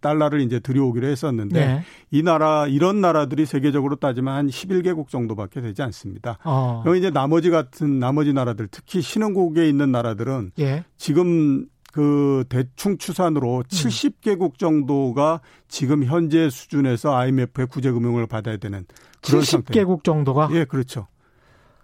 달러를 0.00 0.40
이제 0.40 0.58
들여오기로 0.58 1.06
했었는데 1.06 1.60
예. 1.60 1.82
이 2.10 2.22
나라 2.22 2.66
이런 2.66 3.00
나라들이 3.00 3.46
세계적으로 3.46 3.96
따지면 3.96 4.34
한 4.34 4.46
11개국 4.48 5.08
정도밖에 5.08 5.60
되지 5.60 5.82
않습니다. 5.82 6.38
어. 6.44 6.80
그럼 6.82 6.96
이제 6.96 7.10
나머지 7.10 7.50
같은 7.50 7.98
나머지 7.98 8.32
나라들 8.32 8.68
특히 8.70 9.00
신흥국에 9.00 9.68
있는 9.68 9.92
나라들은 9.92 10.52
예. 10.58 10.84
지금 10.96 11.66
그 11.92 12.44
대충 12.48 12.96
추산으로 12.96 13.58
음. 13.58 13.62
70개국 13.62 14.58
정도가 14.58 15.40
지금 15.68 16.04
현재 16.04 16.48
수준에서 16.50 17.14
IMF의 17.14 17.66
구제금융을 17.68 18.26
받아야 18.26 18.56
되는 18.56 18.86
70개국 19.22 19.44
상태. 19.44 20.02
정도가 20.02 20.48
예, 20.52 20.64
그렇죠. 20.64 21.06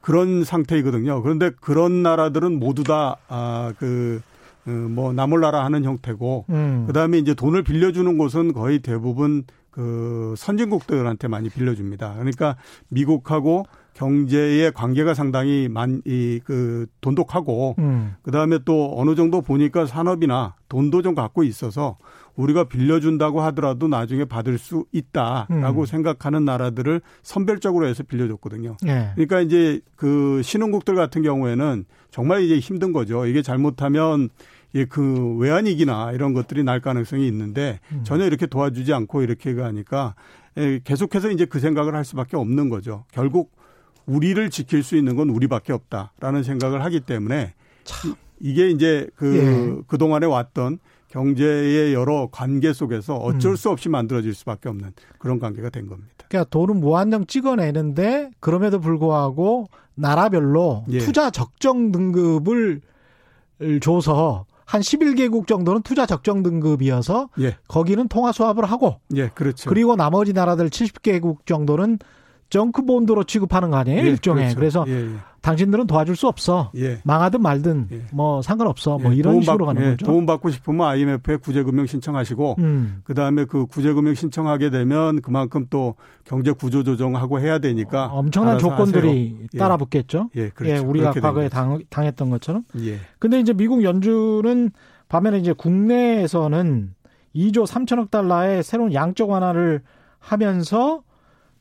그런 0.01 0.45
상태이거든요. 0.45 1.23
그런데 1.23 1.51
그런 1.61 2.03
나라들은 2.03 2.59
모두 2.59 2.85
다아그 2.85 4.21
어, 4.67 4.71
뭐 4.71 5.13
나몰라라 5.13 5.65
하는 5.65 5.85
형태고 5.85 6.47
음. 6.51 6.85
그다음에 6.87 7.19
이제 7.19 7.35
돈을 7.35 7.63
빌려주는 7.63 8.19
곳은 8.19 8.53
거의 8.53 8.81
대부분 8.81 9.45
그 9.71 10.35
선진국들한테 10.37 11.29
많이 11.29 11.49
빌려줍니다. 11.49 12.15
그러니까 12.15 12.57
미국하고 12.89 13.65
경제의 13.99 14.71
관계가 14.73 15.13
상당히 15.13 15.69
만, 15.69 16.03
이, 16.05 16.41
그, 16.45 16.87
돈독하고, 17.01 17.75
음. 17.81 18.15
그 18.23 18.31
다음에 18.31 18.61
또 18.65 18.95
어느 18.97 19.17
정도 19.17 19.43
보니까 19.43 19.87
산업이나 19.87 20.55
돈도 20.69 21.03
좀 21.03 21.17
갖고 21.17 21.43
있어서 21.43 21.99
우리가 22.37 22.65
빌려준다고 22.65 23.41
하더라도 23.41 23.89
나중에 23.89 24.25
받을 24.25 24.57
수 24.57 24.85
있다라고 24.93 25.81
음. 25.81 25.87
생각하는 25.87 26.45
나라들을 26.45 27.01
선별적으로 27.25 27.89
해서 27.89 28.05
빌려줬거든요. 28.05 28.77
예. 28.87 29.11
그러니까 29.17 29.41
이제 29.41 29.81
그 29.97 30.43
신흥국들 30.45 30.95
같은 30.95 31.23
경우에는 31.23 31.85
정말 32.13 32.43
이제 32.43 32.61
힘든 32.61 32.93
거죠. 32.93 33.27
이게 33.27 33.43
잘못하면 33.43 34.29
예, 34.77 34.85
그 34.85 35.37
외환위기나 35.39 36.13
이런 36.13 36.35
것들이 36.35 36.63
날 36.63 36.81
가능성이 36.81 37.27
있는데 37.27 37.81
음. 37.91 38.03
전혀 38.05 38.27
이렇게 38.27 38.47
도와주지 38.47 38.93
않고 38.93 39.23
이렇게 39.23 39.55
가니까 39.55 40.15
예, 40.57 40.79
계속해서 40.85 41.31
이제 41.31 41.47
그 41.47 41.59
생각을 41.59 41.97
할 41.97 42.05
수밖에 42.05 42.37
없는 42.37 42.69
거죠. 42.69 43.05
결국 43.11 43.58
우리를 44.09 44.51
지킬 44.51 44.83
수 44.83 44.97
있는 44.97 45.15
건 45.15 45.31
우리밖에 45.31 45.73
없다라는 45.73 46.43
생각을 46.43 46.83
하기 46.85 47.01
때문에 47.01 47.55
참. 47.85 48.15
이게 48.41 48.71
이제 48.71 49.09
그 49.15 49.37
예. 49.37 49.83
그동안에 49.87 50.27
왔던 50.27 50.79
경제의 51.09 51.95
여러 51.95 52.29
관계 52.31 52.73
속에서 52.73 53.17
어쩔 53.17 53.53
음. 53.53 53.57
수 53.57 53.71
없이 53.71 53.89
만들어질 53.89 54.35
수밖에 54.35 54.69
없는 54.69 54.93
그런 55.19 55.39
관계가 55.39 55.71
된 55.71 55.87
겁니다. 55.87 56.25
그러니까 56.29 56.49
돈은 56.51 56.81
무한정 56.81 57.27
찍어내는데 57.27 58.31
그럼에도 58.41 58.81
불구하고 58.81 59.69
나라별로 59.95 60.85
예. 60.91 60.99
투자 60.99 61.31
적정 61.31 61.93
등급을 61.93 62.81
줘서 63.83 64.47
한 64.65 64.83
11개국 64.83 65.47
정도는 65.47 65.83
투자 65.83 66.05
적정 66.05 66.43
등급이어서 66.43 67.31
예. 67.41 67.57
거기는 67.69 68.07
통화 68.09 68.33
수합을 68.33 68.67
하고 68.67 69.01
예, 69.15 69.29
그렇죠. 69.29 69.69
그리고 69.69 69.97
나머지 69.97 70.35
나라들 70.35 70.69
70개국 70.69 71.47
정도는 71.47 71.99
정크 72.51 72.85
본드로 72.85 73.25
취급하는 73.25 73.71
거 73.71 73.77
아니에요? 73.77 73.99
예, 73.99 74.03
일종의. 74.09 74.55
그렇죠. 74.55 74.59
그래서 74.59 74.85
예, 74.89 74.93
예. 74.93 75.17
당신들은 75.43 75.87
도와줄 75.87 76.17
수 76.17 76.29
없어. 76.29 76.71
예. 76.77 77.01
망하든 77.05 77.43
말든 77.43 77.89
예. 77.93 78.03
뭐 78.13 78.41
상관없어. 78.43 78.99
뭐 78.99 79.13
예, 79.13 79.17
이런 79.17 79.41
식으로 79.43 79.67
받, 79.67 79.75
가는 79.75 79.91
거죠. 79.91 80.07
도움 80.07 80.25
받고 80.25 80.51
싶으면 80.51 80.87
IMF에 80.87 81.37
구제금융 81.37 81.87
신청하시고 81.87 82.57
음. 82.59 83.03
그 83.05 83.15
다음에 83.15 83.45
그 83.45 83.67
구제금융 83.67 84.15
신청하게 84.15 84.71
되면 84.71 85.21
그만큼 85.21 85.67
또 85.69 85.97
경제 86.25 86.53
구조 86.53 86.83
조정하고 86.83 87.41
해야 87.41 87.59
되니까 87.59 88.07
어, 88.07 88.19
엄청난 88.19 88.59
조건들이 88.59 89.49
따라 89.59 89.77
붙겠죠. 89.77 90.31
예, 90.37 90.49
그렇죠. 90.49 90.89
우리가 90.89 91.13
과거에 91.13 91.49
당, 91.49 91.79
당했던 91.91 92.31
것처럼. 92.31 92.65
예. 92.81 92.99
근데 93.19 93.39
이제 93.41 93.53
미국 93.53 93.85
연준은 93.85 94.71
반면에 95.09 95.39
이제 95.39 95.53
국내에서는 95.53 96.95
2조 97.35 97.67
3천억 97.67 98.11
달러의 98.11 98.63
새로운 98.63 98.93
양적 98.93 99.31
완화를 99.31 99.83
하면서 100.19 101.03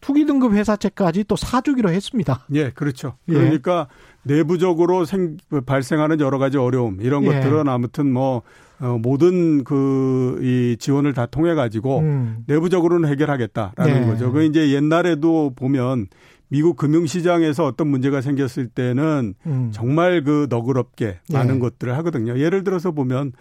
투기 0.08 0.26
등급 0.26 0.54
회사채까지 0.54 1.26
또 1.26 1.36
사주기로 1.36 1.90
했습니다. 1.92 2.46
예, 2.54 2.70
그렇죠. 2.70 3.18
예. 3.28 3.34
그러니까 3.34 3.90
내부적으로 4.24 5.04
생, 5.04 5.36
발생하는 5.66 6.22
여러 6.22 6.38
가지 6.38 6.58
어려움 6.58 7.02
이런 7.02 7.26
예. 7.26 7.28
것들은 7.28 7.68
아무튼 7.68 8.14
뭐 8.14 8.42
어, 8.80 8.98
모든 9.02 9.66
그 9.66 10.40
이 10.42 10.78
지원을 10.80 11.14
다 11.14 11.26
통해 11.26 11.56
가지고 11.56 12.00
음. 12.00 12.38
내부적으로는 12.48 13.10
해결하겠다라는 13.10 14.04
예. 14.04 14.06
거죠. 14.06 14.32
그 14.32 14.46
이제 14.46 14.72
옛날에도 14.72 15.52
보면 15.54 16.08
미국 16.48 16.78
금융시장에서 16.78 17.66
어떤 17.66 17.90
문제가 17.90 18.22
생겼을 18.22 18.68
때는 18.68 19.34
음. 19.46 19.72
정말 19.74 20.24
그 20.24 20.48
너그럽게 20.50 21.20
많은 21.34 21.56
예. 21.56 21.60
것들을 21.60 21.98
하거든요. 21.98 22.40
예를 22.40 22.64
들어서 22.64 22.92
보면 22.92 23.34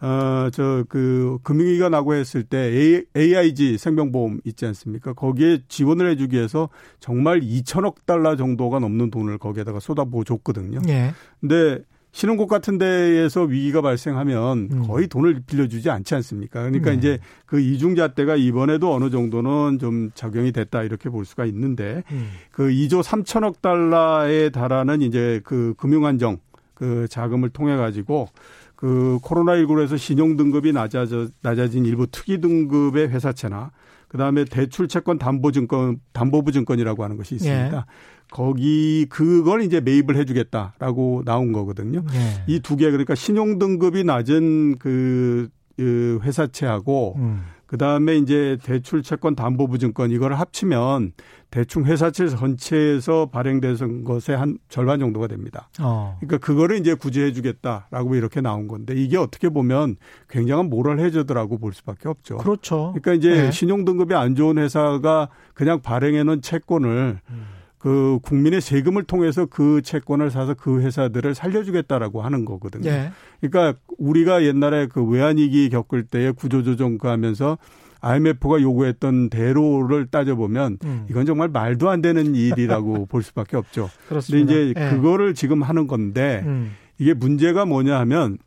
어, 0.00 0.48
저, 0.52 0.84
그, 0.88 1.38
금융위기가 1.42 2.02
고 2.02 2.14
했을 2.14 2.44
때 2.44 3.04
AIG 3.16 3.78
생명보험 3.78 4.40
있지 4.44 4.66
않습니까? 4.66 5.12
거기에 5.12 5.62
지원을 5.68 6.10
해주기 6.10 6.36
위해서 6.36 6.68
정말 7.00 7.40
2천억 7.40 8.06
달러 8.06 8.36
정도가 8.36 8.78
넘는 8.78 9.10
돈을 9.10 9.38
거기에다가 9.38 9.80
쏟아부어 9.80 10.22
줬거든요. 10.22 10.80
예. 10.88 11.12
근데 11.40 11.82
신흥국 12.12 12.48
같은 12.48 12.78
데에서 12.78 13.42
위기가 13.42 13.82
발생하면 13.82 14.68
음. 14.72 14.86
거의 14.86 15.08
돈을 15.08 15.42
빌려주지 15.46 15.90
않지 15.90 16.14
않습니까? 16.16 16.60
그러니까 16.60 16.90
네. 16.90 16.96
이제 16.96 17.18
그 17.44 17.60
이중잣대가 17.60 18.36
이번에도 18.36 18.92
어느 18.94 19.10
정도는 19.10 19.78
좀 19.78 20.10
적용이 20.14 20.52
됐다 20.52 20.82
이렇게 20.82 21.10
볼 21.10 21.24
수가 21.24 21.44
있는데 21.44 22.02
음. 22.10 22.30
그 22.50 22.68
2조 22.68 23.02
3천억 23.02 23.60
달러에 23.60 24.50
달하는 24.50 25.02
이제 25.02 25.40
그 25.44 25.74
금융안정 25.76 26.38
그 26.74 27.06
자금을 27.08 27.50
통해 27.50 27.76
가지고 27.76 28.28
그 28.78 29.18
코로나19로 29.22 29.82
해서 29.82 29.96
신용 29.96 30.36
등급이 30.36 30.72
낮아져 30.72 31.26
낮아진 31.42 31.84
일부 31.84 32.06
특이 32.06 32.40
등급의 32.40 33.08
회사채나 33.08 33.72
그다음에 34.06 34.44
대출 34.44 34.86
채권 34.86 35.18
담보 35.18 35.50
증권 35.50 36.00
담보부 36.12 36.52
증권이라고 36.52 37.02
하는 37.02 37.16
것이 37.16 37.34
있습니다. 37.34 37.76
예. 37.76 37.82
거기 38.30 39.06
그걸 39.10 39.62
이제 39.62 39.80
매입을 39.80 40.14
해 40.14 40.24
주겠다라고 40.24 41.22
나온 41.24 41.50
거거든요. 41.50 42.04
예. 42.14 42.44
이두 42.46 42.76
개 42.76 42.88
그러니까 42.92 43.16
신용 43.16 43.58
등급이 43.58 44.04
낮은 44.04 44.78
그, 44.78 45.48
그 45.76 46.20
회사채하고 46.22 47.16
음. 47.16 47.46
그다음에 47.68 48.16
이제 48.16 48.56
대출 48.62 49.02
채권 49.02 49.36
담보부 49.36 49.78
증권 49.78 50.10
이걸 50.10 50.34
합치면 50.34 51.12
대충 51.50 51.84
회사채 51.84 52.28
전체에서 52.28 53.26
발행된 53.26 54.04
것의 54.04 54.38
한 54.38 54.58
절반 54.68 55.00
정도가 55.00 55.26
됩니다. 55.28 55.68
어. 55.80 56.16
그러니까 56.18 56.38
그거를 56.38 56.78
이제 56.78 56.94
구제해 56.94 57.32
주겠다라고 57.32 58.16
이렇게 58.16 58.40
나온 58.40 58.68
건데 58.68 58.94
이게 58.94 59.18
어떻게 59.18 59.50
보면 59.50 59.96
굉장한 60.30 60.70
모럴 60.70 60.98
해저드라고 60.98 61.58
볼 61.58 61.74
수밖에 61.74 62.08
없죠. 62.08 62.38
그렇죠. 62.38 62.94
그러니까 62.94 63.12
이제 63.12 63.42
네. 63.42 63.50
신용 63.50 63.84
등급이 63.84 64.14
안 64.14 64.34
좋은 64.34 64.58
회사가 64.58 65.28
그냥 65.52 65.80
발행해 65.80 66.22
놓은 66.22 66.40
채권을 66.40 67.20
음. 67.28 67.57
그 67.78 68.18
국민의 68.22 68.60
세금을 68.60 69.04
통해서 69.04 69.46
그 69.46 69.82
채권을 69.82 70.30
사서 70.30 70.54
그 70.54 70.80
회사들을 70.80 71.34
살려주겠다라고 71.34 72.22
하는 72.22 72.44
거거든요. 72.44 72.90
예. 72.90 73.12
그러니까 73.40 73.78
우리가 73.98 74.44
옛날에 74.44 74.86
그 74.86 75.04
외환위기 75.04 75.68
겪을 75.70 76.04
때에 76.04 76.32
구조조정 76.32 76.98
그 76.98 77.08
하면서 77.08 77.58
IMF가 78.00 78.60
요구했던 78.60 79.30
대로를 79.30 80.06
따져보면 80.06 80.78
음. 80.84 81.06
이건 81.10 81.26
정말 81.26 81.48
말도 81.48 81.88
안 81.90 82.00
되는 82.00 82.34
일이라고 82.34 83.06
볼 83.10 83.22
수밖에 83.22 83.56
없죠. 83.56 83.90
그렇습니다. 84.08 84.52
근데 84.52 84.70
이제 84.70 84.80
예. 84.80 84.90
그거를 84.90 85.34
지금 85.34 85.62
하는 85.62 85.86
건데 85.86 86.42
음. 86.46 86.72
이게 86.98 87.14
문제가 87.14 87.64
뭐냐 87.64 87.98
하면 88.00 88.38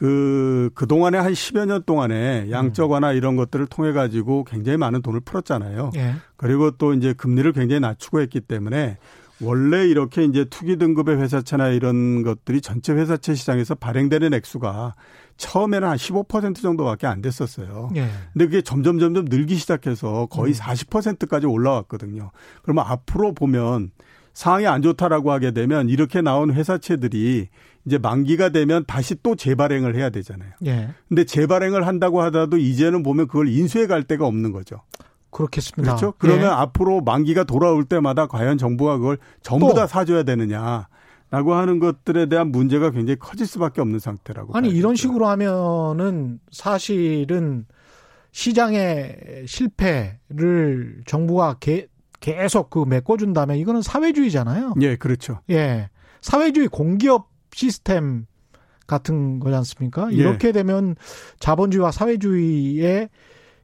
그, 0.00 0.70
그동안에 0.74 1.18
한 1.18 1.34
10여 1.34 1.66
년 1.66 1.82
동안에 1.84 2.50
양적 2.50 2.90
완화 2.90 3.12
이런 3.12 3.36
것들을 3.36 3.66
통해 3.66 3.92
가지고 3.92 4.44
굉장히 4.44 4.78
많은 4.78 5.02
돈을 5.02 5.20
풀었잖아요. 5.20 5.90
예. 5.96 6.14
그리고 6.38 6.70
또 6.70 6.94
이제 6.94 7.12
금리를 7.12 7.52
굉장히 7.52 7.80
낮추고 7.80 8.22
했기 8.22 8.40
때문에 8.40 8.96
원래 9.42 9.86
이렇게 9.86 10.24
이제 10.24 10.46
투기 10.46 10.76
등급의 10.76 11.18
회사채나 11.18 11.68
이런 11.68 12.22
것들이 12.22 12.62
전체 12.62 12.94
회사채 12.94 13.34
시장에서 13.34 13.74
발행되는 13.74 14.32
액수가 14.32 14.94
처음에는 15.36 15.86
한 15.86 15.96
15% 15.98 16.62
정도밖에 16.62 17.06
안 17.06 17.20
됐었어요. 17.20 17.90
예. 17.94 18.08
근데 18.32 18.46
그게 18.46 18.62
점점 18.62 18.98
점점 18.98 19.26
늘기 19.26 19.56
시작해서 19.56 20.28
거의 20.30 20.54
음. 20.54 20.58
40%까지 20.58 21.46
올라왔거든요. 21.46 22.30
그러면 22.62 22.86
앞으로 22.88 23.34
보면 23.34 23.90
상황이 24.32 24.66
안 24.66 24.80
좋다라고 24.80 25.30
하게 25.30 25.50
되면 25.50 25.90
이렇게 25.90 26.22
나온 26.22 26.54
회사채들이 26.54 27.48
이제 27.86 27.98
만기가 27.98 28.50
되면 28.50 28.84
다시 28.86 29.16
또 29.22 29.34
재발행을 29.34 29.96
해야 29.96 30.10
되잖아요. 30.10 30.50
예. 30.66 30.90
근데 31.08 31.24
재발행을 31.24 31.86
한다고 31.86 32.20
하더라도 32.22 32.56
이제는 32.56 33.02
보면 33.02 33.26
그걸 33.26 33.48
인수해 33.48 33.86
갈 33.86 34.02
데가 34.04 34.26
없는 34.26 34.52
거죠. 34.52 34.82
그렇겠습니다. 35.30 35.94
그렇죠? 35.94 36.14
그러면 36.18 36.46
예. 36.46 36.48
앞으로 36.48 37.00
만기가 37.00 37.44
돌아올 37.44 37.84
때마다 37.84 38.26
과연 38.26 38.58
정부가 38.58 38.98
그걸 38.98 39.18
전부 39.42 39.72
다 39.74 39.86
사줘야 39.86 40.22
되느냐. 40.24 40.88
라고 41.32 41.54
하는 41.54 41.78
것들에 41.78 42.26
대한 42.26 42.50
문제가 42.50 42.90
굉장히 42.90 43.16
커질 43.16 43.46
수밖에 43.46 43.80
없는 43.80 44.00
상태라고. 44.00 44.56
아니, 44.56 44.68
이런 44.68 44.96
식으로 44.96 45.28
하면은 45.28 46.40
사실은 46.50 47.66
시장의 48.32 49.44
실패를 49.46 51.02
정부가 51.06 51.58
개, 51.60 51.86
계속 52.18 52.70
그 52.70 52.84
메꿔준다면 52.84 53.58
이거는 53.58 53.80
사회주의잖아요. 53.80 54.74
예, 54.80 54.96
그렇죠. 54.96 55.38
예. 55.50 55.88
사회주의 56.20 56.66
공기업 56.66 57.29
시스템 57.52 58.26
같은 58.86 59.38
거지 59.38 59.54
않습니까? 59.56 60.08
예. 60.12 60.16
이렇게 60.16 60.52
되면 60.52 60.96
자본주의와 61.38 61.92
사회주의의 61.92 63.08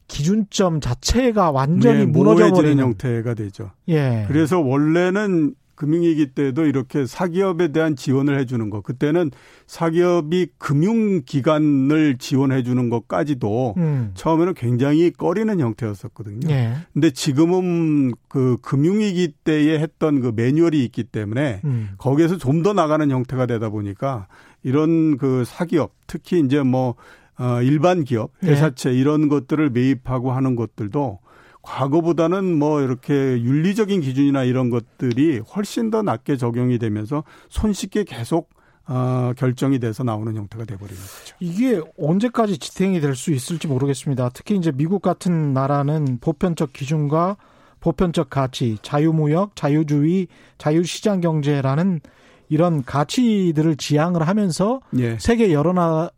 기준점 0.09 0.80
자체가 0.80 1.51
완전히 1.51 2.01
예, 2.01 2.07
무너져 2.07 2.51
버리는 2.51 2.78
형태가 2.82 3.34
되죠. 3.34 3.72
예. 3.89 4.24
그래서 4.28 4.61
원래는 4.61 5.55
금융위기 5.77 6.33
때도 6.33 6.66
이렇게 6.66 7.07
사기업에 7.07 7.68
대한 7.68 7.95
지원을 7.95 8.39
해주는 8.41 8.68
것. 8.70 8.83
그때는 8.83 9.31
사기업이 9.66 10.49
금융기관을 10.59 12.18
지원해 12.18 12.62
주는 12.62 12.91
것까지도 12.91 13.74
음. 13.77 14.11
처음에는 14.14 14.55
굉장히 14.55 15.11
꺼리는 15.12 15.61
형태였었거든요. 15.61 16.49
예. 16.51 16.74
근데 16.93 17.11
지금은 17.11 18.12
그 18.29 18.57
금융위기 18.62 19.35
때에 19.45 19.79
했던 19.79 20.20
그 20.20 20.33
매뉴얼이 20.35 20.83
있기 20.85 21.05
때문에 21.05 21.61
음. 21.64 21.91
거기에서 21.99 22.37
좀 22.37 22.57
더 22.62 22.72
나가는 22.72 23.09
형태가 23.09 23.47
되다 23.47 23.68
보니까 23.68 24.27
이런 24.64 25.18
그 25.18 25.45
사기업 25.45 25.93
특히 26.07 26.41
이제 26.41 26.62
뭐 26.62 26.95
어, 27.39 27.61
일반 27.62 28.03
기업, 28.03 28.33
예. 28.43 28.49
회사채 28.49 28.91
예. 28.91 28.95
이런 28.95 29.29
것들을 29.29 29.70
매입하고 29.70 30.33
하는 30.33 30.57
것들도 30.57 31.18
과거보다는 31.67 32.59
뭐 32.59 32.81
이렇게 32.81 33.12
윤리적인 33.14 34.01
기준이나 34.01 34.45
이런 34.45 34.71
것들이 34.71 35.41
훨씬 35.41 35.91
더 35.91 36.01
낮게 36.03 36.37
적용이 36.37 36.79
되면서 36.79 37.25
손쉽게 37.49 38.05
계속 38.05 38.51
어, 38.89 39.33
결정이 39.37 39.81
돼서 39.81 40.05
나오는 40.05 40.35
형태가 40.37 40.64
돼버리는 40.64 41.01
거죠. 41.01 41.35
이게 41.41 41.83
언제까지 41.99 42.59
지탱이 42.59 43.01
될 43.01 43.17
수 43.17 43.33
있을지 43.33 43.67
모르겠습니다. 43.67 44.31
특히 44.33 44.55
이제 44.55 44.71
미국 44.71 45.03
같은 45.03 45.53
나라는 45.53 46.19
보편적 46.21 46.73
기준과 46.73 47.37
보편적 47.81 48.31
가치, 48.31 48.79
자유무역, 48.83 49.57
자유주의, 49.57 50.29
자유시장 50.59 51.21
경제라는 51.21 52.01
이런 52.49 52.85
가치들을 52.85 53.77
지향을 53.77 54.29
하면서 54.29 54.81
예. 54.99 55.19
세계 55.19 55.53
여러 55.53 55.73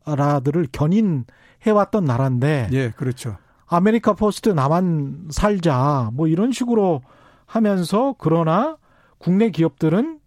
나라들을 0.04 0.68
견인해왔던 0.72 2.04
나라인데. 2.04 2.68
예, 2.72 2.90
그렇죠. 2.90 3.38
America 3.68 4.14
First 4.14 4.48
나만 4.48 5.28
살자 5.30 6.10
뭐 6.14 6.26
이런 6.26 6.52
식으로 6.52 7.02
하면서 7.46 8.14
그러나 8.18 8.76
국내 9.18 9.50
기업들은 9.50 10.18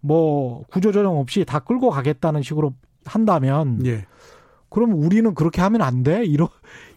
뭐 0.00 0.64
구조조정 0.70 1.18
없이 1.18 1.44
다 1.44 1.58
끌고 1.60 1.90
가겠다는 1.90 2.42
식으로 2.42 2.74
한다면 3.04 3.84
예. 3.86 4.06
그럼 4.68 4.92
우리는 4.92 5.34
그렇게 5.34 5.62
하면 5.62 5.82
안 5.82 6.02
돼? 6.02 6.24
이런 6.24 6.48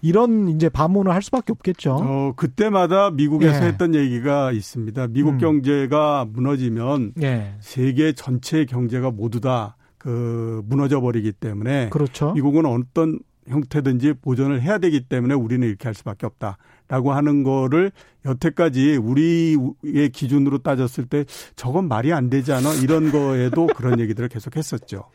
이런 0.02 0.50
이제 0.50 0.68
반문을 0.68 1.14
할 1.14 1.22
수밖에 1.22 1.52
없겠죠. 1.52 1.98
어 2.02 2.34
그때마다 2.36 3.12
미국에서 3.12 3.64
예. 3.64 3.68
했던 3.68 3.94
얘기가 3.94 4.52
있습니다. 4.52 5.08
미국 5.08 5.34
음. 5.34 5.38
경제가 5.38 6.26
무너지면 6.28 7.14
예. 7.22 7.56
세계 7.60 8.14
전체 8.14 8.66
경제가 8.66 9.12
모두 9.12 9.42
다 9.42 9.78
그 10.08 10.62
무너져 10.68 11.02
버리기 11.02 11.34
때문에 11.34 11.90
그렇죠. 11.90 12.32
미국은 12.32 12.66
어떤 12.66 13.20
형태든지 13.48 14.14
보존을 14.22 14.62
해야 14.62 14.78
되기 14.78 15.02
때문에 15.02 15.34
우리는 15.34 15.68
이렇게 15.68 15.88
할 15.88 15.94
수밖에 15.96 16.26
없다라고 16.26 17.14
하는 17.14 17.44
거를 17.44 17.92
여태까지 18.26 18.98
우리의 18.98 20.10
기준으로 20.12 20.60
따졌을 20.60 21.06
때 21.06 21.26
저건 21.56 21.88
말이 21.88 22.14
안 22.14 22.30
되지 22.30 22.54
않아 22.54 22.74
이런 22.84 23.12
거에도 23.12 23.68
그런 23.68 24.00
얘기들을 24.00 24.30
계속 24.30 24.56
했었죠. 24.56 25.06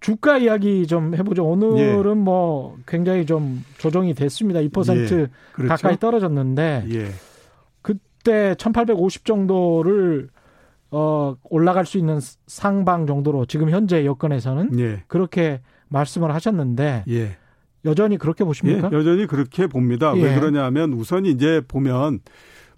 주가 0.00 0.36
이야기 0.36 0.86
좀 0.86 1.14
해보죠. 1.14 1.46
오늘은 1.46 2.10
예. 2.10 2.14
뭐 2.14 2.76
굉장히 2.86 3.24
좀 3.24 3.64
조정이 3.78 4.12
됐습니다. 4.12 4.60
2% 4.60 4.96
예. 4.96 5.26
그렇죠? 5.52 5.68
가까이 5.68 5.98
떨어졌는데 5.98 6.84
예. 6.90 7.08
그때 7.80 8.54
1850 8.58 9.24
정도를 9.24 10.28
어 10.90 11.36
올라갈 11.44 11.86
수 11.86 11.96
있는 11.96 12.20
상방 12.46 13.06
정도로 13.06 13.46
지금 13.46 13.70
현재 13.70 14.04
여건에서는 14.04 14.78
예. 14.78 15.02
그렇게 15.06 15.62
말씀을 15.88 16.34
하셨는데 16.34 17.04
예. 17.08 17.36
여전히 17.84 18.18
그렇게 18.18 18.44
보십니까? 18.44 18.90
예, 18.92 18.96
여전히 18.96 19.26
그렇게 19.26 19.66
봅니다. 19.66 20.12
왜 20.12 20.32
예. 20.32 20.34
그러냐면 20.34 20.92
우선 20.92 21.26
이제 21.26 21.60
보면 21.66 22.20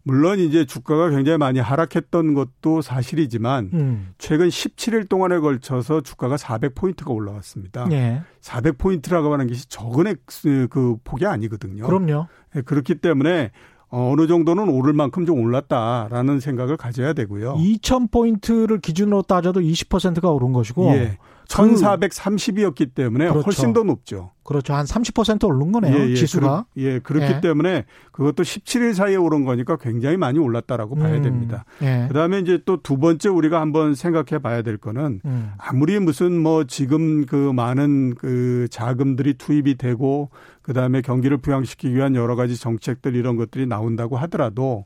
물론 0.03 0.39
이제 0.39 0.65
주가가 0.65 1.11
굉장히 1.11 1.37
많이 1.37 1.59
하락했던 1.59 2.35
것도 2.35 2.81
사실이지만 2.81 3.71
음. 3.75 4.09
최근 4.19 4.49
17일 4.49 5.09
동안에 5.09 5.41
걸쳐서 5.41 6.03
주가가 6.03 6.37
400포인트가 6.37 7.11
올라왔습니다. 7.11 7.89
예. 7.91 8.23
400포인트라고 8.41 9.33
하는 9.33 9.49
것이 9.49 9.69
적은 9.69 10.07
액수 10.07 10.69
그 10.71 10.97
폭이 11.03 11.27
아니거든요. 11.27 11.87
그럼요. 11.87 12.29
예, 12.55 12.61
그렇기 12.61 12.97
때문에 12.97 13.51
어느 13.97 14.27
정도는 14.27 14.69
오를 14.69 14.93
만큼 14.93 15.25
좀 15.25 15.41
올랐다라는 15.41 16.41
생각을 16.41 16.77
가져야 16.77 17.13
되고요. 17.15 17.55
2,000포인트를 17.55 18.83
기준으로 18.83 19.23
따져도 19.23 19.61
20%가 19.61 20.31
오른 20.31 20.53
것이고 20.53 20.87
예. 20.95 21.19
1,430이었기 21.49 22.95
때문에 22.95 23.29
그렇죠. 23.29 23.45
훨씬 23.45 23.73
더 23.73 23.83
높죠. 23.85 24.33
그렇죠. 24.43 24.75
한 24.75 24.85
30% 24.85 25.45
오른 25.45 25.73
거네요. 25.73 25.97
예, 25.97 26.11
예. 26.11 26.15
지수가. 26.15 26.67
그러, 26.75 26.85
예, 26.85 26.99
그렇기 26.99 27.35
예. 27.37 27.41
때문에 27.41 27.85
그것도 28.13 28.43
17일 28.43 28.95
사이에 28.95 29.17
오른 29.17 29.45
거니까 29.45 29.77
굉장히 29.77 30.17
많이 30.17 30.39
올랐다라고 30.39 30.97
음, 30.97 31.01
봐야 31.01 31.21
됩니다. 31.21 31.65
예. 31.83 32.07
그다음에 32.09 32.41
이제 32.41 32.61
또 32.65 32.77
두 32.83 32.99
번째 32.99 33.29
우리가 33.29 33.61
한번 33.61 33.95
생각해 33.95 34.41
봐야 34.41 34.63
될 34.63 34.77
거는 34.77 35.21
음. 35.25 35.51
아무리 35.59 35.99
무슨 35.99 36.41
뭐 36.41 36.65
지금 36.65 37.27
그 37.27 37.53
많은 37.53 38.15
그 38.17 38.69
자금들이 38.71 39.35
투입이 39.35 39.77
되고 39.77 40.31
그다음에 40.67 41.01
경기를 41.01 41.37
부양시키기 41.39 41.95
위한 41.95 42.17
여러 42.17 42.35
가지 42.35 42.59
정책들 42.59 43.15
이런 43.15 43.37
것들이 43.37 43.67
나온다고 43.67 44.17
하더라도 44.17 44.85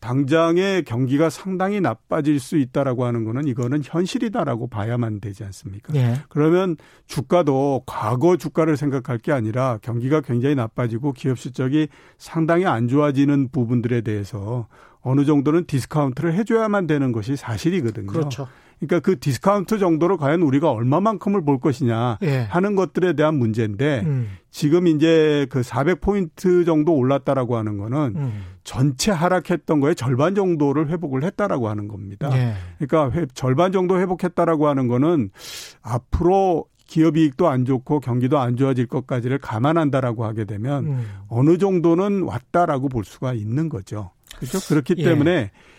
당장의 0.00 0.82
경기가 0.84 1.30
상당히 1.30 1.80
나빠질 1.80 2.38
수 2.38 2.58
있다라고 2.58 3.06
하는 3.06 3.24
거는 3.24 3.46
이거는 3.46 3.80
현실이다라고 3.82 4.68
봐야만 4.68 5.20
되지 5.20 5.44
않습니까? 5.44 5.94
예. 5.94 6.16
그러면 6.28 6.76
주가도 7.06 7.84
과거 7.86 8.36
주가를 8.36 8.76
생각할 8.76 9.16
게 9.16 9.32
아니라 9.32 9.78
경기가 9.80 10.20
굉장히 10.20 10.56
나빠지고 10.56 11.12
기업 11.12 11.38
실적이 11.38 11.88
상당히 12.18 12.66
안 12.66 12.86
좋아지는 12.86 13.48
부분들에 13.48 14.02
대해서 14.02 14.68
어느 15.00 15.24
정도는 15.24 15.64
디스카운트를 15.64 16.34
해줘야만 16.34 16.86
되는 16.86 17.10
것이 17.10 17.36
사실이거든요. 17.36 18.08
그렇죠. 18.08 18.46
그러니까 18.86 19.00
그 19.00 19.18
디스카운트 19.18 19.78
정도로 19.78 20.16
과연 20.16 20.42
우리가 20.42 20.70
얼마만큼을 20.70 21.44
볼 21.44 21.58
것이냐 21.60 22.18
예. 22.22 22.38
하는 22.50 22.74
것들에 22.74 23.14
대한 23.14 23.36
문제인데 23.36 24.02
음. 24.04 24.28
지금 24.50 24.86
이제 24.86 25.46
그 25.50 25.62
400포인트 25.62 26.64
정도 26.64 26.94
올랐다라고 26.94 27.56
하는 27.56 27.76
거는 27.78 28.14
음. 28.16 28.42
전체 28.62 29.10
하락했던 29.10 29.80
거에 29.80 29.94
절반 29.94 30.34
정도를 30.34 30.88
회복을 30.88 31.24
했다라고 31.24 31.68
하는 31.68 31.88
겁니다. 31.88 32.30
예. 32.32 32.54
그러니까 32.78 33.18
회, 33.18 33.26
절반 33.34 33.72
정도 33.72 33.98
회복했다라고 33.98 34.68
하는 34.68 34.88
거는 34.88 35.30
앞으로 35.82 36.66
기업 36.86 37.16
이익도 37.16 37.48
안 37.48 37.64
좋고 37.64 38.00
경기도 38.00 38.38
안 38.38 38.56
좋아질 38.56 38.86
것까지를 38.86 39.38
감안한다라고 39.38 40.24
하게 40.24 40.44
되면 40.44 40.86
음. 40.86 41.06
어느 41.28 41.58
정도는 41.58 42.22
왔다라고 42.22 42.88
볼 42.88 43.04
수가 43.04 43.32
있는 43.32 43.68
거죠. 43.68 44.10
그렇죠? 44.36 44.58
그렇기 44.60 44.94
예. 44.98 45.04
때문에 45.04 45.50
어, 45.52 45.73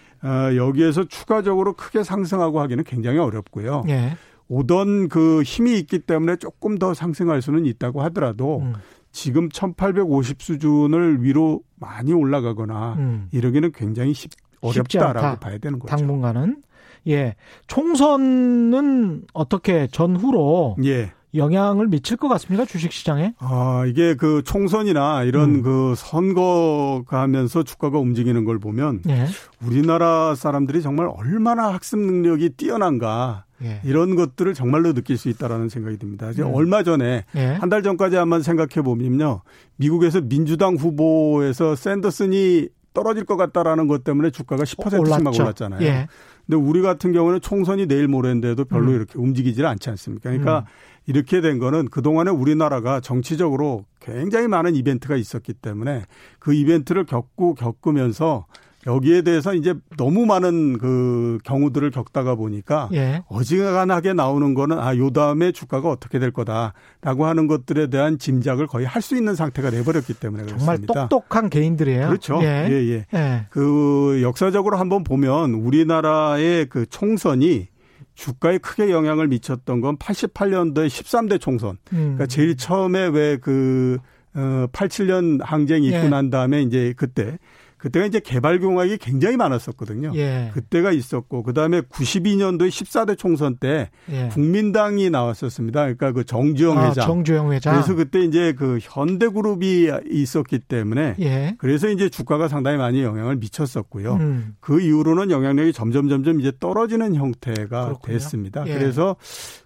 여기에서 0.56 1.04
추가적으로 1.06 1.74
크게 1.74 2.04
상승하고 2.04 2.60
하기는 2.62 2.84
굉장히 2.84 3.20
어렵고요. 3.20 3.84
예. 3.90 4.18
오던 4.48 5.10
그 5.10 5.42
힘이 5.44 5.78
있기 5.80 6.00
때문에 6.00 6.36
조금 6.36 6.78
더 6.78 6.94
상승할 6.94 7.42
수는 7.42 7.66
있다고 7.66 8.02
하더라도 8.04 8.60
음. 8.60 8.74
지금 9.12 9.50
1850 9.50 10.42
수준을 10.42 11.24
위로 11.24 11.62
많이 11.76 12.14
올라가거나 12.14 12.94
음. 12.98 13.28
이러기는 13.32 13.72
굉장히 13.72 14.14
쉽, 14.14 14.32
어렵다라고 14.62 15.40
봐야 15.40 15.58
되는 15.58 15.80
거죠. 15.80 15.96
당분간은 15.96 16.64
예. 17.08 17.36
총선은 17.68 19.24
어떻게 19.34 19.88
전후로 19.88 20.78
예. 20.86 21.12
영향을 21.36 21.88
미칠 21.88 22.18
것 22.18 22.28
같습니까 22.28 22.66
주식 22.66 22.92
시장에? 22.92 23.34
아 23.40 23.84
이게 23.88 24.16
그 24.16 24.42
총선이나 24.44 25.24
이런 25.24 25.56
음. 25.56 25.62
그 25.62 25.94
선거가 25.98 27.22
하면서 27.22 27.64
주가가 27.64 28.00
움직이는 28.00 28.46
걸 28.46 28.60
보면 28.60 29.02
예. 29.10 29.28
우리나라 29.66 30.36
사람들이 30.36 30.82
정말 30.82 31.10
얼마나 31.14 31.74
학습 31.74 32.00
능력이 32.00 32.52
뛰어난가 32.52 33.46
예. 33.64 33.80
이런 33.84 34.16
것들을 34.16 34.54
정말로 34.54 34.94
느낄 34.94 35.18
수 35.18 35.30
있다라는 35.30 35.70
생각이 35.70 35.98
듭니다. 35.98 36.30
이제 36.30 36.42
음. 36.42 36.54
얼마 36.54 36.84
전에 36.84 37.26
예. 37.36 37.46
한달 37.46 37.84
전까지 37.84 38.16
한번 38.16 38.42
생각해 38.42 38.84
보면요, 38.84 39.42
미국에서 39.78 40.22
민주당 40.22 40.76
후보에서 40.76 41.76
샌더슨이 41.76 42.70
떨어질 42.94 43.26
것 43.26 43.36
같다라는 43.38 43.88
것 43.88 44.04
때문에 44.04 44.32
주가가 44.32 44.64
10%씩 44.64 45.24
막 45.24 45.34
올랐잖아요. 45.40 45.82
예. 45.82 46.08
근데 46.46 46.58
우리 46.58 46.82
같은 46.82 47.12
경우는 47.12 47.42
총선이 47.42 47.88
내일 47.88 48.08
모레인데도 48.08 48.66
별로 48.66 48.92
음. 48.92 48.96
이렇게 48.96 49.18
움직이질 49.18 49.66
않지 49.66 49.90
않습니까? 49.90 50.30
그러니까 50.30 50.60
음. 50.60 50.64
이렇게 51.08 51.42
된 51.42 51.60
거는 51.60 51.90
그동안에 51.90 52.32
우리나라가 52.32 53.00
정치적으로 53.00 53.86
굉장히 54.00 54.48
많은 54.48 54.76
이벤트가 54.76 55.16
있었기 55.16 55.54
때문에 55.54 56.04
그 56.40 56.54
이벤트를 56.54 57.06
겪고 57.06 57.56
겪으면서 57.56 58.46
여기에 58.88 59.24
대해서 59.24 59.56
이제 59.56 59.74
너무 59.98 60.28
많은 60.28 60.78
그 60.78 61.40
경우들을 61.44 61.90
겪다가 61.90 62.36
보니까 62.36 62.88
예. 62.94 63.24
어지간하게 63.30 64.14
나오는 64.14 64.54
거는 64.54 64.78
아, 64.78 64.96
요 64.98 65.10
다음에 65.10 65.52
주가가 65.52 65.90
어떻게 65.90 66.20
될 66.20 66.30
거다라고 66.32 67.26
하는 67.26 67.48
것들에 67.48 67.88
대한 67.90 68.20
짐작을 68.20 68.68
거의 68.68 68.86
할 68.86 69.02
수 69.02 69.16
있는 69.16 69.34
상태가 69.36 69.72
돼버렸기 69.72 70.14
때문에 70.16 70.46
정말 70.46 70.78
그렇습니다. 70.78 71.08
똑똑한 71.08 71.50
개인들이에요. 71.50 72.08
그렇죠. 72.08 72.40
예. 72.44 72.68
예, 72.70 72.74
예. 72.74 73.06
예. 73.14 73.46
그 73.50 74.20
역사적으로 74.22 74.78
한번 74.78 75.04
보면 75.04 75.54
우리나라의 75.56 76.68
그 76.68 76.86
총선이 76.88 77.68
주가에 78.16 78.58
크게 78.58 78.92
영향을 78.92 79.28
미쳤던 79.28 79.82
건 79.82 79.98
88년도에 79.98 80.88
13대 80.88 81.40
총선. 81.40 81.78
음. 81.94 82.16
그러니까 82.16 82.26
제일 82.28 82.58
처음에 82.58 83.08
왜그 83.08 83.98
어 84.36 84.68
87년 84.72 85.42
항쟁이 85.42 85.88
있고 85.88 85.98
예. 85.98 86.10
난 86.10 86.30
다음에 86.30 86.62
이제 86.62 86.94
그때 86.98 87.38
그때가 87.86 88.08
이제 88.08 88.20
개발 88.20 88.60
공약이 88.60 88.98
굉장히 88.98 89.38
많았었거든요. 89.38 90.14
예. 90.16 90.50
그때가 90.56 90.92
있었고 90.92 91.44
그다음에 91.44 91.82
92년도에 91.82 92.70
14대 92.70 93.16
총선 93.16 93.58
때 93.58 93.92
예. 94.10 94.30
국민당이 94.30 95.12
나왔었습니다. 95.12 95.82
그러니까 95.82 96.12
그 96.12 96.24
정주영 96.26 96.80
아, 96.80 96.90
회장. 96.90 97.06
정주영 97.06 97.52
회장. 97.52 97.76
그래서 97.76 97.94
그때 97.94 98.22
이제 98.22 98.54
그 98.54 98.80
현대그룹이 98.82 99.92
있었기 100.10 100.60
때문에 100.60 101.16
예. 101.20 101.56
그래서 101.60 101.88
이제 101.88 102.10
주가가 102.10 102.48
상당히 102.48 102.78
많이 102.78 103.04
영향을 103.04 103.36
미쳤었고요. 103.36 104.16
음. 104.16 104.56
그 104.62 104.82
이후로는 104.82 105.30
영향력이 105.30 105.72
점점 105.72 106.10
점점 106.10 106.40
이제 106.40 106.52
떨어지는 106.60 107.14
형태가 107.14 107.86
그렇군요. 107.86 108.14
됐습니다. 108.14 108.66
예. 108.66 108.74
그래서 108.74 109.16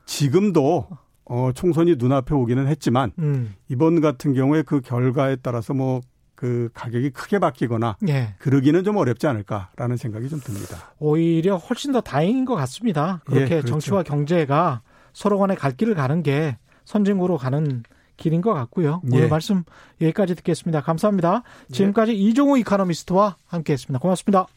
지금도 0.06 0.90
어, 1.24 1.52
총선이 1.56 1.96
눈앞에 1.98 2.36
오기는 2.36 2.68
했지만 2.68 3.14
음. 3.20 3.54
이번 3.70 4.02
같은 4.02 4.34
경우에 4.34 4.62
그 4.64 4.82
결과에 4.82 5.38
따라서 5.38 5.74
뭐 5.74 6.02
그 6.40 6.70
가격이 6.74 7.10
크게 7.10 7.38
바뀌거나 7.38 7.98
예. 8.08 8.36
그러기는 8.40 8.86
좀 8.86 8.96
어렵지 8.96 9.28
않을까라는 9.28 9.98
생각이 9.98 10.30
좀 10.30 10.40
듭니다. 10.40 10.94
오히려 10.98 11.58
훨씬 11.58 11.92
더 11.92 12.00
다행인 12.00 12.46
것 12.46 12.56
같습니다. 12.56 13.20
그렇게 13.26 13.44
예, 13.44 13.50
그렇죠. 13.50 13.68
정치와 13.68 14.04
경제가 14.04 14.82
서로 15.12 15.38
간에 15.38 15.56
갈 15.56 15.74
길을 15.74 15.96
가는 15.96 16.24
게 16.24 16.58
선진국으로 16.86 17.36
가는 17.36 17.84
길인 18.16 18.40
것 18.40 18.54
같고요. 18.54 19.02
오늘 19.04 19.26
예. 19.26 19.28
말씀 19.28 19.66
여기까지 20.00 20.36
듣겠습니다. 20.36 20.80
감사합니다. 20.80 21.44
지금까지 21.74 22.14
예. 22.14 22.16
이종우 22.16 22.58
이카노미스트와 22.60 23.36
함께했습니다. 23.46 24.00
고맙습니다. 24.00 24.48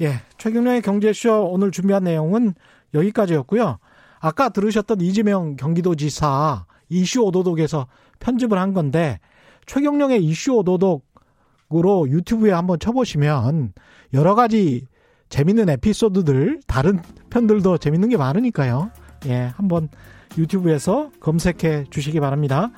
예, 0.00 0.22
최경련의 0.38 0.80
경제쇼 0.80 1.50
오늘 1.50 1.72
준비한 1.72 2.04
내용은 2.04 2.54
여기까지였고요. 2.94 3.76
아까 4.18 4.48
들으셨던 4.48 5.02
이재명 5.02 5.56
경기도지사 5.56 6.64
이슈 6.88 7.20
오도독에서 7.20 7.86
편집을 8.18 8.58
한 8.58 8.72
건데 8.72 9.20
최경령의 9.66 10.24
이슈 10.24 10.52
오도독으로 10.54 12.08
유튜브에 12.08 12.52
한번 12.52 12.78
쳐보시면 12.78 13.72
여러 14.14 14.34
가지 14.34 14.86
재밌는 15.28 15.68
에피소드들, 15.68 16.60
다른 16.66 17.00
편들도 17.30 17.78
재밌는 17.78 18.08
게 18.08 18.16
많으니까요. 18.16 18.90
예, 19.26 19.50
한번 19.56 19.88
유튜브에서 20.38 21.10
검색해 21.20 21.86
주시기 21.90 22.20
바랍니다. 22.20 22.70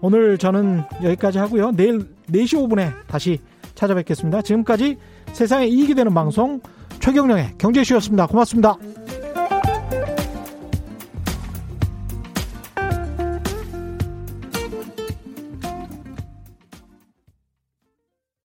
오늘 0.00 0.36
저는 0.36 0.82
여기까지 1.02 1.38
하고요. 1.38 1.72
내일 1.72 2.00
4시 2.28 2.68
5분에 2.68 2.92
다시 3.06 3.38
찾아뵙겠습니다. 3.74 4.42
지금까지 4.42 4.98
세상에 5.32 5.66
이익이 5.66 5.94
되는 5.94 6.12
방송 6.12 6.60
최경령의 7.00 7.54
경제쇼였습니다. 7.58 8.26
고맙습니다. 8.26 8.76